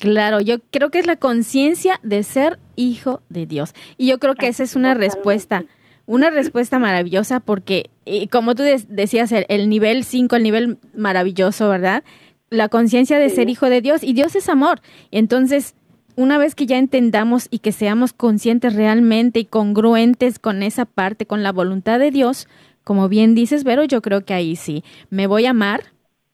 Claro, 0.00 0.40
yo 0.40 0.60
creo 0.70 0.90
que 0.90 1.00
es 1.00 1.06
la 1.06 1.16
conciencia 1.16 2.00
de 2.02 2.22
ser 2.22 2.58
hijo 2.74 3.20
de 3.28 3.44
Dios. 3.44 3.74
Y 3.98 4.08
yo 4.08 4.18
creo 4.18 4.34
que 4.34 4.48
esa 4.48 4.62
es 4.62 4.76
una 4.76 4.94
respuesta 4.94 5.64
una 6.06 6.30
respuesta 6.30 6.78
maravillosa 6.78 7.40
porque, 7.40 7.90
como 8.30 8.54
tú 8.54 8.62
decías, 8.88 9.32
el, 9.32 9.68
nivel 9.68 10.04
5, 10.04 10.36
el 10.36 10.42
nivel 10.42 10.78
maravilloso, 10.94 11.68
¿verdad? 11.68 12.04
La 12.50 12.68
conciencia 12.68 13.18
de 13.18 13.30
ser 13.30 13.48
hijo 13.48 13.70
de 13.70 13.80
Dios 13.80 14.02
y 14.02 14.12
Dios 14.12 14.36
es 14.36 14.48
amor. 14.48 14.80
Entonces, 15.10 15.74
una 16.16 16.38
vez 16.38 16.54
que 16.54 16.66
ya 16.66 16.78
entendamos 16.78 17.48
y 17.50 17.58
que 17.58 17.72
seamos 17.72 18.12
conscientes 18.12 18.74
realmente 18.74 19.40
y 19.40 19.44
congruentes 19.46 20.38
con 20.38 20.62
esa 20.62 20.84
parte, 20.84 21.26
con 21.26 21.42
la 21.42 21.52
voluntad 21.52 21.98
de 21.98 22.10
Dios, 22.10 22.48
como 22.84 23.08
bien 23.08 23.34
dices, 23.34 23.64
Vero, 23.64 23.84
yo 23.84 24.02
creo 24.02 24.24
que 24.24 24.34
ahí 24.34 24.56
sí, 24.56 24.84
me 25.10 25.26
voy 25.26 25.46
a 25.46 25.50
amar 25.50 25.84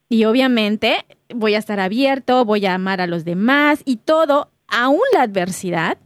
y 0.08 0.24
obviamente 0.24 1.06
voy 1.32 1.54
a 1.54 1.58
estar 1.58 1.78
abierto, 1.78 2.44
voy 2.44 2.66
a 2.66 2.74
amar 2.74 3.00
a 3.00 3.06
los 3.06 3.24
demás 3.24 3.82
y 3.84 3.96
todo, 3.96 4.50
aún 4.66 5.00
la 5.14 5.22
adversidad, 5.22 5.96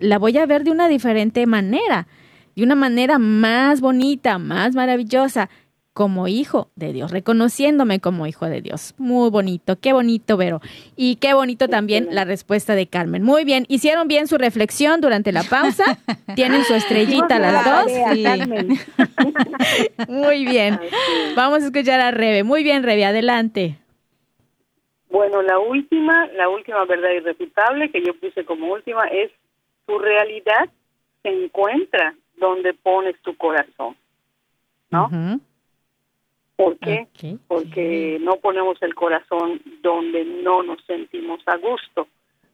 la 0.00 0.18
voy 0.18 0.36
a 0.36 0.46
ver 0.46 0.64
de 0.64 0.72
una 0.72 0.88
diferente 0.88 1.46
manera 1.46 2.08
de 2.54 2.64
una 2.64 2.74
manera 2.74 3.18
más 3.18 3.80
bonita, 3.80 4.38
más 4.38 4.74
maravillosa, 4.74 5.48
como 5.94 6.26
hijo 6.26 6.70
de 6.74 6.92
Dios, 6.92 7.12
reconociéndome 7.12 8.00
como 8.00 8.26
hijo 8.26 8.46
de 8.46 8.60
Dios. 8.60 8.94
Muy 8.98 9.30
bonito, 9.30 9.78
qué 9.80 9.92
bonito, 9.92 10.36
Vero. 10.36 10.60
Y 10.96 11.16
qué 11.16 11.34
bonito 11.34 11.68
también 11.68 12.08
la 12.10 12.24
respuesta 12.24 12.74
de 12.74 12.88
Carmen. 12.88 13.22
Muy 13.22 13.44
bien, 13.44 13.64
hicieron 13.68 14.08
bien 14.08 14.26
su 14.26 14.36
reflexión 14.36 15.00
durante 15.00 15.30
la 15.30 15.44
pausa. 15.44 15.84
Tienen 16.34 16.64
su 16.64 16.74
estrellita 16.74 17.38
las 17.38 17.64
dos. 17.64 17.92
Muy 20.08 20.44
bien. 20.44 20.80
Vamos 21.36 21.62
a 21.62 21.66
escuchar 21.66 22.00
a 22.00 22.10
Rebe. 22.10 22.42
Muy 22.42 22.64
bien, 22.64 22.82
Rebe, 22.82 23.04
adelante. 23.04 23.78
Bueno, 25.10 25.42
la 25.42 25.60
última, 25.60 26.26
la 26.34 26.48
última 26.48 26.84
verdad 26.86 27.10
irrefutable 27.12 27.92
que 27.92 28.02
yo 28.02 28.18
puse 28.18 28.44
como 28.44 28.72
última 28.72 29.04
es 29.04 29.30
su 29.86 29.96
realidad 29.96 30.68
se 31.22 31.28
encuentra 31.28 32.16
donde 32.36 32.74
pones 32.74 33.20
tu 33.22 33.36
corazón, 33.36 33.96
¿no? 34.90 35.08
¿Por 36.56 36.78
qué? 36.78 37.08
Porque 37.48 38.18
no 38.20 38.36
ponemos 38.36 38.80
el 38.82 38.94
corazón 38.94 39.60
donde 39.82 40.24
no 40.24 40.62
nos 40.62 40.84
sentimos 40.84 41.40
a 41.46 41.56
gusto, 41.56 42.06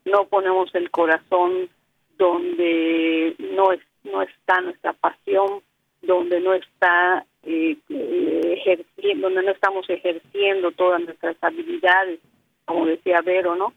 no 0.05 0.25
ponemos 0.25 0.75
el 0.75 0.91
corazón 0.91 1.69
donde 2.17 3.35
no, 3.39 3.73
es, 3.73 3.81
no 4.05 4.23
está 4.23 4.61
nuestra 4.63 4.93
pasión, 4.95 5.63
donde 6.03 6.41
no 6.41 6.55
está 6.55 7.27
eh, 7.43 7.77
ejerciendo, 7.89 9.29
donde 9.29 9.43
no 9.43 9.53
estamos 9.53 9.89
ejerciendo 9.89 10.73
todas 10.73 11.03
nuestras 11.03 11.37
habilidades, 11.43 12.21
como 12.65 12.87
decía 12.87 13.21
Vero, 13.23 13.55
¿no? 13.55 13.75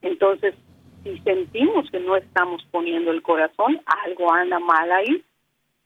Entonces, 0.00 0.54
si 1.02 1.18
sentimos 1.20 1.90
que 1.90 2.00
no 2.00 2.16
estamos 2.16 2.64
poniendo 2.70 3.10
el 3.10 3.22
corazón, 3.22 3.80
algo 4.04 4.32
anda 4.32 4.58
mal 4.58 4.90
ahí, 4.90 5.22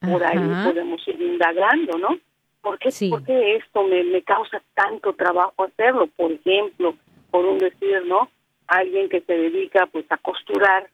por 0.00 0.22
ahí 0.24 0.38
podemos 0.64 1.06
ir 1.08 1.20
indagando, 1.20 1.98
¿no? 1.98 2.18
¿Por 2.60 2.78
qué, 2.78 2.88
esto 2.88 3.84
me, 3.84 4.02
me 4.04 4.22
causa 4.22 4.60
tanto 4.74 5.12
trabajo 5.14 5.64
hacerlo? 5.64 6.08
Por 6.16 6.32
ejemplo, 6.32 6.94
por 7.30 7.44
un 7.44 7.58
decir, 7.58 8.04
¿no? 8.06 8.28
Alguien 8.66 9.08
que 9.08 9.20
se 9.20 9.32
dedica 9.32 9.86
pues 9.86 10.04
a 10.10 10.16
costurar, 10.16 10.88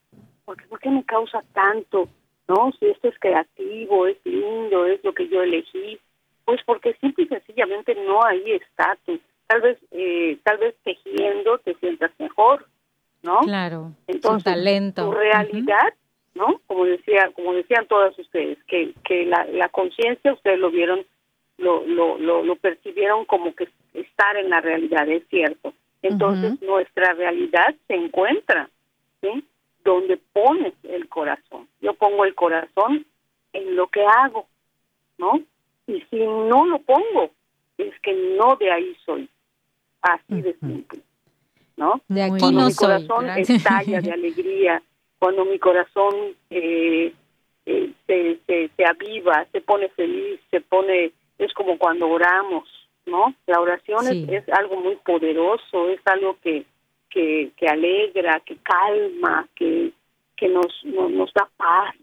¿por 0.44 0.56
qué, 0.56 0.64
¿por 0.66 0.80
qué 0.80 0.90
me 0.90 1.04
causa 1.04 1.40
tanto? 1.54 2.08
¿No? 2.46 2.72
Si 2.78 2.86
esto 2.86 3.08
es 3.08 3.18
creativo, 3.18 4.06
es 4.06 4.18
lindo, 4.24 4.84
es 4.84 5.02
lo 5.02 5.14
que 5.14 5.28
yo 5.28 5.42
elegí, 5.42 5.98
pues 6.44 6.60
porque 6.66 6.94
simple 7.00 7.24
y 7.24 7.28
sencillamente 7.28 7.94
no 7.94 8.22
hay 8.24 8.52
estatus. 8.52 9.20
Tal 9.46 9.60
vez, 9.62 9.78
eh, 9.92 10.38
tal 10.44 10.58
vez 10.58 10.74
tejiendo 10.84 11.58
te 11.58 11.74
sientas 11.76 12.10
mejor, 12.18 12.66
¿no? 13.22 13.40
Claro, 13.40 13.92
Entonces, 14.06 14.44
talento. 14.44 15.04
Tu 15.04 15.12
realidad, 15.12 15.94
¿no? 16.34 16.60
Como 16.66 16.84
decía, 16.84 17.30
como 17.34 17.54
decían 17.54 17.86
todas 17.86 18.18
ustedes, 18.18 18.58
que, 18.64 18.94
que 19.04 19.26
la, 19.26 19.44
la 19.46 19.68
conciencia 19.68 20.32
ustedes 20.32 20.58
lo 20.58 20.70
vieron, 20.70 21.04
lo, 21.58 21.86
lo, 21.86 22.18
lo, 22.18 22.56
percibieron 22.56 23.24
como 23.24 23.54
que 23.54 23.68
estar 23.94 24.36
en 24.36 24.50
la 24.50 24.60
realidad, 24.60 25.08
es 25.08 25.26
cierto. 25.28 25.72
Entonces 26.02 26.60
nuestra 26.62 27.14
realidad 27.14 27.74
se 27.86 27.94
encuentra, 27.94 28.68
¿sí? 29.20 29.44
Donde 29.84 30.16
pones 30.32 30.74
el 30.82 31.08
corazón. 31.08 31.68
Yo 31.80 31.94
pongo 31.94 32.24
el 32.24 32.34
corazón 32.34 33.06
en 33.52 33.76
lo 33.76 33.86
que 33.88 34.04
hago, 34.04 34.48
¿no? 35.18 35.40
Y 35.86 36.00
si 36.10 36.16
no 36.16 36.66
lo 36.66 36.78
pongo, 36.80 37.30
es 37.78 37.98
que 38.00 38.12
no 38.36 38.56
de 38.56 38.70
ahí 38.72 38.96
soy. 39.04 39.28
Así 40.00 40.42
de 40.42 40.54
simple, 40.54 41.00
¿no? 41.76 42.00
De 42.08 42.22
aquí 42.22 42.38
cuando 42.38 42.60
no 42.60 42.68
mi 42.68 42.74
corazón 42.74 43.28
estalla 43.30 44.00
de 44.00 44.12
alegría, 44.12 44.82
cuando 45.18 45.44
mi 45.44 45.58
corazón 45.58 46.14
eh, 46.50 47.12
eh, 47.66 47.92
se, 48.06 48.40
se, 48.46 48.70
se 48.76 48.84
aviva, 48.84 49.46
se 49.52 49.60
pone 49.60 49.88
feliz, 49.90 50.40
se 50.50 50.60
pone, 50.60 51.12
es 51.38 51.52
como 51.54 51.78
cuando 51.78 52.08
oramos, 52.08 52.68
¿no? 53.06 53.34
La 53.46 53.60
oración 53.60 54.06
es, 54.08 54.48
algo 54.48 54.80
muy 54.80 54.96
poderoso, 54.96 55.88
es 55.88 56.00
algo 56.06 56.36
que, 56.42 56.64
que, 57.08 57.52
que 57.56 57.68
alegra, 57.68 58.40
que 58.40 58.56
calma, 58.56 59.48
que, 59.54 59.92
que 60.36 60.48
nos, 60.48 60.72
nos, 60.84 61.32
da 61.34 61.48
paz, 61.56 61.94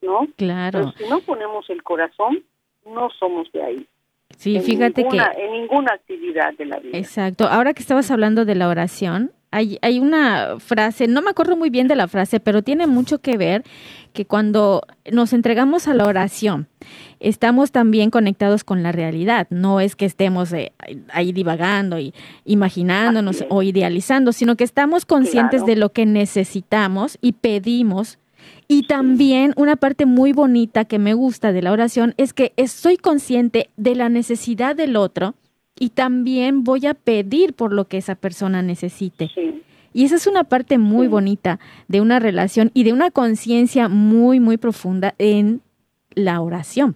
¿no? 0.00 0.28
Claro. 0.36 0.92
si 0.96 1.08
no 1.08 1.20
ponemos 1.20 1.68
el 1.70 1.82
corazón, 1.82 2.44
no 2.86 3.10
somos 3.10 3.50
de 3.52 3.62
ahí. 3.62 3.86
Sí, 4.36 4.58
fíjate 4.60 5.04
que... 5.06 5.16
En 5.16 5.52
ninguna 5.52 5.92
actividad 5.94 6.52
de 6.56 6.64
la 6.64 6.78
vida. 6.78 6.96
Exacto. 6.96 7.46
Ahora 7.46 7.74
que 7.74 7.82
estabas 7.82 8.10
hablando 8.10 8.44
de 8.44 8.54
la 8.54 8.68
oración, 8.68 9.32
hay, 9.50 9.78
hay 9.82 9.98
una 9.98 10.58
frase, 10.60 11.08
no 11.08 11.22
me 11.22 11.30
acuerdo 11.30 11.56
muy 11.56 11.70
bien 11.70 11.88
de 11.88 11.96
la 11.96 12.08
frase, 12.08 12.40
pero 12.40 12.62
tiene 12.62 12.86
mucho 12.86 13.18
que 13.18 13.36
ver 13.36 13.64
que 14.12 14.24
cuando 14.24 14.82
nos 15.10 15.32
entregamos 15.32 15.88
a 15.88 15.94
la 15.94 16.06
oración, 16.06 16.68
estamos 17.18 17.72
también 17.72 18.10
conectados 18.10 18.64
con 18.64 18.82
la 18.82 18.92
realidad. 18.92 19.46
No 19.50 19.80
es 19.80 19.96
que 19.96 20.04
estemos 20.04 20.52
eh, 20.52 20.72
ahí 21.12 21.32
divagando 21.32 21.98
y 21.98 22.14
imaginándonos 22.44 23.44
o 23.48 23.62
idealizando, 23.62 24.32
sino 24.32 24.56
que 24.56 24.64
estamos 24.64 25.04
conscientes 25.04 25.66
de 25.66 25.76
lo 25.76 25.90
que 25.90 26.06
necesitamos 26.06 27.18
y 27.20 27.32
pedimos. 27.32 28.18
Y 28.72 28.84
también 28.84 29.52
una 29.56 29.74
parte 29.74 30.06
muy 30.06 30.32
bonita 30.32 30.84
que 30.84 31.00
me 31.00 31.12
gusta 31.12 31.52
de 31.52 31.60
la 31.60 31.72
oración 31.72 32.14
es 32.18 32.32
que 32.32 32.52
estoy 32.56 32.98
consciente 32.98 33.68
de 33.76 33.96
la 33.96 34.08
necesidad 34.08 34.76
del 34.76 34.94
otro 34.94 35.34
y 35.76 35.90
también 35.90 36.62
voy 36.62 36.86
a 36.86 36.94
pedir 36.94 37.54
por 37.54 37.72
lo 37.72 37.86
que 37.86 37.96
esa 37.96 38.14
persona 38.14 38.62
necesite. 38.62 39.28
Y 39.92 40.04
esa 40.04 40.14
es 40.14 40.28
una 40.28 40.44
parte 40.44 40.78
muy 40.78 41.08
bonita 41.08 41.58
de 41.88 42.00
una 42.00 42.20
relación 42.20 42.70
y 42.72 42.84
de 42.84 42.92
una 42.92 43.10
conciencia 43.10 43.88
muy, 43.88 44.38
muy 44.38 44.56
profunda 44.56 45.16
en 45.18 45.62
la 46.14 46.40
oración. 46.40 46.94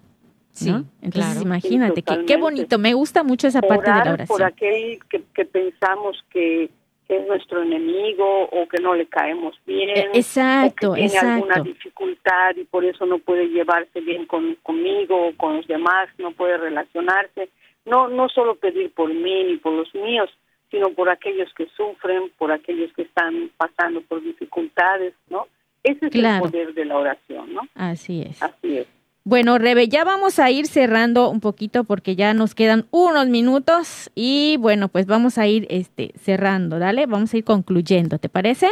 Sí, 0.53 0.73
Entonces 1.03 1.43
imagínate, 1.43 2.03
que, 2.03 2.25
qué 2.25 2.37
bonito, 2.37 2.79
me 2.79 2.95
gusta 2.95 3.25
mucho 3.25 3.49
esa 3.49 3.61
parte 3.61 3.91
de 3.91 3.97
la 3.97 4.13
oración. 4.13 4.39
Por 4.39 4.45
aquel 4.45 5.01
que, 5.11 5.45
pensamos 5.45 6.25
que, 6.31 6.71
es 7.17 7.27
nuestro 7.27 7.63
enemigo 7.63 8.45
o 8.45 8.69
que 8.69 8.81
no 8.81 8.95
le 8.95 9.07
caemos 9.07 9.55
bien. 9.67 9.91
Exacto, 10.13 10.93
o 10.93 10.95
que 10.95 11.09
tiene 11.09 11.19
alguna 11.19 11.63
dificultad 11.63 12.57
y 12.57 12.65
por 12.65 12.85
eso 12.85 13.07
no 13.07 13.19
puede 13.19 13.49
llevarse 13.49 14.01
bien 14.01 14.27
con, 14.27 14.57
conmigo 14.63 15.29
o 15.29 15.37
con 15.37 15.57
los 15.57 15.67
demás, 15.67 16.09
no 16.19 16.33
puede 16.33 16.57
relacionarse 16.57 17.49
no, 17.85 18.09
no 18.09 18.29
solo 18.29 18.55
pedir 18.57 18.93
por 18.93 19.13
mí 19.13 19.45
ni 19.45 19.57
por 19.57 19.73
los 19.73 19.95
míos, 19.95 20.31
sino 20.71 20.91
por 20.91 21.09
aquellos 21.09 21.53
que 21.55 21.67
sufren, 21.77 22.31
por 22.39 22.51
aquellos 22.51 22.93
que 22.95 23.03
están 23.03 23.51
pasando 23.57 24.01
por 24.03 24.23
dificultades, 24.23 25.15
¿no? 25.29 25.47
Ese 25.83 26.07
es 26.07 26.15
el 26.15 26.41
poder 26.41 26.73
de 26.73 26.85
la 26.87 26.97
oración, 26.97 27.53
¿no? 27.53 27.63
Así 27.75 28.23
es. 28.23 28.43
Así 28.43 28.79
es. 28.79 28.87
Bueno, 29.27 29.57
Rebe, 29.57 29.89
ya 29.89 30.05
vamos 30.05 30.39
a 30.39 30.51
ir 30.51 30.67
cerrando 30.67 31.31
un 31.31 31.41
poquito 31.41 31.85
porque 31.85 32.15
ya 32.15 32.35
nos 32.35 32.55
quedan 32.55 32.85
unos 32.91 33.27
minutos 33.29 34.11
y 34.15 34.59
bueno, 34.59 34.89
pues 34.89 35.07
vamos 35.07 35.39
a 35.39 35.47
ir 35.47 35.67
este 35.71 36.13
cerrando, 36.19 36.79
dale, 36.79 37.07
vamos 37.07 37.33
a 37.33 37.39
ir 37.39 37.45
concluyendo, 37.45 38.19
¿te 38.19 38.29
parece? 38.29 38.69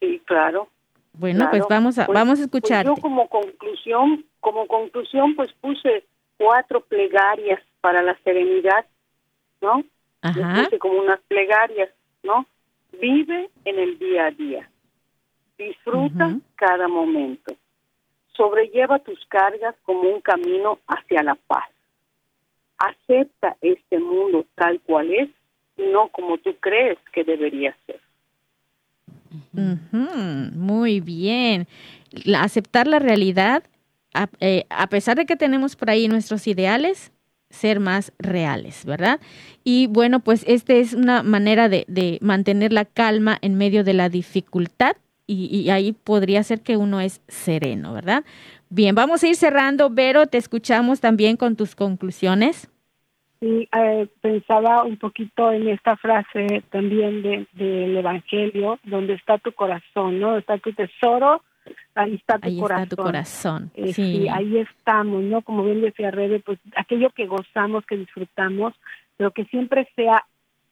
Sí, 0.00 0.20
claro. 0.26 0.68
Bueno, 1.14 1.48
pues 1.50 1.62
vamos 1.66 1.98
a 1.98 2.04
pues, 2.04 2.14
vamos 2.14 2.40
a 2.40 2.42
escuchar. 2.42 2.84
Pues 2.84 2.96
yo 2.98 3.02
como 3.02 3.26
conclusión, 3.30 4.26
como 4.40 4.66
conclusión 4.66 5.34
pues 5.34 5.50
puse 5.54 6.04
cuatro 6.36 6.82
plegarias 6.82 7.60
para 7.80 8.02
la 8.02 8.18
serenidad, 8.22 8.84
¿no? 9.62 9.82
Ajá. 10.20 10.68
como 10.78 11.00
unas 11.00 11.20
plegarias, 11.26 11.88
¿no? 12.22 12.46
Vive 13.00 13.48
en 13.64 13.78
el 13.78 13.98
día 13.98 14.26
a 14.26 14.30
día. 14.30 14.70
Disfruta 15.56 16.36
cada 16.56 16.86
momento. 16.86 17.54
Sobrelleva 18.36 18.98
tus 18.98 19.18
cargas 19.26 19.74
como 19.84 20.02
un 20.02 20.20
camino 20.20 20.78
hacia 20.86 21.22
la 21.22 21.34
paz. 21.34 21.68
Acepta 22.78 23.56
este 23.60 23.98
mundo 23.98 24.44
tal 24.54 24.80
cual 24.80 25.12
es, 25.12 25.30
no 25.76 26.08
como 26.08 26.38
tú 26.38 26.56
crees 26.60 26.98
que 27.12 27.24
debería 27.24 27.76
ser. 27.86 28.00
Muy 29.52 31.00
bien. 31.00 31.66
aceptar 32.36 32.86
la 32.86 32.98
realidad, 32.98 33.64
eh, 34.40 34.64
a 34.70 34.88
pesar 34.88 35.16
de 35.16 35.26
que 35.26 35.36
tenemos 35.36 35.76
por 35.76 35.90
ahí 35.90 36.08
nuestros 36.08 36.46
ideales, 36.46 37.12
ser 37.54 37.80
más 37.80 38.12
reales, 38.18 38.84
¿verdad? 38.84 39.20
Y 39.62 39.86
bueno, 39.86 40.20
pues 40.20 40.44
esta 40.46 40.74
es 40.74 40.92
una 40.92 41.22
manera 41.22 41.68
de, 41.68 42.18
mantener 42.20 42.72
la 42.72 42.84
calma 42.84 43.38
en 43.40 43.54
medio 43.56 43.84
de 43.84 43.94
la 43.94 44.08
dificultad 44.08 44.96
y, 45.26 45.70
ahí 45.70 45.92
podría 45.92 46.42
ser 46.42 46.60
que 46.60 46.76
uno 46.76 47.00
es 47.00 47.22
sereno, 47.28 47.94
¿verdad? 47.94 48.24
Bien, 48.68 48.94
vamos 48.94 49.22
a 49.22 49.28
ir 49.28 49.36
cerrando. 49.36 49.90
Vero, 49.90 50.26
te 50.26 50.38
escuchamos 50.38 51.00
también 51.00 51.36
con 51.36 51.56
tus 51.56 51.74
conclusiones. 51.74 52.70
Sí, 53.40 53.68
eh, 53.76 54.06
pensaba 54.20 54.84
un 54.84 54.96
poquito 54.96 55.50
en 55.52 55.68
esta 55.68 55.96
frase 55.96 56.62
también 56.70 57.22
del 57.52 57.96
Evangelio, 57.96 58.78
donde 58.84 59.14
está 59.14 59.38
tu 59.38 59.52
corazón, 59.52 60.20
¿no? 60.20 60.36
Está 60.36 60.58
tu 60.58 60.72
tesoro 60.72 61.42
ahí 61.94 62.14
está 62.14 62.38
tu 62.38 62.58
corazón. 62.58 62.88
tu 62.88 62.96
corazón. 62.96 63.70
Eh, 63.74 63.92
sí. 63.92 64.26
ahí 64.28 64.58
estamos, 64.58 65.22
¿no? 65.22 65.42
Como 65.42 65.64
bien 65.64 65.80
decía 65.80 66.10
Rebe, 66.10 66.40
pues 66.40 66.58
aquello 66.76 67.10
que 67.10 67.26
gozamos, 67.26 67.86
que 67.86 67.96
disfrutamos, 67.96 68.74
pero 69.16 69.30
que 69.30 69.44
siempre 69.46 69.88
sea 69.94 70.24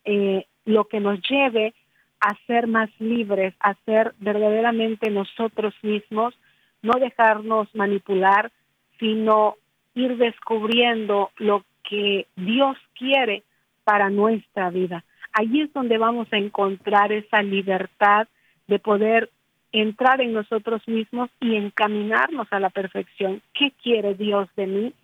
eh, 0.05 0.47
lo 0.65 0.87
que 0.87 1.01
nos 1.01 1.21
lleve 1.29 1.75
a 2.23 2.37
ser 2.47 2.69
más 2.69 2.89
libres, 3.01 3.53
a 3.59 3.75
ser 3.85 4.15
verdaderamente 4.21 5.11
nosotros 5.11 5.75
mismos, 5.83 6.35
no 6.81 6.93
dejarnos 7.01 7.69
manipular, 7.75 8.53
sino 9.01 9.57
ir 9.95 10.17
descubriendo 10.17 11.31
lo 11.39 11.65
que 11.83 12.29
Dios 12.37 12.77
quiere 12.95 13.43
para 13.83 14.09
nuestra 14.09 14.71
vida. 14.71 15.05
Allí 15.33 15.63
es 15.63 15.73
donde 15.73 15.99
vamos 15.99 16.29
a 16.31 16.37
encontrar 16.37 17.11
esa 17.11 17.43
libertad 17.43 18.29
de 18.69 18.79
poder 18.79 19.29
entrar 19.73 20.21
en 20.21 20.33
nosotros 20.33 20.87
mismos 20.87 21.29
y 21.41 21.57
encaminarnos 21.57 22.47
a 22.53 22.61
la 22.61 22.71
perfección. 22.71 23.43
¿Qué 23.53 23.73
quiere 23.83 24.15
Dios 24.15 24.49
de 24.57 24.67
mí? 24.67 24.95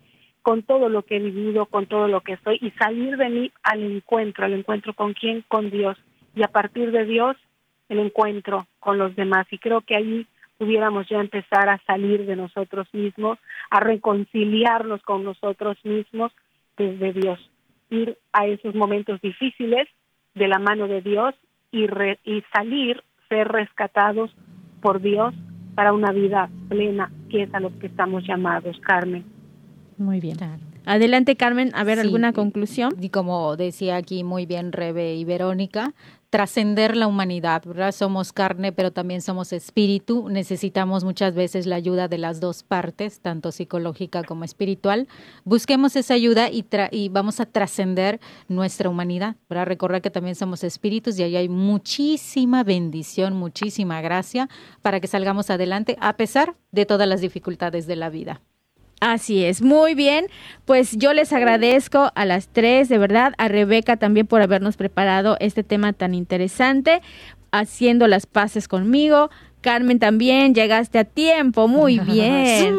con 0.41 0.63
todo 0.63 0.87
lo 0.87 1.03
que 1.03 1.17
he 1.17 1.19
vivido, 1.19 1.65
con 1.65 1.85
todo 1.85 2.07
lo 2.07 2.21
que 2.21 2.37
soy 2.37 2.57
y 2.61 2.71
salir 2.71 3.17
de 3.17 3.29
mí 3.29 3.51
al 3.61 3.83
encuentro, 3.83 4.45
al 4.45 4.53
encuentro 4.53 4.93
con 4.93 5.13
quién, 5.13 5.43
con 5.49 5.69
Dios 5.69 5.97
y 6.35 6.43
a 6.43 6.47
partir 6.47 6.91
de 6.91 7.05
Dios 7.05 7.37
el 7.89 7.99
encuentro 7.99 8.67
con 8.79 8.97
los 8.97 9.15
demás 9.15 9.47
y 9.51 9.57
creo 9.57 9.81
que 9.81 9.95
ahí 9.95 10.27
pudiéramos 10.57 11.07
ya 11.07 11.19
empezar 11.19 11.69
a 11.69 11.81
salir 11.87 12.25
de 12.25 12.35
nosotros 12.35 12.87
mismos, 12.93 13.39
a 13.71 13.79
reconciliarnos 13.79 15.01
con 15.03 15.23
nosotros 15.23 15.77
mismos 15.83 16.31
desde 16.77 17.13
Dios, 17.13 17.39
ir 17.89 18.17
a 18.33 18.45
esos 18.45 18.75
momentos 18.75 19.21
difíciles 19.21 19.87
de 20.35 20.47
la 20.47 20.59
mano 20.59 20.87
de 20.87 21.01
Dios 21.01 21.33
y, 21.71 21.85
y 22.25 22.43
salir, 22.53 23.03
ser 23.29 23.47
rescatados 23.47 24.31
por 24.81 25.01
Dios 25.01 25.33
para 25.75 25.93
una 25.93 26.11
vida 26.11 26.49
plena, 26.67 27.09
que 27.29 27.43
es 27.43 27.53
a 27.53 27.59
lo 27.61 27.77
que 27.79 27.87
estamos 27.87 28.27
llamados, 28.27 28.77
Carmen. 28.81 29.23
Muy 29.97 30.19
bien. 30.19 30.37
Adelante, 30.89 31.35
Carmen, 31.35 31.69
a 31.75 31.83
ver, 31.83 31.99
¿alguna 31.99 32.33
conclusión? 32.33 32.95
Y 32.99 33.09
como 33.09 33.55
decía 33.55 33.95
aquí 33.95 34.23
muy 34.23 34.47
bien 34.47 34.71
Rebe 34.71 35.13
y 35.13 35.23
Verónica, 35.23 35.93
trascender 36.31 36.97
la 36.97 37.05
humanidad, 37.05 37.61
¿verdad? 37.63 37.91
Somos 37.91 38.33
carne, 38.33 38.71
pero 38.71 38.91
también 38.91 39.21
somos 39.21 39.53
espíritu. 39.53 40.29
Necesitamos 40.29 41.03
muchas 41.03 41.35
veces 41.35 41.67
la 41.67 41.75
ayuda 41.75 42.07
de 42.07 42.17
las 42.17 42.39
dos 42.39 42.63
partes, 42.63 43.19
tanto 43.19 43.51
psicológica 43.51 44.23
como 44.23 44.43
espiritual. 44.43 45.07
Busquemos 45.43 45.95
esa 45.95 46.15
ayuda 46.15 46.49
y, 46.49 46.65
y 46.89 47.09
vamos 47.09 47.39
a 47.39 47.45
trascender 47.45 48.19
nuestra 48.47 48.89
humanidad, 48.89 49.35
¿verdad? 49.47 49.67
Recordar 49.67 50.01
que 50.01 50.09
también 50.09 50.33
somos 50.33 50.63
espíritus 50.63 51.19
y 51.19 51.23
ahí 51.23 51.35
hay 51.35 51.49
muchísima 51.49 52.63
bendición, 52.63 53.35
muchísima 53.35 54.01
gracia 54.01 54.49
para 54.81 54.99
que 54.99 55.05
salgamos 55.05 55.51
adelante 55.51 55.97
a 56.01 56.17
pesar 56.17 56.55
de 56.71 56.87
todas 56.87 57.07
las 57.07 57.21
dificultades 57.21 57.85
de 57.85 57.95
la 57.95 58.09
vida. 58.09 58.41
Así 58.99 59.45
es, 59.45 59.61
muy 59.61 59.95
bien. 59.95 60.27
Pues 60.65 60.97
yo 60.97 61.13
les 61.13 61.31
agradezco 61.31 62.11
a 62.15 62.25
las 62.25 62.49
tres, 62.49 62.89
de 62.89 62.97
verdad, 62.97 63.33
a 63.37 63.47
Rebeca 63.47 63.97
también 63.97 64.27
por 64.27 64.41
habernos 64.41 64.75
preparado 64.77 65.37
este 65.39 65.63
tema 65.63 65.93
tan 65.93 66.13
interesante, 66.13 67.01
haciendo 67.51 68.07
las 68.07 68.25
paces 68.25 68.67
conmigo. 68.67 69.29
Carmen 69.61 69.99
también, 69.99 70.53
llegaste 70.53 70.99
a 70.99 71.05
tiempo, 71.05 71.67
muy 71.67 71.99
bien. 72.05 72.77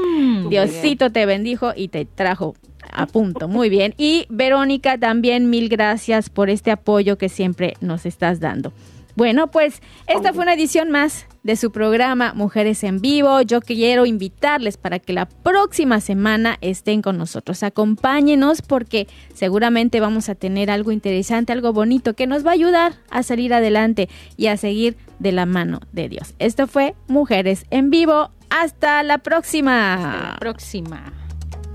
Diosito 0.48 1.10
te 1.10 1.26
bendijo 1.26 1.72
y 1.74 1.88
te 1.88 2.04
trajo 2.04 2.54
a 2.92 3.06
punto, 3.06 3.48
muy 3.48 3.68
bien. 3.68 3.94
Y 3.96 4.26
Verónica, 4.28 4.98
también 4.98 5.48
mil 5.48 5.68
gracias 5.68 6.28
por 6.28 6.50
este 6.50 6.70
apoyo 6.70 7.16
que 7.16 7.28
siempre 7.28 7.74
nos 7.80 8.04
estás 8.04 8.40
dando. 8.40 8.72
Bueno, 9.20 9.48
pues 9.48 9.82
esta 10.06 10.32
fue 10.32 10.44
una 10.44 10.54
edición 10.54 10.90
más 10.90 11.26
de 11.42 11.56
su 11.56 11.72
programa 11.72 12.32
Mujeres 12.32 12.82
en 12.84 13.02
Vivo. 13.02 13.42
Yo 13.42 13.60
quiero 13.60 14.06
invitarles 14.06 14.78
para 14.78 14.98
que 14.98 15.12
la 15.12 15.26
próxima 15.26 16.00
semana 16.00 16.56
estén 16.62 17.02
con 17.02 17.18
nosotros. 17.18 17.62
Acompáñenos 17.62 18.62
porque 18.62 19.08
seguramente 19.34 20.00
vamos 20.00 20.30
a 20.30 20.36
tener 20.36 20.70
algo 20.70 20.90
interesante, 20.90 21.52
algo 21.52 21.74
bonito 21.74 22.14
que 22.14 22.26
nos 22.26 22.46
va 22.46 22.52
a 22.52 22.54
ayudar 22.54 22.94
a 23.10 23.22
salir 23.22 23.52
adelante 23.52 24.08
y 24.38 24.46
a 24.46 24.56
seguir 24.56 24.96
de 25.18 25.32
la 25.32 25.44
mano 25.44 25.80
de 25.92 26.08
Dios. 26.08 26.34
Esto 26.38 26.66
fue 26.66 26.94
Mujeres 27.06 27.66
en 27.68 27.90
Vivo. 27.90 28.30
Hasta 28.48 29.02
la 29.02 29.18
próxima. 29.18 30.38
próxima. 30.40 31.12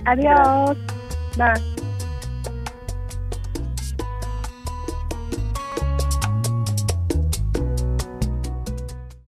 Adiós. 0.04 0.76
Bye. 1.38 1.85